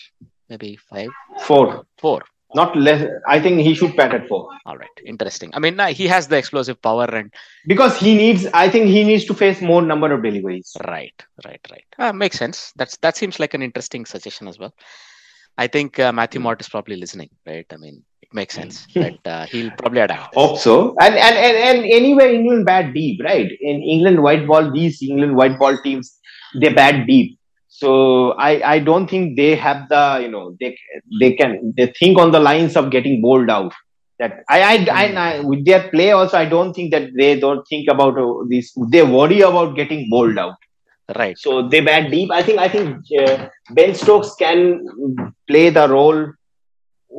maybe 0.49 0.77
five, 0.77 1.11
Four. 1.43 1.85
four. 1.99 2.23
Not 2.55 2.77
less. 2.77 3.05
I 3.27 3.41
think 3.41 3.61
he 3.63 3.75
should 3.75 3.97
bat 3.97 4.15
at 4.15 4.29
four 4.29 4.49
All 4.65 4.77
right, 4.77 4.97
interesting. 5.05 5.51
I 5.55 5.59
mean, 5.59 5.77
he 6.01 6.07
has 6.07 6.29
the 6.29 6.37
explosive 6.37 6.81
power 6.81 7.07
and 7.07 7.33
because 7.67 7.99
he 7.99 8.15
needs. 8.15 8.47
I 8.55 8.69
think 8.69 8.87
he 8.87 9.03
needs 9.03 9.25
to 9.25 9.35
face 9.35 9.61
more 9.61 9.83
number 9.83 10.13
of 10.13 10.23
deliveries. 10.23 10.71
right, 10.87 11.19
right, 11.45 11.61
right. 11.73 11.85
Uh, 11.99 12.13
makes 12.13 12.39
sense. 12.39 12.73
That's 12.77 12.97
that 12.99 13.17
seems 13.17 13.41
like 13.41 13.55
an 13.55 13.63
interesting 13.63 14.07
suggestion 14.07 14.47
as 14.47 14.59
well. 14.61 14.73
I 15.57 15.67
think 15.67 15.99
uh, 15.99 16.13
Matthew 16.13 16.41
Mott 16.41 16.61
is 16.61 16.69
probably 16.69 16.97
listening, 16.97 17.31
right? 17.47 17.67
I 17.73 17.77
mean, 17.77 18.03
it 18.23 18.35
makes 18.35 18.55
sense 18.55 18.87
that 18.95 19.19
uh, 19.25 19.47
he'll 19.47 19.71
probably 19.73 20.01
adapt. 20.01 20.35
Hope 20.35 20.59
so. 20.59 20.97
And 21.01 21.15
and 21.15 21.37
and, 21.37 21.57
and 21.57 21.79
anyway, 21.93 22.35
England 22.35 22.67
bat 22.67 22.93
deep, 22.93 23.21
right? 23.23 23.51
In 23.61 23.83
England 23.83 24.23
white 24.23 24.47
ball, 24.47 24.73
these 24.73 25.01
England 25.03 25.37
white 25.37 25.59
ball 25.59 25.79
teams, 25.83 26.19
they 26.61 26.73
bat 26.73 27.07
deep. 27.07 27.39
So 27.69 28.33
I 28.33 28.75
I 28.75 28.79
don't 28.79 29.09
think 29.09 29.37
they 29.37 29.55
have 29.55 29.89
the 29.89 30.21
you 30.23 30.29
know 30.29 30.57
they 30.61 30.77
they 31.21 31.33
can 31.33 31.73
they 31.77 31.93
think 31.99 32.19
on 32.19 32.31
the 32.33 32.41
lines 32.41 32.77
of 32.77 32.91
getting 32.91 33.21
bowled 33.21 33.51
out. 33.51 33.73
That 34.19 34.45
I 34.49 34.61
I, 34.63 34.75
I, 34.91 35.05
I 35.27 35.41
with 35.41 35.65
their 35.65 35.89
play 35.91 36.11
also 36.13 36.37
I 36.37 36.45
don't 36.45 36.73
think 36.73 36.93
that 36.93 37.11
they 37.17 37.39
don't 37.39 37.65
think 37.69 37.89
about 37.89 38.19
uh, 38.19 38.45
this. 38.49 38.73
They 38.91 39.03
worry 39.03 39.41
about 39.41 39.75
getting 39.77 40.09
bowled 40.09 40.39
out. 40.39 40.55
Right. 41.15 41.37
So 41.39 41.69
they 41.69 41.81
bat 41.81 42.11
deep. 42.11 42.31
I 42.31 42.43
think 42.43 42.59
I 42.59 42.69
think 42.69 42.97
uh, 43.21 43.49
Ben 43.71 43.95
Stokes 43.95 44.35
can 44.37 44.87
play 45.47 45.69
the 45.71 45.89
role 45.89 46.33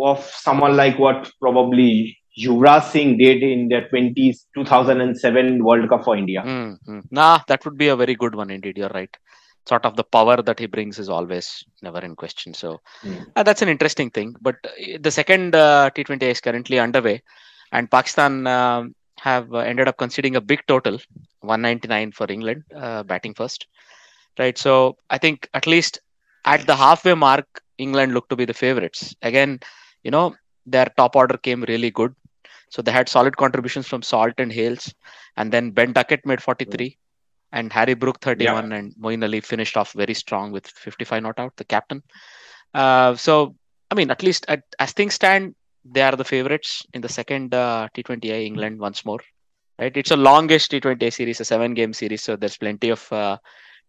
of 0.02 0.24
someone 0.24 0.76
like 0.76 0.98
what 0.98 1.32
probably 1.40 2.18
Yuvraj 2.38 2.84
Singh 2.92 3.18
did 3.18 3.44
in 3.44 3.70
the 3.70 3.82
20s 3.94 4.46
2007 4.56 5.64
World 5.64 5.88
Cup 5.90 6.04
for 6.04 6.18
India. 6.18 6.42
Mm, 6.46 6.78
mm. 6.88 7.04
Nah, 7.12 7.40
that 7.48 7.64
would 7.64 7.78
be 7.78 7.88
a 7.90 7.96
very 7.96 8.16
good 8.16 8.36
one 8.36 8.50
indeed. 8.50 8.78
You're 8.78 8.90
right. 8.90 9.16
Sort 9.70 9.86
of 9.86 9.96
the 9.96 10.04
power 10.04 10.42
that 10.42 10.60
he 10.60 10.66
brings 10.66 11.00
is 11.00 11.10
always 11.10 11.64
never 11.82 12.00
in 12.00 12.16
question. 12.16 12.54
So 12.54 12.82
Mm. 13.04 13.26
uh, 13.36 13.44
that's 13.44 13.62
an 13.62 13.70
interesting 13.70 14.10
thing. 14.10 14.36
But 14.42 14.56
uh, 14.66 14.98
the 15.00 15.12
second 15.12 15.56
uh, 15.56 15.92
T20 15.96 16.24
is 16.24 16.42
currently 16.42 16.80
underway, 16.80 17.22
and 17.72 17.90
Pakistan 17.90 18.48
um 18.48 18.96
have 19.20 19.54
uh, 19.54 19.60
ended 19.60 19.88
up 19.88 19.98
conceding 19.98 20.36
a 20.36 20.42
big 20.42 20.62
total, 20.68 21.00
199 21.42 22.12
for 22.12 22.28
England, 22.30 22.64
uh, 22.76 23.04
batting 23.04 23.34
first. 23.34 23.68
Right. 24.38 24.58
So 24.58 24.98
I 25.10 25.18
think 25.18 25.50
at 25.54 25.66
least 25.66 26.00
at 26.44 26.68
the 26.68 26.76
halfway 26.76 27.14
mark, 27.14 27.62
England 27.78 28.14
looked 28.14 28.30
to 28.30 28.36
be 28.36 28.46
the 28.46 28.54
favorites. 28.54 29.16
Again, 29.22 29.60
you 30.04 30.12
know, 30.12 30.36
their 30.66 30.88
top 30.98 31.16
order 31.16 31.38
came 31.38 31.64
really 31.64 31.92
good. 31.92 32.14
So 32.70 32.82
they 32.82 32.92
had 32.92 33.08
solid 33.08 33.38
contributions 33.38 33.88
from 33.88 34.02
Salt 34.02 34.34
and 34.38 34.52
Hales. 34.52 34.94
And 35.38 35.52
then 35.52 35.72
Ben 35.72 35.94
Duckett 35.94 36.26
made 36.26 36.42
43 36.42 36.98
and 37.52 37.72
Harry 37.72 37.94
Brook 37.94 38.20
31 38.22 38.72
and 38.72 38.94
Moeen 38.96 39.24
Ali 39.24 39.40
finished 39.40 39.78
off 39.78 39.94
very 39.94 40.14
strong 40.14 40.52
with 40.52 40.68
55 40.68 41.24
not 41.24 41.40
out, 41.40 41.56
the 41.56 41.64
captain. 41.64 42.04
Uh, 42.74 43.16
so, 43.16 43.56
I 43.92 43.96
mean, 43.96 44.12
at 44.12 44.24
least 44.24 44.46
at, 44.50 44.64
as 44.80 44.92
things 44.92 45.14
stand, 45.14 45.56
they 45.86 46.02
are 46.02 46.16
the 46.16 46.24
favorites 46.24 46.84
in 46.94 47.02
the 47.02 47.10
second 47.10 47.54
uh, 47.54 47.88
T20I 47.96 48.44
England 48.44 48.80
once 48.80 49.06
more. 49.06 49.20
Right? 49.80 49.96
It's 49.96 50.12
a 50.12 50.16
longest 50.16 50.72
T20I 50.72 51.14
series, 51.14 51.40
a 51.40 51.46
seven 51.46 51.74
game 51.74 51.94
series. 51.94 52.24
So 52.24 52.36
there's 52.36 52.58
plenty 52.58 52.90
of 52.90 53.12
uh, 53.12 53.38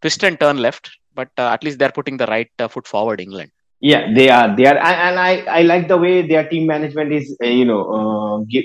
twist 0.02 0.22
and 0.24 0.38
turn 0.38 0.58
left. 0.58 0.90
But 1.14 1.30
uh, 1.38 1.48
at 1.48 1.64
least 1.64 1.78
they're 1.78 1.92
putting 1.92 2.18
the 2.18 2.26
right 2.26 2.50
uh, 2.58 2.68
foot 2.68 2.86
forward, 2.86 3.20
England. 3.20 3.50
Yeah, 3.80 4.12
they 4.14 4.28
are. 4.28 4.54
They 4.54 4.66
are, 4.66 4.76
and, 4.76 5.18
I 5.18 5.44
I 5.58 5.62
like 5.62 5.88
the 5.88 5.96
way 5.96 6.26
their 6.26 6.48
team 6.48 6.66
management 6.66 7.12
is. 7.12 7.36
Uh, 7.42 7.46
you 7.46 7.64
know, 7.64 7.82
uh, 7.90 8.44
give, 8.50 8.64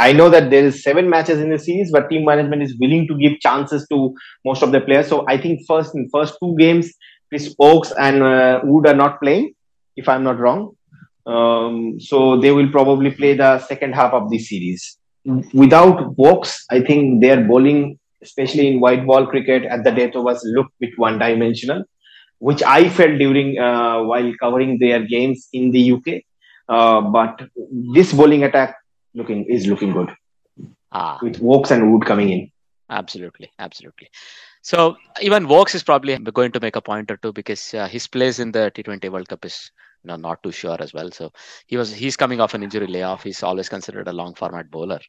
I 0.00 0.12
know 0.12 0.28
that 0.30 0.50
there 0.50 0.64
is 0.64 0.82
seven 0.82 1.08
matches 1.08 1.40
in 1.40 1.50
the 1.50 1.58
series, 1.58 1.90
but 1.90 2.08
team 2.08 2.24
management 2.24 2.62
is 2.62 2.76
willing 2.80 3.06
to 3.08 3.16
give 3.16 3.38
chances 3.40 3.86
to 3.90 4.14
most 4.44 4.62
of 4.62 4.72
the 4.72 4.80
players. 4.80 5.08
So 5.08 5.24
I 5.28 5.40
think 5.40 5.60
first 5.66 5.94
in 5.94 6.08
first 6.12 6.36
two 6.42 6.56
games, 6.58 6.92
Chris 7.28 7.54
Woakes 7.58 7.92
and 7.98 8.20
Wood 8.64 8.88
are 8.88 8.96
not 8.96 9.20
playing, 9.20 9.54
if 9.96 10.08
I'm 10.08 10.24
not 10.24 10.38
wrong. 10.38 10.76
Um, 11.26 12.00
so 12.00 12.40
they 12.40 12.50
will 12.50 12.70
probably 12.70 13.10
play 13.10 13.34
the 13.36 13.58
second 13.60 13.94
half 13.94 14.12
of 14.12 14.30
the 14.30 14.38
series. 14.38 14.98
Without 15.52 16.16
Woakes, 16.16 16.64
I 16.70 16.80
think 16.80 17.22
their 17.22 17.44
bowling, 17.44 17.98
especially 18.22 18.68
in 18.68 18.80
white 18.80 19.06
ball 19.06 19.26
cricket 19.26 19.64
at 19.64 19.84
the 19.84 19.92
death 19.92 20.16
overs, 20.16 20.42
looked 20.44 20.72
bit 20.80 20.98
one 20.98 21.18
dimensional 21.18 21.84
which 22.48 22.62
I 22.64 22.88
felt 22.88 23.18
during 23.18 23.56
uh, 23.56 24.02
while 24.02 24.32
covering 24.40 24.78
their 24.80 25.00
games 25.06 25.48
in 25.52 25.70
the 25.70 25.92
UK. 25.92 26.06
Uh, 26.68 27.00
but 27.00 27.40
this 27.94 28.12
bowling 28.12 28.42
attack 28.42 28.74
looking 29.14 29.44
is 29.44 29.66
looking 29.66 29.92
good 29.92 30.10
Ah, 30.90 31.18
with 31.22 31.38
Woakes 31.38 31.70
and 31.70 31.92
Wood 31.92 32.04
coming 32.04 32.30
in. 32.30 32.50
Absolutely, 32.90 33.50
absolutely. 33.60 34.08
So 34.62 34.96
even 35.20 35.46
Woakes 35.46 35.76
is 35.76 35.84
probably 35.84 36.18
going 36.18 36.50
to 36.52 36.60
make 36.60 36.74
a 36.74 36.80
point 36.80 37.12
or 37.12 37.16
two 37.16 37.32
because 37.32 37.74
uh, 37.74 37.86
his 37.86 38.08
place 38.08 38.40
in 38.40 38.50
the 38.50 38.72
T20 38.74 39.08
World 39.10 39.28
Cup 39.28 39.44
is 39.44 39.70
know, 40.08 40.16
not 40.16 40.42
too 40.42 40.52
sure 40.52 40.76
as 40.80 40.92
well. 40.92 41.10
So 41.10 41.32
he 41.66 41.76
was 41.76 41.92
he's 41.92 42.16
coming 42.16 42.40
off 42.40 42.54
an 42.54 42.62
injury 42.62 42.86
layoff. 42.86 43.22
He's 43.22 43.42
always 43.42 43.68
considered 43.68 44.08
a 44.08 44.12
long 44.12 44.34
format 44.34 44.70
bowler, 44.70 45.00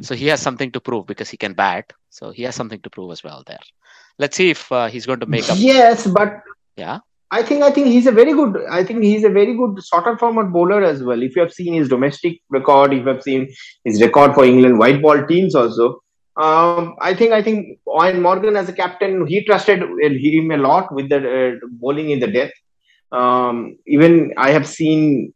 so 0.00 0.14
he 0.14 0.26
has 0.26 0.40
something 0.40 0.72
to 0.72 0.80
prove 0.80 1.06
because 1.06 1.30
he 1.30 1.36
can 1.36 1.52
bat. 1.52 1.92
So 2.10 2.30
he 2.30 2.42
has 2.44 2.54
something 2.54 2.80
to 2.80 2.90
prove 2.90 3.12
as 3.12 3.22
well 3.22 3.42
there. 3.46 3.64
Let's 4.18 4.36
see 4.36 4.50
if 4.50 4.70
uh, 4.72 4.88
he's 4.88 5.06
going 5.06 5.20
to 5.20 5.26
make 5.26 5.48
up. 5.48 5.56
Yes, 5.58 6.06
but 6.06 6.42
Yeah. 6.76 7.00
I 7.32 7.42
think 7.44 7.62
I 7.62 7.70
think 7.70 7.86
he's 7.86 8.08
a 8.08 8.12
very 8.12 8.32
good. 8.32 8.56
I 8.68 8.82
think 8.82 9.04
he's 9.04 9.24
a 9.24 9.28
very 9.30 9.54
good 9.54 9.82
sort 9.84 10.06
of 10.08 10.18
format 10.18 10.50
bowler 10.52 10.82
as 10.82 11.02
well. 11.02 11.22
If 11.22 11.36
you 11.36 11.42
have 11.42 11.52
seen 11.52 11.74
his 11.74 11.88
domestic 11.88 12.40
record, 12.48 12.92
if 12.92 13.04
you 13.04 13.08
have 13.08 13.22
seen 13.22 13.48
his 13.84 14.02
record 14.02 14.34
for 14.34 14.44
England 14.44 14.78
white 14.78 15.00
ball 15.00 15.24
teams 15.26 15.54
also. 15.54 16.00
Um, 16.36 16.96
I 17.00 17.14
think 17.14 17.32
I 17.32 17.42
think 17.42 17.78
Eoin 17.86 18.20
Morgan 18.20 18.56
as 18.56 18.68
a 18.68 18.72
captain, 18.72 19.26
he 19.26 19.44
trusted 19.44 19.80
him 19.80 20.50
a 20.50 20.56
lot 20.56 20.92
with 20.92 21.08
the 21.08 21.18
uh, 21.18 21.66
bowling 21.72 22.10
in 22.10 22.18
the 22.18 22.26
death. 22.26 22.50
Um, 23.12 23.76
even 23.86 24.32
I 24.36 24.50
have 24.50 24.66
seen 24.66 25.34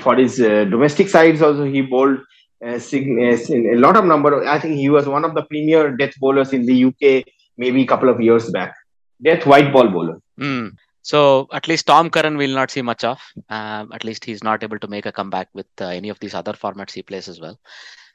for 0.00 0.16
his 0.16 0.40
uh, 0.40 0.64
domestic 0.64 1.08
sides 1.08 1.40
also 1.42 1.64
he 1.64 1.80
bowled 1.82 2.18
uh, 2.64 2.78
uh, 2.78 3.36
a 3.72 3.76
lot 3.76 3.96
of 3.96 4.04
number. 4.04 4.46
I 4.46 4.58
think 4.58 4.76
he 4.76 4.88
was 4.88 5.06
one 5.06 5.24
of 5.24 5.34
the 5.34 5.42
premier 5.42 5.96
death 5.96 6.14
bowlers 6.18 6.52
in 6.52 6.66
the 6.66 6.84
UK 6.86 7.24
maybe 7.56 7.82
a 7.82 7.86
couple 7.86 8.08
of 8.08 8.20
years 8.20 8.50
back. 8.50 8.74
Death 9.22 9.46
white 9.46 9.72
ball 9.72 9.88
bowler. 9.88 10.20
Hmm. 10.38 10.68
So 11.02 11.46
at 11.52 11.68
least 11.68 11.86
Tom 11.86 12.10
Curran 12.10 12.36
will 12.36 12.52
not 12.52 12.70
see 12.70 12.82
much 12.82 13.04
of. 13.04 13.20
Um, 13.48 13.92
at 13.92 14.04
least 14.04 14.24
he's 14.24 14.42
not 14.42 14.62
able 14.62 14.78
to 14.80 14.88
make 14.88 15.06
a 15.06 15.12
comeback 15.12 15.48
with 15.54 15.68
uh, 15.80 15.86
any 15.86 16.08
of 16.08 16.18
these 16.18 16.34
other 16.34 16.52
formats 16.52 16.92
he 16.92 17.02
plays 17.02 17.28
as 17.28 17.40
well. 17.40 17.58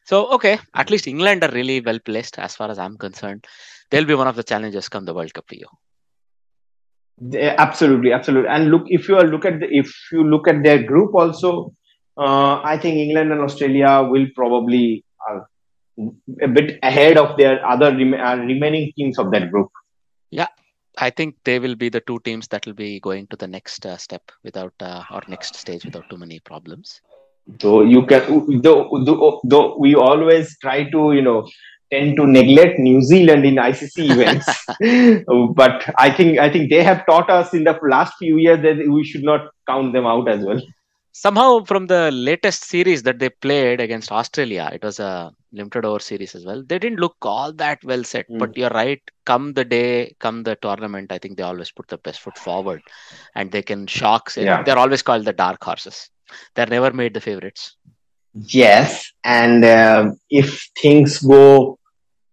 So 0.06 0.28
okay, 0.32 0.60
at 0.76 0.90
least 0.90 1.08
England 1.08 1.44
are 1.44 1.52
really 1.52 1.80
well 1.80 2.00
placed 2.00 2.38
as 2.38 2.56
far 2.56 2.70
as 2.70 2.78
I'm 2.78 2.98
concerned. 2.98 3.48
They'll 3.90 4.06
be 4.06 4.16
one 4.16 4.28
of 4.28 4.36
the 4.36 4.44
challenges 4.44 4.90
come 4.90 5.06
the 5.06 5.14
World 5.14 5.34
Cup 5.34 5.46
for 5.48 5.56
you. 5.56 5.68
They- 7.22 7.56
absolutely, 7.56 8.12
absolutely. 8.12 8.50
And 8.50 8.72
look, 8.72 8.84
if 8.88 9.08
you 9.08 9.16
are 9.16 9.26
look 9.26 9.46
at 9.46 9.60
the, 9.60 9.68
if 9.70 9.94
you 10.12 10.24
look 10.24 10.48
at 10.48 10.64
their 10.64 10.82
group 10.82 11.14
also, 11.14 11.72
uh, 12.18 12.62
I 12.64 12.78
think 12.78 12.98
England 12.98 13.32
and 13.32 13.42
Australia 13.42 14.08
will 14.10 14.26
probably 14.36 15.06
are 15.30 15.48
a 16.42 16.48
bit 16.48 16.80
ahead 16.82 17.18
of 17.18 17.38
their 17.38 17.64
other 17.66 17.96
rem- 17.96 18.16
uh, 18.16 18.38
remaining 18.38 18.92
teams 18.98 19.20
of 19.20 19.32
that 19.32 19.52
group. 19.52 19.70
Yeah, 20.32 20.48
I 20.98 21.12
think 21.12 21.36
they 21.44 21.60
will 21.60 21.76
be 21.76 21.90
the 21.90 22.02
two 22.02 22.20
teams 22.20 22.48
that 22.48 22.66
will 22.66 22.74
be 22.74 23.00
going 23.00 23.28
to 23.28 23.36
the 23.36 23.48
next 23.48 23.86
uh, 23.86 23.98
step 23.98 24.24
without 24.44 24.74
uh, 24.80 25.04
or 25.12 25.22
next 25.28 25.56
stage 25.56 25.86
without 25.86 26.10
too 26.10 26.18
many 26.18 26.40
problems. 26.40 27.02
So 27.60 27.82
you 27.82 28.06
can 28.06 28.62
though, 28.62 28.90
though 29.06 29.42
though 29.44 29.78
we 29.78 29.96
always 29.96 30.58
try 30.60 30.90
to 30.90 31.14
you 31.14 31.22
know 31.22 31.48
tend 31.92 32.16
to 32.18 32.26
neglect 32.26 32.80
New 32.80 33.02
Zealand 33.02 33.46
in 33.46 33.56
ICC 33.56 34.10
events, 34.16 34.48
but 35.56 35.94
I 35.98 36.10
think 36.10 36.40
I 36.40 36.50
think 36.50 36.70
they 36.70 36.84
have 36.84 37.06
taught 37.06 37.30
us 37.30 37.54
in 37.54 37.64
the 37.64 37.78
last 37.90 38.14
few 38.18 38.38
years 38.38 38.62
that 38.62 38.88
we 38.88 39.04
should 39.04 39.24
not 39.24 39.50
count 39.68 39.94
them 39.94 40.06
out 40.06 40.30
as 40.30 40.44
well. 40.44 40.62
Somehow, 41.14 41.64
from 41.66 41.88
the 41.88 42.10
latest 42.12 42.64
series 42.64 43.04
that 43.04 43.20
they 43.20 43.30
played 43.30 43.82
against 43.82 44.14
Australia, 44.14 44.70
it 44.74 44.82
was 44.82 45.00
a 45.00 45.34
limited 45.52 45.84
over 45.84 46.00
series 46.00 46.36
as 46.36 46.46
well. 46.46 46.64
They 46.66 46.80
didn't 46.80 47.02
look 47.02 47.18
all 47.22 47.52
that 47.54 47.84
well 47.84 48.06
set, 48.06 48.28
but 48.30 48.56
you're 48.56 48.70
right. 48.70 49.02
Come 49.26 49.52
the 49.52 49.66
day, 49.66 50.16
come 50.20 50.44
the 50.44 50.56
tournament, 50.56 51.12
I 51.12 51.18
think 51.18 51.36
they 51.36 51.44
always 51.44 51.70
put 51.70 51.90
the 51.90 51.98
best 51.98 52.22
foot 52.22 52.38
forward, 52.38 52.82
and 53.36 53.52
they 53.52 53.62
can 53.62 53.88
shock. 53.88 54.32
Yeah. 54.38 54.64
They're 54.64 54.78
always 54.78 55.02
called 55.02 55.26
the 55.26 55.34
dark 55.34 55.62
horses. 55.62 56.10
They're 56.56 56.68
never 56.68 56.94
made 56.94 57.14
the 57.14 57.20
favorites. 57.20 57.76
Yes, 58.34 59.12
and 59.26 59.66
uh, 59.66 60.12
if 60.30 60.66
things 60.82 61.20
go 61.20 61.78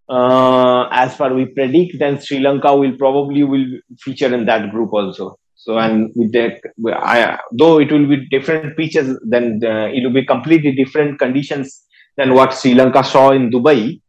uh, 0.09 0.89
as 0.91 1.17
far 1.17 1.35
we 1.35 1.47
predict, 1.47 1.99
then 1.99 2.21
Sri 2.21 2.41
Lanka 2.41 2.75
will 2.75 2.97
probably 2.97 3.45
will 3.45 3.67
feature 4.01 4.33
in 4.35 4.47
that 4.47 4.71
group 4.71 4.93
also. 4.93 5.39
So 5.55 5.79
and 5.79 6.13
with 6.15 6.33
the 6.33 6.61
I, 6.95 7.39
though 7.53 7.79
it 7.79 7.91
will 7.93 8.07
be 8.07 8.29
different 8.29 8.77
pitches, 8.77 9.19
then 9.25 9.61
uh, 9.63 9.89
it 9.93 10.03
will 10.05 10.13
be 10.13 10.25
completely 10.25 10.73
different 10.73 11.19
conditions 11.19 11.85
than 12.17 12.35
what 12.35 12.55
Sri 12.55 12.75
Lanka 12.75 13.05
saw 13.05 13.31
in 13.33 13.51
Dubai. 13.51 14.01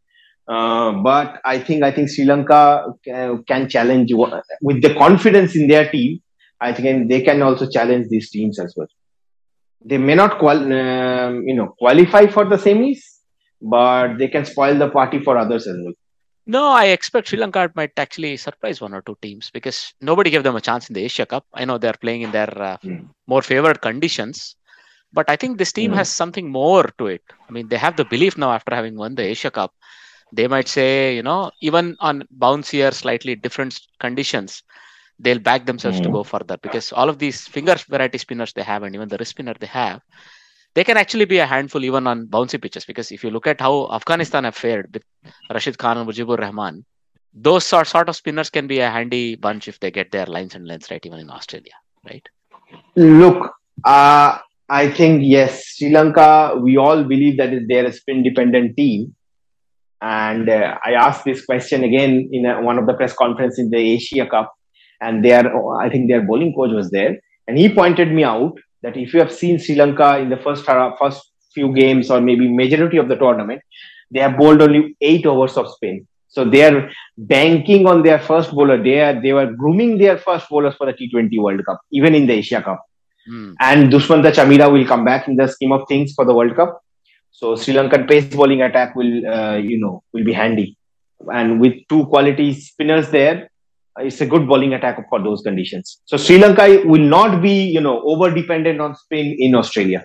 Uh, 0.48 0.92
but 0.92 1.40
I 1.44 1.58
think 1.58 1.82
I 1.82 1.92
think 1.92 2.08
Sri 2.08 2.24
Lanka 2.24 2.94
can, 3.04 3.44
can 3.44 3.68
challenge 3.68 4.12
with 4.62 4.82
the 4.82 4.94
confidence 4.94 5.54
in 5.54 5.68
their 5.68 5.90
team. 5.90 6.22
I 6.60 6.72
think 6.72 7.08
they 7.08 7.22
can 7.22 7.42
also 7.42 7.68
challenge 7.68 8.08
these 8.08 8.30
teams 8.30 8.58
as 8.58 8.74
well 8.76 8.88
they 9.84 9.98
may 9.98 10.14
not 10.14 10.38
qual- 10.38 10.72
um, 10.72 11.42
you 11.46 11.54
know 11.54 11.74
qualify 11.78 12.26
for 12.26 12.44
the 12.44 12.56
semis 12.56 13.19
but 13.60 14.16
they 14.18 14.28
can 14.28 14.44
spoil 14.44 14.74
the 14.78 14.88
party 14.88 15.18
for 15.20 15.36
others 15.38 15.66
as 15.66 15.76
well 15.84 15.94
No, 16.46 16.68
I 16.70 16.86
expect 16.86 17.28
Sri 17.28 17.38
Lanka 17.38 17.70
might 17.74 17.92
actually 17.98 18.36
surprise 18.36 18.80
one 18.80 18.94
or 18.94 19.02
two 19.02 19.16
teams 19.22 19.50
because 19.50 19.92
nobody 20.00 20.30
gave 20.30 20.42
them 20.42 20.56
a 20.56 20.60
chance 20.60 20.88
in 20.88 20.94
the 20.94 21.04
Asia 21.04 21.26
Cup. 21.26 21.46
I 21.54 21.64
know 21.64 21.78
they're 21.78 21.94
playing 22.00 22.22
in 22.22 22.30
their 22.32 22.50
uh, 22.62 22.76
Hmm. 22.82 23.10
more 23.26 23.42
favored 23.42 23.80
conditions, 23.80 24.56
But 25.12 25.30
I 25.30 25.36
think 25.36 25.58
this 25.58 25.72
team 25.72 25.92
Mm. 25.92 25.96
has 25.98 26.08
something 26.10 26.50
more 26.50 26.84
to 26.98 27.06
it. 27.06 27.22
I 27.48 27.52
mean, 27.52 27.68
they 27.68 27.78
have 27.78 27.96
the 27.96 28.04
belief 28.04 28.36
now 28.36 28.50
after 28.52 28.74
having 28.74 28.96
won 28.96 29.14
the 29.14 29.22
Asia 29.34 29.50
Cup. 29.50 29.72
They 30.32 30.46
might 30.48 30.68
say, 30.68 31.14
you 31.16 31.22
know, 31.22 31.50
even 31.60 31.96
on 32.00 32.24
bouncier, 32.44 32.92
slightly 32.92 33.34
different 33.36 33.78
conditions, 34.00 34.62
they'll 35.18 35.38
back 35.50 35.66
themselves 35.66 36.00
to 36.02 36.08
Mm. 36.08 36.16
go 36.16 36.22
further 36.24 36.56
because 36.66 36.92
all 36.92 37.08
of 37.08 37.18
these 37.18 37.46
finger 37.46 37.76
variety 37.88 38.18
spinners 38.18 38.52
they 38.54 38.62
have 38.62 38.82
and 38.84 38.94
even 38.94 39.08
the 39.08 39.16
wrist 39.18 39.32
spinner 39.32 39.54
they 39.58 39.66
have, 39.82 40.00
they 40.74 40.84
can 40.84 40.96
actually 40.96 41.24
be 41.24 41.38
a 41.38 41.46
handful 41.46 41.84
even 41.84 42.06
on 42.06 42.26
bouncy 42.26 42.60
pitches. 42.60 42.84
Because 42.84 43.10
if 43.10 43.24
you 43.24 43.30
look 43.30 43.46
at 43.46 43.60
how 43.60 43.90
Afghanistan 43.92 44.44
have 44.44 44.54
fared 44.54 44.90
with 44.92 45.02
Rashid 45.52 45.78
Khan 45.78 45.98
and 45.98 46.08
Mujibur 46.08 46.38
Rahman, 46.38 46.84
those 47.32 47.66
sort, 47.66 47.86
sort 47.86 48.08
of 48.08 48.16
spinners 48.16 48.50
can 48.50 48.66
be 48.66 48.80
a 48.80 48.90
handy 48.90 49.36
bunch 49.36 49.68
if 49.68 49.80
they 49.80 49.90
get 49.90 50.10
their 50.10 50.26
lines 50.26 50.54
and 50.54 50.66
lengths 50.66 50.90
right, 50.90 51.04
even 51.04 51.18
in 51.20 51.30
Australia, 51.30 51.72
right? 52.04 52.28
Look, 52.96 53.52
uh, 53.84 54.38
I 54.68 54.90
think 54.90 55.22
yes, 55.24 55.66
Sri 55.66 55.90
Lanka. 55.90 56.56
We 56.60 56.76
all 56.76 57.04
believe 57.04 57.36
that 57.38 57.50
they're 57.68 57.86
a 57.86 57.92
spin-dependent 57.92 58.76
team, 58.76 59.14
and 60.00 60.48
uh, 60.48 60.76
I 60.84 60.92
asked 60.92 61.24
this 61.24 61.44
question 61.44 61.82
again 61.82 62.28
in 62.32 62.46
a, 62.46 62.62
one 62.62 62.78
of 62.78 62.86
the 62.86 62.94
press 62.94 63.12
conference 63.12 63.58
in 63.58 63.70
the 63.70 63.78
Asia 63.78 64.26
Cup, 64.26 64.52
and 65.00 65.24
their 65.24 65.52
I 65.78 65.88
think 65.88 66.08
their 66.08 66.22
bowling 66.22 66.54
coach 66.54 66.70
was 66.72 66.90
there, 66.90 67.18
and 67.48 67.58
he 67.58 67.74
pointed 67.74 68.12
me 68.12 68.22
out 68.22 68.54
that 68.82 68.96
if 68.96 69.12
you 69.14 69.20
have 69.20 69.32
seen 69.32 69.58
Sri 69.58 69.74
Lanka 69.74 70.18
in 70.18 70.28
the 70.30 70.36
first 70.36 70.64
first 70.98 71.32
few 71.54 71.72
games 71.74 72.10
or 72.10 72.20
maybe 72.20 72.48
majority 72.48 72.96
of 72.96 73.08
the 73.08 73.16
tournament, 73.16 73.62
they 74.10 74.20
have 74.20 74.36
bowled 74.36 74.62
only 74.62 74.96
eight 75.00 75.26
overs 75.26 75.56
of 75.56 75.70
spin. 75.72 76.06
So 76.28 76.44
they 76.44 76.62
are 76.64 76.90
banking 77.16 77.86
on 77.86 78.02
their 78.02 78.18
first 78.18 78.52
bowler. 78.52 78.82
They 78.82 79.00
are 79.00 79.20
they 79.20 79.32
were 79.32 79.52
grooming 79.52 79.98
their 79.98 80.18
first 80.18 80.48
bowlers 80.48 80.74
for 80.76 80.86
the 80.86 80.92
T20 80.92 81.40
World 81.42 81.64
Cup, 81.66 81.80
even 81.90 82.14
in 82.14 82.26
the 82.26 82.34
Asia 82.34 82.62
Cup 82.62 82.84
Hmm. 83.26 83.52
and 83.60 83.92
Dushmantha 83.92 84.32
Chameera 84.32 84.72
will 84.72 84.86
come 84.86 85.04
back 85.04 85.28
in 85.28 85.36
the 85.36 85.46
scheme 85.46 85.72
of 85.72 85.86
things 85.88 86.14
for 86.14 86.24
the 86.24 86.34
World 86.34 86.56
Cup. 86.56 86.80
So 87.30 87.54
Sri 87.54 87.74
Lankan 87.74 88.08
pace 88.08 88.24
bowling 88.34 88.62
attack 88.62 88.96
will, 88.96 89.26
uh, 89.26 89.56
you 89.56 89.78
know, 89.78 90.02
will 90.12 90.24
be 90.24 90.32
handy. 90.32 90.76
And 91.32 91.60
with 91.60 91.74
two 91.88 92.06
quality 92.06 92.54
spinners 92.54 93.10
there, 93.10 93.49
it's 93.98 94.20
a 94.20 94.26
good 94.26 94.46
bowling 94.46 94.74
attack 94.74 95.04
for 95.08 95.22
those 95.22 95.42
conditions. 95.42 96.00
So 96.04 96.16
Sri 96.16 96.38
Lanka 96.38 96.82
will 96.86 97.02
not 97.02 97.42
be, 97.42 97.64
you 97.64 97.80
know, 97.80 98.02
over 98.02 98.32
dependent 98.32 98.80
on 98.80 98.94
spin 98.94 99.36
in 99.38 99.54
Australia. 99.54 100.04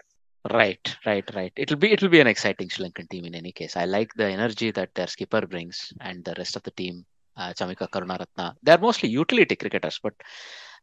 Right, 0.51 0.95
right, 1.05 1.27
right. 1.35 1.53
It'll 1.55 1.77
be 1.77 1.91
it'll 1.91 2.09
be 2.09 2.19
an 2.19 2.27
exciting 2.27 2.69
Sri 2.69 2.85
Lankan 2.85 3.09
team 3.09 3.25
in 3.25 3.35
any 3.35 3.51
case. 3.51 3.75
I 3.75 3.85
like 3.85 4.13
the 4.15 4.25
energy 4.25 4.71
that 4.71 4.93
their 4.93 5.07
skipper 5.07 5.41
brings 5.47 5.91
and 6.01 6.23
the 6.23 6.35
rest 6.37 6.55
of 6.55 6.63
the 6.63 6.71
team. 6.71 7.05
Uh, 7.37 7.51
Chamika 7.51 7.89
Karunaratne. 7.89 8.53
They're 8.63 8.77
mostly 8.77 9.09
utility 9.09 9.57
cricketers, 9.57 9.99
but 10.01 10.13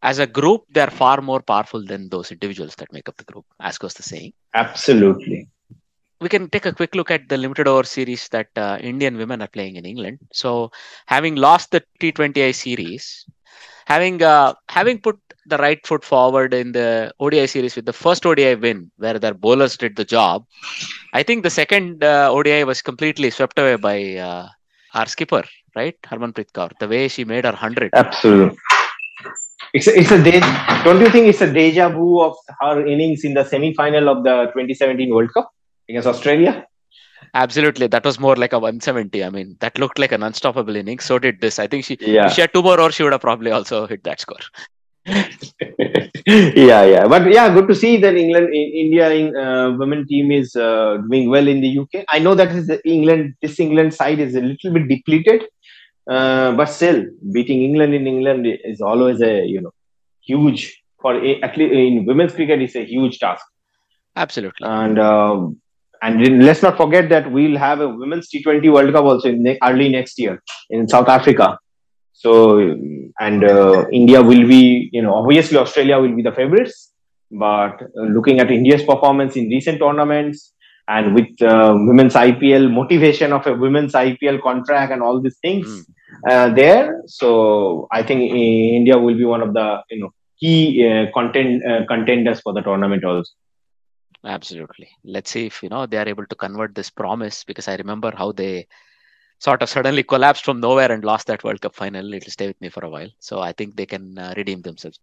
as 0.02 0.18
a 0.18 0.26
group, 0.26 0.64
they're 0.68 0.90
far 0.90 1.22
more 1.22 1.40
powerful 1.40 1.82
than 1.82 2.10
those 2.10 2.30
individuals 2.30 2.74
that 2.74 2.92
make 2.92 3.08
up 3.08 3.16
the 3.16 3.24
group, 3.24 3.46
as 3.60 3.78
goes 3.78 3.94
the 3.94 4.02
saying. 4.02 4.32
Absolutely. 4.52 5.48
We 6.22 6.28
can 6.28 6.48
take 6.48 6.66
a 6.66 6.72
quick 6.72 6.94
look 6.94 7.10
at 7.10 7.28
the 7.28 7.36
limited 7.36 7.66
over 7.66 7.82
series 7.82 8.28
that 8.28 8.48
uh, 8.56 8.78
Indian 8.80 9.16
women 9.16 9.42
are 9.42 9.48
playing 9.48 9.76
in 9.76 9.84
England. 9.84 10.18
So, 10.32 10.70
having 11.06 11.34
lost 11.34 11.72
the 11.72 11.82
T20I 12.00 12.54
series, 12.54 13.26
having 13.86 14.22
uh, 14.22 14.54
having 14.68 15.00
put 15.00 15.18
the 15.46 15.58
right 15.58 15.84
foot 15.84 16.04
forward 16.04 16.54
in 16.54 16.70
the 16.70 17.12
ODI 17.18 17.46
series 17.46 17.74
with 17.74 17.86
the 17.86 17.92
first 17.92 18.24
ODI 18.24 18.54
win, 18.54 18.90
where 18.98 19.18
their 19.18 19.34
bowlers 19.34 19.76
did 19.76 19.96
the 19.96 20.04
job, 20.04 20.44
I 21.12 21.24
think 21.24 21.42
the 21.42 21.50
second 21.50 22.04
uh, 22.04 22.30
ODI 22.32 22.62
was 22.64 22.82
completely 22.82 23.30
swept 23.30 23.58
away 23.58 23.76
by 23.76 24.16
uh, 24.16 24.46
our 24.94 25.06
skipper, 25.06 25.42
right, 25.74 25.96
Harmanpreet 26.02 26.52
Kaur. 26.52 26.70
The 26.78 26.86
way 26.86 27.08
she 27.08 27.24
made 27.24 27.44
her 27.44 27.56
hundred. 27.64 27.90
Absolutely. 27.94 28.56
It's 29.74 29.86
a, 29.88 29.98
it's 29.98 30.10
a 30.10 30.22
de- 30.22 30.40
don't 30.84 31.00
you 31.00 31.08
think 31.08 31.26
it's 31.26 31.40
a 31.40 31.50
deja 31.50 31.88
vu 31.88 32.20
of 32.20 32.36
her 32.60 32.86
innings 32.86 33.24
in 33.24 33.34
the 33.34 33.44
semi-final 33.44 34.08
of 34.08 34.22
the 34.22 34.44
2017 34.52 35.14
World 35.14 35.32
Cup 35.32 35.50
against 35.92 36.08
Australia? 36.08 36.66
Absolutely, 37.34 37.86
that 37.86 38.04
was 38.04 38.18
more 38.18 38.36
like 38.36 38.52
a 38.52 38.58
170. 38.58 39.24
I 39.24 39.30
mean, 39.30 39.56
that 39.60 39.78
looked 39.78 39.98
like 39.98 40.12
an 40.12 40.22
unstoppable 40.22 40.76
inning. 40.76 40.98
So 40.98 41.18
did 41.18 41.40
this. 41.40 41.58
I 41.58 41.66
think 41.66 41.84
she, 41.84 41.96
Yeah. 42.00 42.28
she 42.28 42.40
had 42.40 42.52
two 42.52 42.62
more 42.62 42.80
or 42.80 42.90
she 42.90 43.02
would 43.04 43.12
have 43.12 43.22
probably 43.22 43.50
also 43.50 43.86
hit 43.86 44.04
that 44.04 44.20
score. 44.20 44.44
yeah, 45.06 46.84
yeah, 46.84 47.06
but 47.08 47.32
yeah, 47.32 47.52
good 47.52 47.66
to 47.68 47.74
see 47.74 47.96
that 47.96 48.14
England, 48.14 48.54
India 48.54 49.06
uh, 49.44 49.72
women 49.76 50.06
team 50.06 50.30
is 50.30 50.54
uh, 50.54 50.98
doing 51.10 51.28
well 51.28 51.48
in 51.48 51.60
the 51.60 51.78
UK. 51.78 52.04
I 52.08 52.20
know 52.20 52.34
that 52.36 52.52
is 52.52 52.68
the 52.68 52.78
England. 52.88 53.34
This 53.42 53.58
England 53.58 53.94
side 53.94 54.20
is 54.20 54.36
a 54.36 54.40
little 54.40 54.72
bit 54.72 54.86
depleted, 54.88 55.42
uh, 56.08 56.52
but 56.52 56.66
still 56.66 57.04
beating 57.32 57.62
England 57.62 57.94
in 57.94 58.06
England 58.06 58.46
is 58.46 58.80
always 58.80 59.20
a 59.20 59.44
you 59.44 59.60
know 59.60 59.74
huge 60.20 60.80
for 61.00 61.16
a, 61.16 61.40
at 61.40 61.56
least 61.56 61.74
in 61.74 62.06
women's 62.06 62.32
cricket 62.32 62.62
is 62.62 62.76
a 62.76 62.84
huge 62.84 63.18
task. 63.18 63.44
Absolutely. 64.14 64.68
And 64.68 65.00
um, 65.00 65.60
and 66.02 66.44
let's 66.46 66.62
not 66.62 66.76
forget 66.76 67.08
that 67.10 67.30
we'll 67.30 67.56
have 67.56 67.80
a 67.80 67.88
women's 67.88 68.28
T20 68.30 68.72
World 68.72 68.92
Cup 68.94 69.04
also 69.04 69.28
in 69.28 69.42
ne- 69.42 69.58
early 69.62 69.88
next 69.88 70.18
year 70.18 70.42
in 70.70 70.88
South 70.88 71.08
Africa. 71.08 71.58
So 72.12 72.32
and 73.20 73.44
uh, 73.44 73.84
India 73.92 74.22
will 74.22 74.46
be, 74.46 74.88
you 74.92 75.02
know, 75.02 75.14
obviously 75.14 75.58
Australia 75.58 75.98
will 75.98 76.14
be 76.14 76.22
the 76.22 76.32
favorites, 76.32 76.92
but 77.30 77.82
uh, 77.82 78.02
looking 78.16 78.40
at 78.40 78.50
India's 78.50 78.82
performance 78.84 79.36
in 79.36 79.48
recent 79.48 79.78
tournaments 79.78 80.52
and 80.88 81.14
with 81.14 81.40
uh, 81.42 81.72
women's 81.76 82.14
IPL 82.14 82.70
motivation 82.70 83.32
of 83.32 83.46
a 83.46 83.54
women's 83.54 83.92
IPL 83.92 84.42
contract 84.42 84.92
and 84.92 85.02
all 85.02 85.20
these 85.20 85.38
things 85.40 85.66
Mm. 85.66 86.30
uh, 86.30 86.48
there, 86.54 87.00
so 87.06 87.88
I 87.90 88.02
think 88.02 88.20
India 88.20 88.98
will 88.98 89.16
be 89.16 89.24
one 89.24 89.40
of 89.46 89.54
the 89.54 89.66
you 89.90 89.98
know 90.00 90.10
key 90.38 90.86
uh, 90.86 91.06
content 91.14 91.64
uh, 91.64 91.86
contenders 91.92 92.40
for 92.42 92.52
the 92.52 92.60
tournament 92.60 93.02
also. 93.02 93.32
Absolutely. 94.24 94.88
Let's 95.04 95.30
see 95.30 95.46
if 95.46 95.62
you 95.62 95.68
know 95.68 95.86
they 95.86 95.98
are 95.98 96.08
able 96.08 96.26
to 96.26 96.36
convert 96.36 96.74
this 96.74 96.90
promise 96.90 97.44
because 97.44 97.68
I 97.68 97.76
remember 97.76 98.12
how 98.16 98.32
they 98.32 98.66
sort 99.38 99.62
of 99.62 99.68
suddenly 99.68 100.04
collapsed 100.04 100.44
from 100.44 100.60
nowhere 100.60 100.92
and 100.92 101.04
lost 101.04 101.26
that 101.26 101.42
World 101.42 101.60
Cup 101.60 101.74
final. 101.74 102.14
It'll 102.14 102.30
stay 102.30 102.46
with 102.46 102.60
me 102.60 102.68
for 102.68 102.84
a 102.84 102.90
while. 102.90 103.08
So 103.18 103.40
I 103.40 103.52
think 103.52 103.76
they 103.76 103.86
can 103.86 104.16
uh, 104.16 104.32
redeem 104.36 104.62
themselves. 104.62 105.00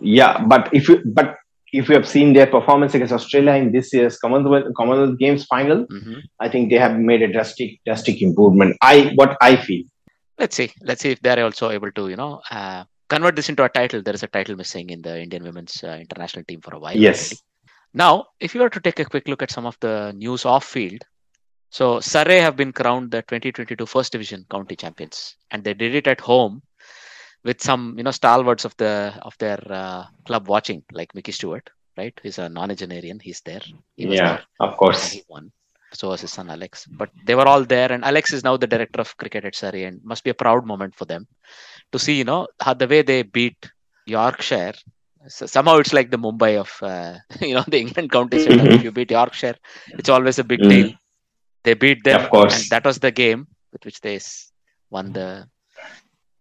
Yeah, 0.00 0.42
but 0.44 0.70
if 0.72 0.88
you 0.88 1.02
but 1.04 1.36
if 1.72 1.88
you 1.88 1.94
have 1.94 2.08
seen 2.08 2.32
their 2.32 2.46
performance 2.46 2.94
against 2.94 3.12
Australia 3.12 3.52
in 3.52 3.70
this 3.72 3.92
year's 3.92 4.16
Commonwealth, 4.18 4.72
Commonwealth 4.76 5.18
Games 5.18 5.44
final, 5.44 5.86
Mhm. 5.86 6.22
I 6.40 6.48
think 6.48 6.70
they 6.70 6.78
have 6.78 6.98
made 6.98 7.22
a 7.22 7.30
drastic 7.30 7.78
drastic 7.84 8.22
improvement. 8.22 8.76
I 8.80 9.12
what 9.16 9.36
I 9.42 9.56
feel. 9.56 9.84
Let's 10.38 10.56
see. 10.56 10.72
Let's 10.82 11.02
see 11.02 11.10
if 11.10 11.20
they're 11.20 11.44
also 11.44 11.70
able 11.70 11.92
to 11.92 12.08
you 12.08 12.16
know 12.16 12.40
uh, 12.50 12.84
convert 13.10 13.36
this 13.36 13.50
into 13.50 13.64
a 13.64 13.68
title. 13.68 14.02
There 14.02 14.14
is 14.14 14.22
a 14.22 14.28
title 14.28 14.56
missing 14.56 14.88
in 14.88 15.02
the 15.02 15.20
Indian 15.20 15.44
women's 15.44 15.84
uh, 15.84 15.98
international 16.00 16.44
team 16.44 16.62
for 16.62 16.74
a 16.74 16.80
while. 16.80 16.96
Yes. 16.96 17.20
already. 17.20 17.40
Now, 17.92 18.26
if 18.38 18.54
you 18.54 18.60
were 18.60 18.70
to 18.70 18.80
take 18.80 19.00
a 19.00 19.04
quick 19.04 19.26
look 19.28 19.42
at 19.42 19.50
some 19.50 19.66
of 19.66 19.76
the 19.80 20.12
news 20.16 20.44
off 20.44 20.64
field, 20.64 21.02
so 21.70 22.00
Surrey 22.00 22.38
have 22.38 22.56
been 22.56 22.72
crowned 22.72 23.10
the 23.10 23.22
2022 23.22 23.86
First 23.86 24.12
Division 24.12 24.44
County 24.50 24.76
Champions, 24.76 25.36
and 25.50 25.62
they 25.64 25.74
did 25.74 25.94
it 25.94 26.06
at 26.06 26.20
home 26.20 26.62
with 27.44 27.62
some 27.62 27.94
you 27.96 28.04
know 28.04 28.10
stalwarts 28.10 28.64
of 28.64 28.76
the 28.76 29.14
of 29.22 29.36
their 29.38 29.58
uh, 29.70 30.04
club 30.26 30.48
watching, 30.48 30.82
like 30.92 31.14
Mickey 31.14 31.32
Stewart, 31.32 31.68
right? 31.96 32.18
He's 32.22 32.38
a 32.38 32.48
non-Nigerian. 32.48 33.20
He's 33.20 33.40
there. 33.42 33.62
He 33.96 34.06
was 34.06 34.16
Yeah, 34.16 34.36
there 34.36 34.42
of 34.60 34.76
course. 34.76 35.10
he 35.12 35.22
won. 35.28 35.52
So 35.92 36.08
was 36.10 36.20
his 36.20 36.32
son 36.32 36.50
Alex. 36.50 36.86
But 36.86 37.10
they 37.24 37.34
were 37.34 37.48
all 37.48 37.64
there, 37.64 37.90
and 37.90 38.04
Alex 38.04 38.32
is 38.32 38.44
now 38.44 38.56
the 38.56 38.66
director 38.66 39.00
of 39.00 39.16
cricket 39.16 39.44
at 39.44 39.54
Surrey, 39.56 39.84
and 39.84 40.00
must 40.04 40.22
be 40.22 40.30
a 40.30 40.34
proud 40.34 40.64
moment 40.64 40.94
for 40.94 41.04
them 41.04 41.26
to 41.92 41.98
see, 41.98 42.14
you 42.14 42.24
know, 42.24 42.46
how 42.60 42.74
the 42.74 42.86
way 42.86 43.02
they 43.02 43.22
beat 43.22 43.70
Yorkshire. 44.06 44.74
So 45.28 45.46
somehow 45.46 45.76
it's 45.76 45.92
like 45.92 46.10
the 46.10 46.16
Mumbai 46.18 46.58
of, 46.58 46.72
uh, 46.82 47.18
you 47.40 47.54
know, 47.54 47.64
the 47.68 47.78
England 47.78 48.10
county 48.10 48.38
setup. 48.38 48.66
Mhm. 48.66 48.74
If 48.76 48.84
you 48.84 48.92
beat 48.92 49.10
Yorkshire, 49.10 49.56
it's 49.98 50.08
always 50.08 50.38
a 50.38 50.44
big 50.44 50.60
Mhm. 50.60 50.68
deal. 50.70 50.90
They 51.64 51.74
beat 51.74 52.02
them, 52.04 52.20
Of 52.22 52.30
course. 52.30 52.54
and 52.54 52.70
that 52.70 52.84
was 52.84 52.98
the 52.98 53.10
game 53.10 53.46
with 53.72 53.84
which 53.84 54.00
they 54.00 54.18
won 54.90 55.12
the. 55.12 55.46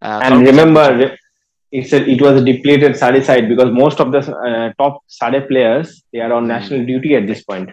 Uh, 0.01 0.19
And 0.23 0.45
remember, 0.47 0.86
it's 1.71 1.91
a, 1.93 1.99
it 2.09 2.21
was 2.21 2.41
a 2.41 2.45
depleted 2.45 2.95
Surrey 2.95 3.21
side 3.23 3.49
because 3.49 3.69
most 3.71 3.99
of 3.99 4.11
the 4.13 4.19
uh, 4.19 4.71
top 4.82 5.01
Surrey 5.07 5.41
players 5.51 6.03
they 6.13 6.19
are 6.21 6.32
on 6.34 6.45
Mm. 6.45 6.47
national 6.55 6.86
duty 6.86 7.15
at 7.15 7.27
this 7.27 7.43
point. 7.43 7.69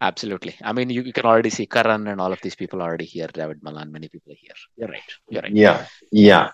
Absolutely. 0.00 0.56
I 0.60 0.72
mean, 0.72 0.90
you, 0.90 1.02
you 1.02 1.12
can 1.12 1.24
already 1.26 1.50
see 1.50 1.66
Curran 1.66 2.08
and 2.08 2.20
all 2.20 2.32
of 2.32 2.40
these 2.42 2.56
people 2.56 2.82
already 2.82 3.04
here. 3.04 3.28
David 3.32 3.62
Malan, 3.62 3.92
many 3.92 4.08
people 4.08 4.32
are 4.32 4.40
here. 4.44 4.58
You're 4.76 4.88
right. 4.88 5.10
You're 5.30 5.42
right. 5.42 5.52
Yeah, 5.54 5.86
yeah. 6.10 6.50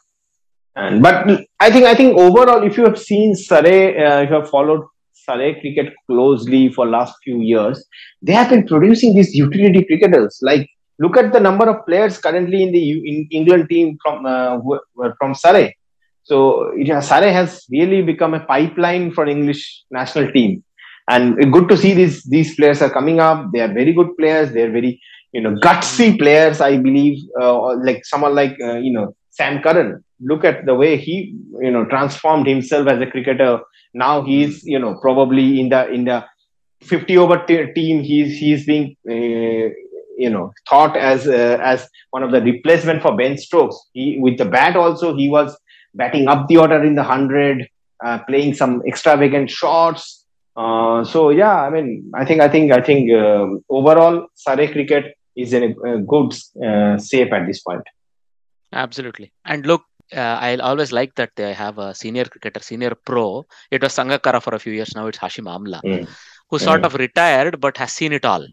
And 0.77 1.03
but 1.03 1.27
I 1.61 1.71
think 1.71 1.87
I 1.87 1.95
think 1.95 2.17
overall, 2.17 2.63
if 2.63 2.77
you 2.77 2.85
have 2.85 2.99
seen 2.99 3.35
Surrey, 3.35 4.03
uh, 4.05 4.21
if 4.23 4.31
you 4.31 4.37
have 4.37 4.49
followed 4.49 4.83
Surrey 5.13 5.59
cricket 5.61 5.93
closely 6.07 6.69
for 6.73 6.87
last 6.87 7.15
few 7.25 7.41
years, 7.41 7.85
they 8.23 8.33
have 8.33 8.49
been 8.51 8.67
producing 8.67 9.15
these 9.15 9.35
utility 9.35 9.85
cricketers. 9.85 10.39
Like 10.43 10.69
look 10.99 11.17
at 11.17 11.33
the 11.33 11.41
number 11.41 11.69
of 11.69 11.85
players 11.87 12.19
currently 12.19 12.63
in 12.63 12.73
the 12.73 12.79
U- 12.79 13.03
in 13.05 13.29
England 13.33 13.69
team 13.69 13.99
from 14.03 14.25
uh, 14.25 14.59
from 15.19 15.35
Surrey. 15.35 15.77
So 16.23 16.71
it 16.77 16.89
has, 16.89 17.09
Surrey 17.09 17.33
has 17.33 17.65
really 17.71 18.03
become 18.03 18.35
a 18.35 18.41
pipeline 18.41 19.13
for 19.13 19.27
English 19.27 19.85
national 19.91 20.31
team, 20.33 20.63
and 21.11 21.37
good 21.53 21.69
to 21.71 21.77
see 21.77 21.93
these 21.95 22.23
these 22.25 22.55
players 22.55 22.83
are 22.83 22.91
coming 22.91 23.19
up. 23.19 23.47
They 23.53 23.61
are 23.61 23.73
very 23.73 23.93
good 23.93 24.17
players. 24.17 24.53
They 24.53 24.63
are 24.63 24.71
very 24.71 25.01
you 25.33 25.41
know 25.41 25.57
gutsy 25.57 26.17
players. 26.19 26.61
I 26.61 26.77
believe 26.77 27.19
uh, 27.41 27.75
like 27.83 28.05
someone 28.05 28.35
like 28.35 28.57
uh, 28.63 28.77
you 28.77 28.93
know 28.93 29.15
Sam 29.39 29.63
Curran. 29.63 30.05
Look 30.21 30.45
at 30.45 30.67
the 30.67 30.75
way 30.75 30.97
he 30.97 31.17
you 31.67 31.71
know 31.71 31.85
transformed 31.87 32.47
himself 32.47 32.89
as 32.89 33.01
a 33.01 33.07
cricketer. 33.07 33.61
Now 33.95 34.23
he's 34.23 34.65
you 34.65 34.79
know 34.79 34.95
probably 35.01 35.61
in 35.61 35.69
the 35.69 35.89
in 35.97 36.05
the 36.05 36.25
50 36.83 37.19
over 37.19 37.39
t- 37.47 37.73
team. 37.73 38.03
He's 38.03 38.39
he's 38.39 38.67
being 38.67 38.97
uh, 39.09 39.67
you 40.25 40.31
know 40.35 40.53
thought 40.69 40.97
as 40.97 41.29
uh, 41.29 41.59
as 41.73 41.89
one 42.11 42.25
of 42.25 42.33
the 42.33 42.43
replacement 42.43 43.03
for 43.03 43.17
Ben 43.17 43.39
Stokes. 43.39 43.79
He 43.93 44.19
with 44.19 44.39
the 44.39 44.45
bat 44.45 44.77
also 44.77 45.17
he 45.17 45.29
was 45.29 45.57
batting 45.95 46.29
up 46.29 46.49
the 46.49 46.57
order 46.57 46.83
in 46.83 46.97
the 46.97 47.05
hundred, 47.05 47.69
uh, 48.05 48.19
playing 48.29 48.55
some 48.55 48.83
extravagant 48.87 49.51
shots. 49.51 50.25
Uh, 50.57 51.05
so 51.05 51.31
yeah, 51.31 51.63
I 51.63 51.71
mean, 51.71 52.11
I 52.15 52.25
think 52.25 52.41
I 52.41 52.49
think 52.49 52.73
I 52.73 52.81
think 52.81 53.13
um, 53.13 53.65
overall 53.71 54.27
Surrey 54.35 54.69
cricket 54.69 55.15
is 55.37 55.53
in 55.53 55.63
a, 55.63 55.93
a 55.93 55.99
good 56.01 56.33
uh, 56.67 56.99
shape 56.99 57.33
at 57.33 57.47
this 57.47 57.61
point. 57.61 57.87
Absolutely. 58.73 59.33
And 59.45 59.67
look, 59.67 59.83
uh, 60.15 60.21
I 60.41 60.57
always 60.57 60.93
like 60.93 61.15
that 61.17 61.31
they 61.37 61.53
have 61.53 61.79
a 61.79 61.95
senior 61.95 62.25
cricketer, 62.25 62.61
senior 62.61 62.93
pro. 63.05 63.47
It 63.71 63.83
was 63.83 63.95
Sangakkara 63.95 64.43
for 64.43 64.55
a 64.55 64.59
few 64.59 64.73
years 64.73 64.95
now. 64.95 65.07
It's 65.07 65.19
Hashim 65.19 65.45
Amla, 65.45 65.81
Mm. 65.83 66.09
who 66.51 66.59
sort 66.59 66.83
Mm. 66.83 66.87
of 66.87 66.95
retired 66.95 67.61
but 67.61 67.77
has 67.77 67.93
seen 67.93 68.13
it 68.13 68.25
all. 68.25 68.47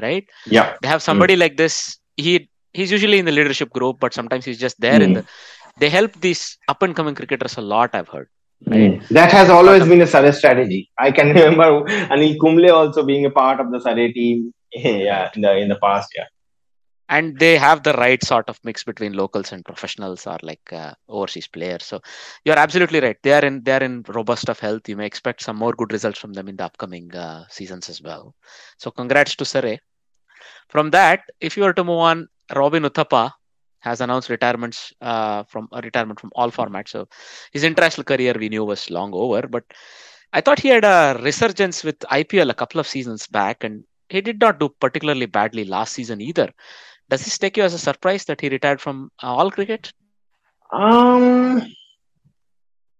Right? 0.00 0.26
Yeah, 0.46 0.74
They 0.82 0.88
have 0.88 1.02
somebody 1.02 1.36
like 1.36 1.56
this. 1.56 1.98
He 2.16 2.48
he's 2.72 2.90
usually 2.90 3.18
in 3.20 3.26
the 3.26 3.32
leadership 3.32 3.70
group, 3.70 3.98
but 4.00 4.12
sometimes 4.12 4.44
he's 4.44 4.58
just 4.58 4.80
there 4.80 5.00
in 5.00 5.10
Mm. 5.10 5.14
the. 5.18 5.24
They 5.82 5.88
help 5.88 6.12
these 6.20 6.42
up 6.68 6.82
and 6.82 6.94
coming 6.96 7.14
cricketers 7.14 7.56
a 7.56 7.60
lot. 7.74 7.90
I've 7.94 8.08
heard. 8.08 8.28
Mm. 8.74 9.06
that 9.16 9.30
has 9.36 9.50
always 9.50 9.82
been 9.90 10.00
a 10.00 10.06
Surrey 10.06 10.32
strategy. 10.32 10.90
I 10.98 11.10
can 11.16 11.28
remember 11.38 11.66
Anil 12.14 12.36
Kumble 12.42 12.70
also 12.72 13.04
being 13.04 13.24
a 13.26 13.30
part 13.30 13.60
of 13.60 13.70
the 13.72 13.80
Surrey 13.86 14.12
team. 14.12 14.52
yeah, 14.72 15.30
in 15.34 15.42
the 15.46 15.52
in 15.64 15.68
the 15.68 15.76
past. 15.86 16.08
Yeah. 16.18 16.28
And 17.08 17.38
they 17.38 17.56
have 17.58 17.82
the 17.82 17.92
right 17.94 18.22
sort 18.24 18.48
of 18.48 18.58
mix 18.64 18.82
between 18.84 19.12
locals 19.12 19.52
and 19.52 19.64
professionals 19.64 20.26
or 20.26 20.38
like 20.42 20.72
uh, 20.72 20.94
overseas 21.08 21.46
players. 21.46 21.84
So 21.84 22.00
you're 22.44 22.58
absolutely 22.58 23.00
right. 23.00 23.16
They 23.22 23.32
are 23.32 23.44
in 23.44 23.62
they 23.62 23.72
are 23.72 23.82
in 23.82 24.02
robust 24.08 24.48
of 24.48 24.58
health. 24.58 24.88
You 24.88 24.96
may 24.96 25.06
expect 25.06 25.42
some 25.42 25.56
more 25.56 25.72
good 25.72 25.92
results 25.92 26.18
from 26.18 26.32
them 26.32 26.48
in 26.48 26.56
the 26.56 26.64
upcoming 26.64 27.14
uh, 27.14 27.44
seasons 27.48 27.88
as 27.90 28.00
well. 28.02 28.34
So 28.78 28.90
congrats 28.90 29.36
to 29.36 29.44
Surrey. 29.44 29.80
from 30.68 30.90
that 30.90 31.20
if 31.40 31.56
you 31.56 31.62
were 31.64 31.72
to 31.78 31.84
move 31.88 32.02
on 32.10 32.18
robin 32.60 32.84
uthappa 32.88 33.22
has 33.86 34.00
announced 34.00 34.30
retirements 34.34 34.92
uh, 35.10 35.42
from 35.44 35.68
a 35.72 35.80
retirement 35.82 36.18
from 36.20 36.30
all 36.34 36.50
formats. 36.50 36.88
So 36.88 37.08
his 37.52 37.64
international 37.64 38.04
career 38.04 38.34
we 38.38 38.48
knew 38.48 38.64
was 38.64 38.90
long 38.90 39.12
over 39.14 39.42
but 39.56 39.64
i 40.32 40.40
thought 40.40 40.60
he 40.60 40.68
had 40.68 40.84
a 40.84 41.18
resurgence 41.22 41.84
with 41.84 41.98
ipl 42.20 42.50
a 42.50 42.54
couple 42.62 42.80
of 42.80 42.86
seasons 42.94 43.26
back 43.26 43.64
and 43.64 43.84
he 44.08 44.20
did 44.20 44.40
not 44.40 44.58
do 44.60 44.68
particularly 44.84 45.26
badly 45.26 45.64
last 45.64 45.92
season 45.94 46.20
either 46.20 46.48
does 47.08 47.24
this 47.24 47.38
take 47.38 47.56
you 47.56 47.62
as 47.62 47.74
a 47.74 47.78
surprise 47.78 48.24
that 48.26 48.40
he 48.40 48.48
retired 48.48 48.80
from 48.80 49.10
uh, 49.22 49.26
all 49.26 49.50
cricket? 49.50 49.92
Um, 50.72 51.62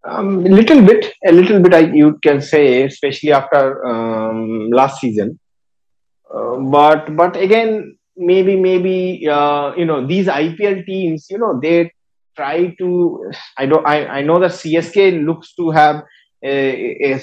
um, 0.05 0.45
little 0.45 0.83
bit, 0.83 1.13
a 1.27 1.33
little 1.33 1.61
bit. 1.61 1.75
I 1.75 1.81
you 1.81 2.19
can 2.23 2.41
say, 2.41 2.83
especially 2.83 3.33
after 3.33 3.85
um, 3.87 4.71
last 4.71 5.01
season. 5.01 5.41
Uh, 6.33 6.57
but 6.57 7.17
but 7.17 7.37
again, 7.37 7.97
maybe 8.17 8.57
maybe 8.57 9.27
uh, 9.29 9.73
you 9.77 9.85
know 9.85 10.07
these 10.07 10.27
IPL 10.27 10.85
teams, 10.87 11.27
you 11.31 11.39
know, 11.39 11.59
they 11.61 11.91
try 12.37 12.75
to. 12.79 13.33
I 13.57 13.67
don't. 13.67 13.87
I 13.87 14.07
I 14.07 14.23
know 14.23 14.39
that 14.41 14.53
CSK 14.53 15.25
looks 15.25 15.55
to 15.55 15.71
have 15.71 16.03
a, 16.43 17.13
a 17.13 17.21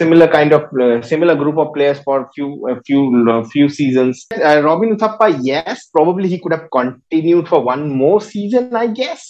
similar 0.00 0.28
kind 0.28 0.52
of 0.52 0.62
uh, 0.84 1.02
similar 1.02 1.34
group 1.42 1.58
of 1.62 1.72
players 1.74 1.98
for 2.06 2.16
few 2.34 2.48
a 2.68 2.76
few 2.86 3.02
uh, 3.32 3.42
few 3.54 3.68
seasons. 3.68 4.26
Uh, 4.32 4.60
Robin 4.68 4.96
Uthappa, 4.96 5.28
yes, 5.50 5.86
probably 5.96 6.28
he 6.28 6.38
could 6.40 6.54
have 6.56 6.66
continued 6.78 7.48
for 7.52 7.60
one 7.72 7.84
more 8.02 8.20
season, 8.20 8.74
I 8.84 8.86
guess. 9.02 9.22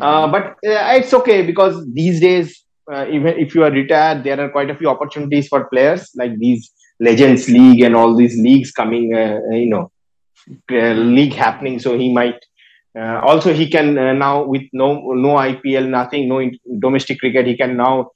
Uh, 0.00 0.26
but 0.34 0.44
uh, 0.70 0.98
it's 0.98 1.14
okay 1.14 1.40
because 1.46 1.74
these 1.92 2.20
days, 2.20 2.64
uh, 2.92 3.06
even 3.08 3.38
if 3.44 3.54
you 3.54 3.62
are 3.66 3.70
retired, 3.70 4.24
there 4.24 4.40
are 4.40 4.50
quite 4.56 4.70
a 4.70 4.76
few 4.80 4.88
opportunities 4.88 5.46
for 5.48 5.68
players 5.74 6.10
like 6.16 6.36
these 6.38 6.72
Legends 7.00 7.48
League 7.48 7.82
and 7.82 7.94
all 7.94 8.16
these 8.16 8.36
leagues 8.48 8.72
coming. 8.72 9.14
Uh, 9.14 9.38
you 9.50 9.70
know, 9.70 9.84
uh, 10.72 10.94
league 11.18 11.34
happening. 11.34 11.78
So 11.78 11.98
he 11.98 12.12
might. 12.12 12.40
Uh, 12.98 13.20
also, 13.28 13.52
he 13.52 13.68
can 13.68 13.98
uh, 13.98 14.12
now 14.12 14.44
with 14.44 14.66
no 14.72 14.88
no 15.26 15.30
IPL, 15.52 15.88
nothing, 15.88 16.28
no 16.28 16.38
in- 16.38 16.58
domestic 16.86 17.18
cricket. 17.18 17.46
He 17.46 17.56
can 17.56 17.76
now 17.76 18.10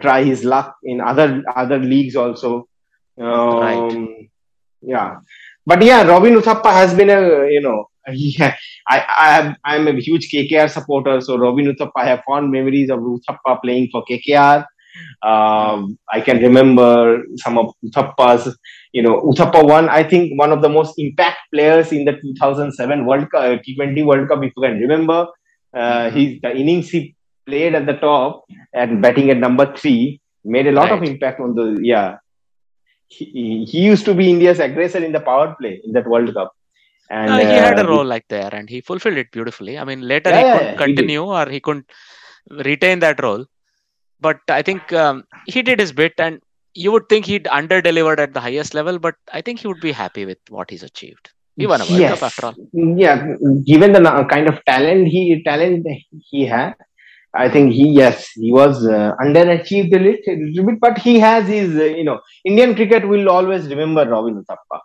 try 0.00 0.22
his 0.22 0.44
luck 0.44 0.76
in 0.82 1.00
other 1.00 1.42
other 1.54 1.78
leagues 1.78 2.16
also. 2.16 2.68
Um, 3.20 3.60
Right. 3.60 4.30
Yeah, 4.82 5.16
but 5.64 5.82
yeah, 5.82 6.02
Robin 6.02 6.34
Uthappa 6.34 6.72
has 6.72 6.94
been 6.94 7.10
a 7.10 7.48
you 7.50 7.60
know 7.60 7.88
he, 8.12 8.36
I 8.88 9.54
I 9.64 9.76
am 9.76 9.88
a 9.88 10.00
huge 10.00 10.30
KKR 10.30 10.70
supporter, 10.70 11.20
so 11.20 11.38
Robin 11.38 11.72
Uthappa 11.72 11.92
I 11.96 12.06
have 12.06 12.22
fond 12.26 12.50
memories 12.50 12.90
of 12.90 13.00
Uthappa 13.00 13.60
playing 13.62 13.88
for 13.90 14.04
KKR. 14.04 14.66
Um, 15.22 15.98
I 16.12 16.20
can 16.20 16.38
remember 16.38 17.24
some 17.36 17.58
of 17.58 17.74
Uthappa's, 17.84 18.56
you 18.92 19.02
know, 19.02 19.20
Uthappa 19.22 19.66
one. 19.66 19.88
I 19.88 20.04
think, 20.04 20.38
one 20.38 20.52
of 20.52 20.62
the 20.62 20.68
most 20.68 20.94
impact 20.98 21.38
players 21.52 21.92
in 21.92 22.04
the 22.04 22.12
2007 22.12 23.04
World 23.04 23.30
Cup, 23.30 23.42
uh, 23.42 23.56
T20 23.56 24.04
World 24.04 24.28
Cup, 24.28 24.44
if 24.44 24.52
you 24.56 24.62
can 24.62 24.78
remember. 24.78 25.26
Uh, 25.72 26.10
his, 26.10 26.40
the 26.40 26.56
innings 26.56 26.90
he 26.90 27.16
played 27.46 27.74
at 27.74 27.86
the 27.86 27.94
top 27.94 28.44
and 28.72 29.00
batting 29.02 29.30
at 29.30 29.38
number 29.38 29.74
three 29.76 30.20
made 30.44 30.66
a 30.66 30.72
lot 30.72 30.90
of 30.90 31.02
impact 31.02 31.40
on 31.40 31.54
the, 31.54 31.78
yeah. 31.82 32.16
He, 33.08 33.64
he 33.70 33.80
used 33.80 34.04
to 34.06 34.14
be 34.14 34.30
India's 34.30 34.60
aggressor 34.60 35.02
in 35.04 35.12
the 35.12 35.20
power 35.20 35.54
play 35.60 35.80
in 35.84 35.92
that 35.92 36.06
World 36.06 36.32
Cup. 36.34 36.52
And 37.10 37.30
Uh, 37.30 37.38
he 37.38 37.44
had 37.44 37.78
a 37.78 37.84
uh, 37.84 37.88
role 37.88 38.04
like 38.04 38.26
there 38.28 38.52
and 38.52 38.68
he 38.68 38.80
fulfilled 38.80 39.18
it 39.18 39.30
beautifully. 39.30 39.78
I 39.78 39.84
mean, 39.84 40.00
later 40.00 40.30
Yeah, 40.30 40.38
he 40.38 40.52
couldn't 40.52 40.64
yeah, 40.64 40.70
he 40.72 40.76
continue 40.76 41.24
or 41.24 41.48
he 41.48 41.60
couldn't 41.60 41.90
retain 42.50 42.98
that 43.00 43.22
role. 43.22 43.44
But 44.20 44.40
I 44.48 44.62
think 44.62 44.92
um, 44.92 45.24
he 45.46 45.62
did 45.62 45.78
his 45.78 45.92
bit 45.92 46.14
and 46.18 46.40
you 46.74 46.90
would 46.92 47.08
think 47.08 47.26
he'd 47.26 47.46
under 47.48 47.80
delivered 47.80 48.20
at 48.20 48.34
the 48.34 48.40
highest 48.40 48.74
level, 48.74 48.98
but 48.98 49.14
I 49.32 49.40
think 49.42 49.60
he 49.60 49.68
would 49.68 49.80
be 49.80 49.92
happy 49.92 50.24
with 50.24 50.38
what 50.48 50.70
he's 50.70 50.82
achieved. 50.82 51.30
He 51.56 51.66
won 51.66 51.80
a 51.80 51.84
World 51.84 52.00
Yes. 52.00 52.18
Cup 52.18 52.22
after 52.24 52.46
all. 52.46 52.54
Yeah, 52.72 53.34
given 53.64 53.92
the 53.92 54.26
kind 54.28 54.48
of 54.48 54.64
talent 54.64 55.06
he 55.08 55.40
talent 55.44 55.86
he 56.30 56.46
had, 56.46 56.74
I 57.36 57.48
think 57.48 57.72
he 57.72 57.88
yes 57.90 58.28
he 58.34 58.52
was 58.52 58.86
uh, 58.86 59.12
underachieved 59.20 59.92
a 59.94 59.98
little, 59.98 60.66
bit, 60.66 60.80
but 60.80 60.98
he 60.98 61.18
has 61.18 61.48
his 61.48 61.76
uh, 61.76 61.84
you 61.84 62.04
know 62.04 62.20
Indian 62.44 62.74
cricket 62.74 63.06
will 63.08 63.28
always 63.28 63.66
remember 63.68 64.08
Robin 64.08 64.42
Uthappa. 64.42 64.80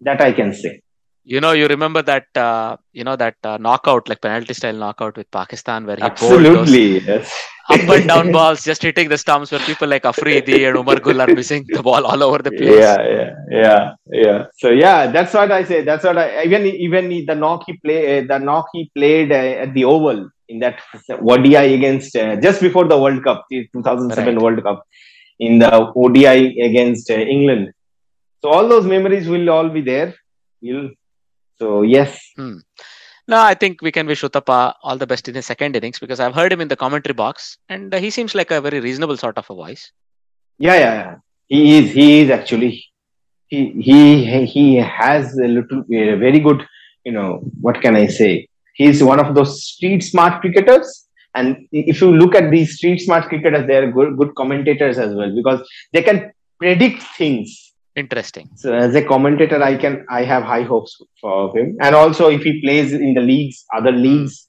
That 0.00 0.20
I 0.20 0.32
can 0.32 0.52
say. 0.54 0.80
You 1.24 1.40
know, 1.40 1.52
you 1.52 1.66
remember 1.66 2.02
that 2.02 2.26
uh, 2.36 2.76
you 2.92 3.02
know 3.02 3.16
that 3.16 3.34
uh, 3.42 3.58
knockout, 3.58 4.08
like 4.08 4.20
penalty 4.20 4.54
style 4.54 4.74
knockout 4.74 5.16
with 5.16 5.30
Pakistan, 5.30 5.84
where 5.84 5.96
he 5.96 6.02
Absolutely, 6.02 7.00
yes. 7.00 7.32
up 7.68 7.80
and 7.80 8.06
down 8.12 8.30
balls, 8.30 8.62
just 8.62 8.80
hitting 8.80 9.08
the 9.08 9.18
stumps, 9.18 9.50
where 9.50 9.60
people 9.60 9.88
like 9.88 10.04
Afridi 10.04 10.64
and 10.66 10.76
Umar 10.76 11.00
Gul 11.00 11.20
are 11.20 11.26
missing 11.26 11.64
the 11.68 11.82
ball 11.82 12.06
all 12.06 12.22
over 12.22 12.38
the 12.38 12.52
place. 12.52 12.78
Yeah, 12.78 13.02
yeah, 13.02 13.30
yeah, 13.50 13.92
yeah. 14.12 14.44
So 14.56 14.70
yeah, 14.70 15.08
that's 15.08 15.34
what 15.34 15.50
I 15.50 15.64
say. 15.64 15.82
That's 15.82 16.04
what 16.04 16.16
I 16.16 16.44
even 16.44 16.64
even 16.66 17.26
the 17.26 17.34
knock 17.34 17.64
he 17.66 17.76
play 17.78 18.20
uh, 18.20 18.24
the 18.26 18.38
knock 18.38 18.68
he 18.72 18.90
played 18.94 19.32
uh, 19.32 19.64
at 19.64 19.74
the 19.74 19.84
Oval 19.84 20.30
in 20.48 20.58
that 20.60 20.80
ODI 21.10 21.74
against 21.74 22.14
uh, 22.16 22.36
just 22.36 22.60
before 22.60 22.86
the 22.86 22.98
World 22.98 23.22
Cup, 23.24 23.46
the 23.50 23.68
2007 23.72 24.34
Right. 24.34 24.42
World 24.42 24.62
Cup, 24.62 24.84
in 25.40 25.58
the 25.58 25.92
ODI 25.94 26.60
against 26.60 27.10
uh, 27.10 27.14
England. 27.14 27.72
So 28.42 28.50
all 28.50 28.68
those 28.68 28.86
memories 28.86 29.28
will 29.28 29.50
all 29.50 29.68
be 29.68 29.80
there. 29.80 30.14
You'll, 30.60 30.90
so 31.58 31.82
yes, 31.82 32.18
No, 33.28 33.38
I 33.42 33.54
think 33.54 33.82
we 33.82 33.90
can 33.90 34.06
wish 34.06 34.22
Uthappa 34.22 34.74
all 34.84 34.96
the 34.96 35.06
best 35.06 35.28
in 35.28 35.34
his 35.34 35.46
second 35.46 35.74
innings 35.74 35.98
because 35.98 36.20
I've 36.20 36.34
heard 36.34 36.52
him 36.52 36.60
in 36.60 36.68
the 36.68 36.76
commentary 36.76 37.12
box 37.12 37.58
and 37.68 37.92
uh, 37.92 37.98
he 37.98 38.10
seems 38.10 38.34
like 38.36 38.52
a 38.52 38.60
very 38.60 38.78
reasonable 38.78 39.16
sort 39.16 39.36
of 39.36 39.46
a 39.50 39.54
voice. 39.54 39.90
yeah, 40.58 40.74
yeah, 40.74 40.94
yeah. 40.94 41.14
He 41.48 41.78
is. 41.78 41.90
He 41.92 42.20
is 42.20 42.30
actually. 42.30 42.84
He 43.48 43.58
he 43.88 44.44
he 44.46 44.76
has 44.76 45.36
a 45.38 45.48
little 45.56 45.80
a 45.92 46.14
very 46.16 46.40
good. 46.40 46.64
You 47.04 47.12
know 47.12 47.28
what 47.60 47.80
can 47.80 47.94
I 47.96 48.06
say? 48.06 48.48
He's 48.76 49.02
one 49.02 49.20
of 49.20 49.34
those 49.34 49.52
street 49.64 50.02
smart 50.02 50.40
cricketers. 50.40 51.08
And 51.34 51.66
if 51.72 52.00
you 52.00 52.10
look 52.16 52.34
at 52.34 52.50
these 52.50 52.76
street 52.76 53.00
smart 53.00 53.28
cricketers, 53.28 53.66
they 53.66 53.76
are 53.76 53.90
good 53.90 54.16
good 54.16 54.34
commentators 54.40 54.98
as 54.98 55.14
well 55.14 55.34
because 55.34 55.60
they 55.92 56.02
can 56.02 56.32
predict 56.58 57.02
things. 57.18 57.74
Interesting. 57.94 58.50
So 58.56 58.74
as 58.74 58.94
a 58.94 59.02
commentator, 59.02 59.62
I 59.62 59.76
can 59.76 60.04
I 60.10 60.24
have 60.24 60.42
high 60.42 60.62
hopes 60.62 60.96
for 61.20 61.56
him. 61.56 61.76
And 61.80 61.94
also, 61.94 62.30
if 62.30 62.42
he 62.42 62.60
plays 62.60 62.92
in 62.92 63.14
the 63.14 63.24
leagues, 63.32 63.64
other 63.76 63.92
leagues, 63.92 64.48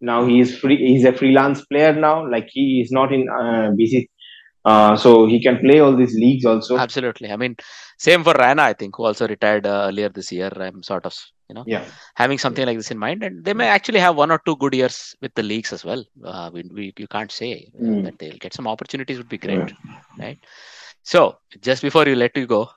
now 0.00 0.26
he 0.26 0.40
is 0.40 0.56
free. 0.58 0.76
He's 0.76 1.04
a 1.04 1.12
freelance 1.12 1.64
player 1.66 1.92
now. 1.92 2.28
Like 2.28 2.48
he 2.50 2.80
is 2.80 2.92
not 2.92 3.12
in 3.12 3.28
uh, 3.28 3.70
BC, 3.78 4.08
uh, 4.64 4.96
so 4.96 5.26
he 5.26 5.42
can 5.42 5.58
play 5.58 5.80
all 5.80 5.96
these 5.96 6.14
leagues 6.14 6.44
also. 6.44 6.78
Absolutely. 6.78 7.30
I 7.30 7.36
mean, 7.36 7.56
same 7.98 8.22
for 8.22 8.34
Raina, 8.34 8.60
I 8.60 8.72
think, 8.74 8.96
who 8.96 9.04
also 9.04 9.26
retired 9.26 9.66
uh, 9.66 9.86
earlier 9.88 10.08
this 10.08 10.30
year. 10.30 10.50
I'm 10.54 10.82
sort 10.82 11.06
of, 11.06 11.14
you 11.48 11.54
know, 11.54 11.64
Yeah. 11.66 11.84
having 12.14 12.38
something 12.38 12.66
like 12.66 12.76
this 12.76 12.90
in 12.90 12.98
mind. 12.98 13.22
And 13.22 13.44
they 13.44 13.54
may 13.54 13.68
actually 13.68 14.00
have 14.00 14.16
one 14.16 14.30
or 14.30 14.40
two 14.44 14.56
good 14.56 14.74
years 14.74 15.14
with 15.22 15.34
the 15.34 15.42
leagues 15.42 15.72
as 15.72 15.84
well. 15.84 16.04
Uh, 16.24 16.50
we, 16.52 16.62
we, 16.72 16.92
you 16.98 17.06
can't 17.08 17.32
say 17.32 17.70
Mm. 17.80 18.04
that 18.04 18.18
they'll 18.18 18.38
get 18.46 18.54
some 18.54 18.66
opportunities, 18.66 19.18
would 19.18 19.28
be 19.28 19.38
great. 19.38 19.72
Right. 20.18 20.38
So, 21.02 21.38
just 21.60 21.82
before 21.82 22.06
you 22.06 22.16
let 22.16 22.36
you 22.36 22.46
go, 22.46 22.70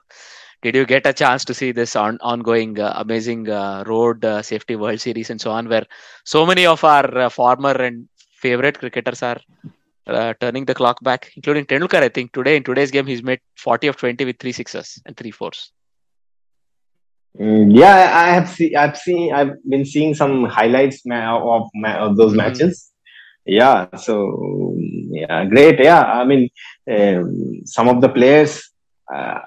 did 0.62 0.74
you 0.76 0.86
get 0.86 1.06
a 1.06 1.12
chance 1.12 1.44
to 1.46 1.54
see 1.54 1.72
this 1.72 1.96
on, 1.96 2.18
ongoing 2.22 2.78
uh, 2.78 2.92
amazing 2.96 3.48
uh, 3.48 3.84
road 3.86 4.24
uh, 4.24 4.42
safety 4.42 4.76
world 4.76 5.00
series 5.00 5.30
and 5.30 5.40
so 5.40 5.50
on 5.50 5.68
where 5.68 5.84
so 6.24 6.46
many 6.46 6.66
of 6.66 6.84
our 6.84 7.18
uh, 7.18 7.28
former 7.28 7.72
and 7.72 8.08
favorite 8.34 8.78
cricketers 8.78 9.22
are 9.22 9.38
uh, 10.06 10.34
turning 10.40 10.64
the 10.64 10.74
clock 10.74 11.02
back, 11.02 11.30
including 11.36 11.64
Tendulkar. 11.66 12.02
I 12.02 12.08
think 12.08 12.32
today 12.32 12.56
in 12.56 12.64
today's 12.64 12.90
game 12.90 13.06
he's 13.06 13.22
made 13.22 13.40
40 13.56 13.88
of 13.88 13.96
20 13.96 14.24
with 14.24 14.38
three 14.38 14.52
sixes 14.52 15.00
and 15.06 15.16
three 15.16 15.30
fours. 15.30 15.72
Mm, 17.40 17.74
yeah, 17.74 18.10
I 18.14 18.28
have 18.34 18.48
seen. 18.48 18.76
I've 18.76 18.96
seen. 18.96 19.32
I've 19.32 19.52
been 19.68 19.84
seeing 19.84 20.14
some 20.14 20.44
highlights 20.44 21.02
of, 21.10 21.62
of 21.84 22.16
those 22.16 22.32
Mhm. 22.32 22.36
matches. 22.36 22.90
Yeah. 23.46 23.86
So 23.96 24.74
yeah, 25.10 25.44
great. 25.46 25.80
Yeah. 25.80 26.02
I 26.02 26.24
mean, 26.24 26.50
um, 26.90 27.62
some 27.64 27.88
of 27.88 28.00
the 28.00 28.08
players, 28.08 28.70
uh, 29.12 29.38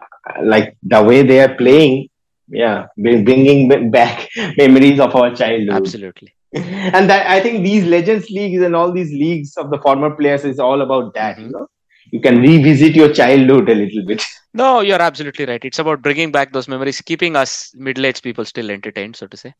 like 0.44 0.76
the 0.84 1.02
way 1.04 1.22
they 1.22 1.40
are 1.42 1.56
playing, 1.56 2.10
yeah, 2.50 2.88
bringing 2.98 3.92
back 3.92 4.28
memories 4.58 5.00
of 5.00 5.16
our 5.16 5.34
childhood. 5.36 5.70
Absolutely. 5.76 6.34
and 6.54 7.10
that 7.10 7.28
I 7.28 7.40
think 7.42 7.64
these 7.64 7.86
Legends 7.86 8.30
leagues 8.30 8.62
and 8.64 8.76
all 8.76 8.92
these 8.92 9.12
leagues 9.12 9.58
of 9.58 9.70
the 9.70 9.78
former 9.80 10.16
players 10.16 10.44
is 10.44 10.60
all 10.60 10.82
about 10.82 11.14
that. 11.14 11.40
You 11.40 11.50
know, 11.50 11.68
you 12.16 12.22
can 12.26 12.40
revisit 12.48 12.96
your 13.02 13.12
childhood 13.20 13.70
a 13.70 13.76
little 13.84 14.06
bit. 14.12 14.24
No, 14.54 14.68
you're 14.90 15.02
absolutely 15.02 15.46
right. 15.52 15.64
It's 15.70 15.80
about 15.80 16.02
bringing 16.02 16.32
back 16.32 16.54
those 16.54 16.68
memories, 16.74 17.02
keeping 17.12 17.36
us 17.36 17.72
middle-aged 17.88 18.24
people 18.28 18.46
still 18.46 18.70
entertained, 18.72 19.16
so 19.22 19.28
to 19.28 19.38
say. 19.44 19.54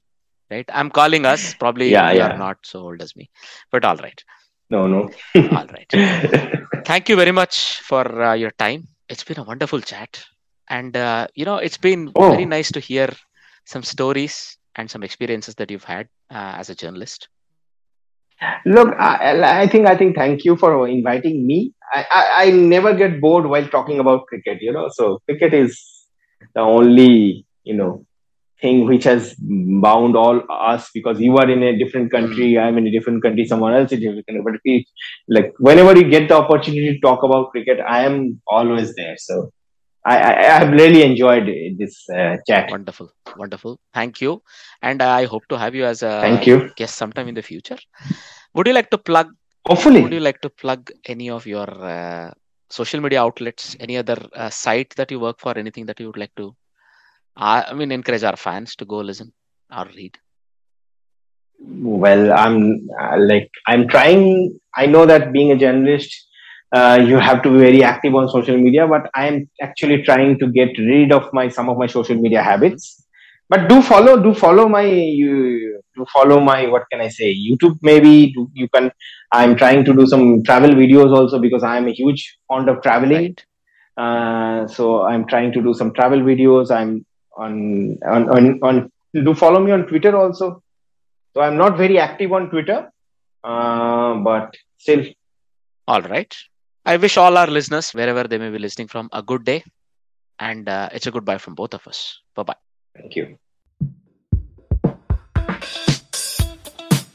Right? 0.52 0.68
I'm 0.80 0.90
calling 1.00 1.26
us. 1.26 1.54
Probably 1.64 1.90
Yeah, 1.92 2.12
you 2.12 2.20
yeah. 2.20 2.30
are 2.34 2.38
not 2.38 2.58
so 2.64 2.80
old 2.80 3.02
as 3.02 3.16
me, 3.16 3.30
but 3.72 3.84
all 3.84 3.98
right, 3.98 4.24
No, 4.76 4.88
no. 4.88 5.02
all 5.58 5.68
right. 5.78 5.92
Thank 6.86 7.10
you 7.10 7.16
very 7.16 7.32
much 7.32 7.82
for 7.82 8.04
uh, 8.30 8.34
your 8.44 8.52
time. 8.52 8.88
It's 9.10 9.24
been 9.24 9.40
a 9.40 9.44
wonderful 9.44 9.82
chat, 9.82 10.24
and 10.70 10.96
uh, 10.98 11.28
you 11.36 11.46
know, 11.46 11.58
it's 11.58 11.78
been 11.90 12.12
Oh. 12.16 12.30
very 12.32 12.46
nice 12.46 12.72
to 12.78 12.80
hear 12.80 13.10
some 13.66 13.84
stories 13.84 14.58
and 14.76 14.90
some 14.90 15.04
experiences 15.04 15.56
that 15.56 15.72
you've 15.72 15.84
had 15.96 16.08
uh, 16.32 16.54
as 16.62 16.70
a 16.70 16.76
journalist. 16.76 17.28
Look, 18.66 18.94
I, 19.00 19.62
I 19.64 19.68
think 19.68 19.88
I 19.88 19.96
think 19.96 20.16
thank 20.16 20.44
you 20.44 20.56
for 20.56 20.88
inviting 20.88 21.48
me. 21.48 21.74
I, 21.94 22.06
I, 22.12 22.44
I 22.44 22.52
never 22.52 22.94
get 22.94 23.22
bored 23.22 23.46
while 23.46 23.68
talking 23.68 24.00
about 24.00 24.26
cricket, 24.28 24.62
you 24.62 24.72
know. 24.72 24.90
So 24.92 25.22
cricket 25.26 25.54
is 25.54 25.82
the 26.54 26.62
only 26.62 27.46
you 27.64 27.76
know 27.76 28.06
thing 28.62 28.86
which 28.86 29.04
has 29.04 29.36
bound 29.40 30.16
all 30.16 30.42
us 30.50 30.90
because 30.94 31.20
you 31.20 31.38
are 31.38 31.50
in 31.50 31.64
a 31.64 31.78
different 31.78 32.12
country, 32.12 32.54
hmm. 32.54 32.60
I'm 32.60 32.78
in 32.78 32.88
a 32.88 32.92
different 32.92 33.22
country, 33.22 33.46
someone 33.46 33.74
else 33.74 33.92
is 33.92 34.02
in 34.02 34.10
a 34.10 34.16
different 34.16 34.28
country. 34.28 34.44
But 34.44 34.62
we, 34.66 34.88
like 35.28 35.54
whenever 35.60 35.98
you 35.98 36.10
get 36.10 36.30
the 36.30 36.38
opportunity 36.38 36.94
to 36.94 37.00
talk 37.00 37.24
about 37.24 37.52
cricket, 37.52 37.80
I 37.80 38.06
am 38.06 38.42
always 38.48 38.96
there. 38.96 39.16
So 39.18 39.52
I 40.06 40.16
I, 40.18 40.60
have 40.60 40.72
really 40.72 41.04
enjoyed 41.04 41.48
this 41.78 42.08
uh, 42.10 42.38
chat. 42.48 42.70
Wonderful, 42.70 43.10
wonderful. 43.38 43.80
Thank 43.94 44.22
you, 44.22 44.42
and 44.82 45.02
I 45.02 45.26
hope 45.26 45.48
to 45.50 45.58
have 45.58 45.74
you 45.74 45.86
as 45.86 46.04
a 46.04 46.22
Thank 46.22 46.46
you. 46.46 46.70
guest 46.76 46.96
sometime 46.96 47.28
in 47.28 47.36
the 47.36 47.42
future. 47.42 47.78
Would 48.54 48.68
you 48.68 48.74
like 48.74 48.90
to 48.92 48.98
plug 48.98 49.32
Hopefully. 49.68 50.02
would 50.02 50.14
you 50.14 50.20
like 50.20 50.42
to 50.42 50.50
plug 50.50 50.92
any 51.06 51.30
of 51.30 51.48
your 51.48 51.68
uh, 51.84 52.32
social 52.70 53.02
media 53.02 53.22
outlets 53.22 53.76
any 53.80 53.98
other 53.98 54.18
uh, 54.36 54.50
site 54.50 54.94
that 54.96 55.10
you 55.10 55.20
work 55.20 55.40
for 55.40 55.58
anything 55.58 55.86
that 55.88 56.00
you 56.00 56.08
would 56.08 56.18
like 56.18 56.36
to 56.36 56.56
uh, 57.38 57.64
i 57.68 57.74
mean 57.74 57.92
encourage 57.92 58.24
our 58.24 58.36
fans 58.36 58.76
to 58.76 58.86
go 58.86 58.98
listen 58.98 59.32
or 59.76 59.88
read 59.96 60.18
well 62.02 62.32
i'm 62.34 62.88
uh, 63.02 63.18
like 63.18 63.50
i'm 63.68 63.88
trying 63.88 64.58
i 64.76 64.86
know 64.86 65.06
that 65.06 65.32
being 65.34 65.52
a 65.52 65.58
journalist 65.58 66.25
uh, 66.76 66.98
you 67.10 67.18
have 67.18 67.42
to 67.44 67.50
be 67.56 67.60
very 67.60 67.82
active 67.84 68.14
on 68.20 68.28
social 68.36 68.58
media 68.66 68.86
but 68.94 69.10
i'm 69.16 69.50
actually 69.66 69.98
trying 70.08 70.38
to 70.42 70.48
get 70.60 70.78
rid 70.92 71.12
of 71.18 71.32
my 71.38 71.48
some 71.48 71.70
of 71.70 71.78
my 71.78 71.88
social 71.88 72.22
media 72.28 72.44
habits. 72.52 73.02
But 73.48 73.68
do 73.70 73.76
follow 73.88 74.14
do 74.22 74.34
follow 74.34 74.68
my 74.68 74.86
you 74.86 75.82
do 75.96 76.06
follow 76.12 76.38
my 76.46 76.66
what 76.76 76.86
can 76.92 77.02
i 77.02 77.10
say 77.18 77.28
youtube 77.48 77.76
maybe. 77.90 78.34
Do, 78.34 78.50
you 78.62 78.68
can 78.76 78.92
i'm 79.32 79.56
trying 79.56 79.84
to 79.90 79.94
do 80.00 80.08
some 80.14 80.24
travel 80.48 80.72
videos 80.80 81.16
also 81.18 81.40
because 81.44 81.68
i'm 81.72 81.88
a 81.88 81.92
huge 81.92 82.24
fond 82.48 82.70
of 82.70 82.82
traveling. 82.82 83.28
Right. 83.28 83.46
Uh, 83.98 84.68
so 84.68 85.04
I'm 85.10 85.26
trying 85.26 85.52
to 85.54 85.62
do 85.62 85.74
some 85.74 85.94
travel 85.94 86.20
videos. 86.20 86.72
I'm 86.78 87.06
on, 87.38 88.00
on 88.16 88.28
on 88.38 88.60
on 88.70 88.92
do 89.14 89.36
follow 89.44 89.62
me 89.68 89.72
on 89.72 89.86
Twitter 89.92 90.18
also. 90.18 90.50
So 91.34 91.42
I'm 91.42 91.56
not 91.56 91.78
very 91.78 92.00
active 92.08 92.34
on 92.34 92.50
Twitter, 92.50 92.92
uh, 93.44 94.16
but 94.16 94.54
still, 94.78 95.06
all 95.88 96.02
right 96.02 96.36
i 96.86 96.98
wish 96.98 97.18
all 97.18 97.38
our 97.38 97.48
listeners 97.48 97.92
wherever 97.92 98.24
they 98.28 98.38
may 98.38 98.50
be 98.50 98.60
listening 98.60 98.88
from 98.88 99.10
a 99.14 99.22
good 99.22 99.44
day 99.44 99.64
and 100.40 100.68
uh, 100.70 100.90
it's 100.92 101.08
a 101.08 101.12
goodbye 101.12 101.38
from 101.38 101.56
both 101.56 101.74
of 101.74 101.88
us 101.88 102.20
bye 102.36 102.44
bye 102.44 102.62
thank 102.96 103.16
you. 103.16 103.38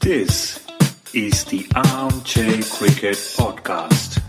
This 0.01 0.59
is 1.13 1.45
the 1.45 1.65
Armchair 1.75 2.63
Cricket 2.63 3.17
Podcast. 3.37 4.20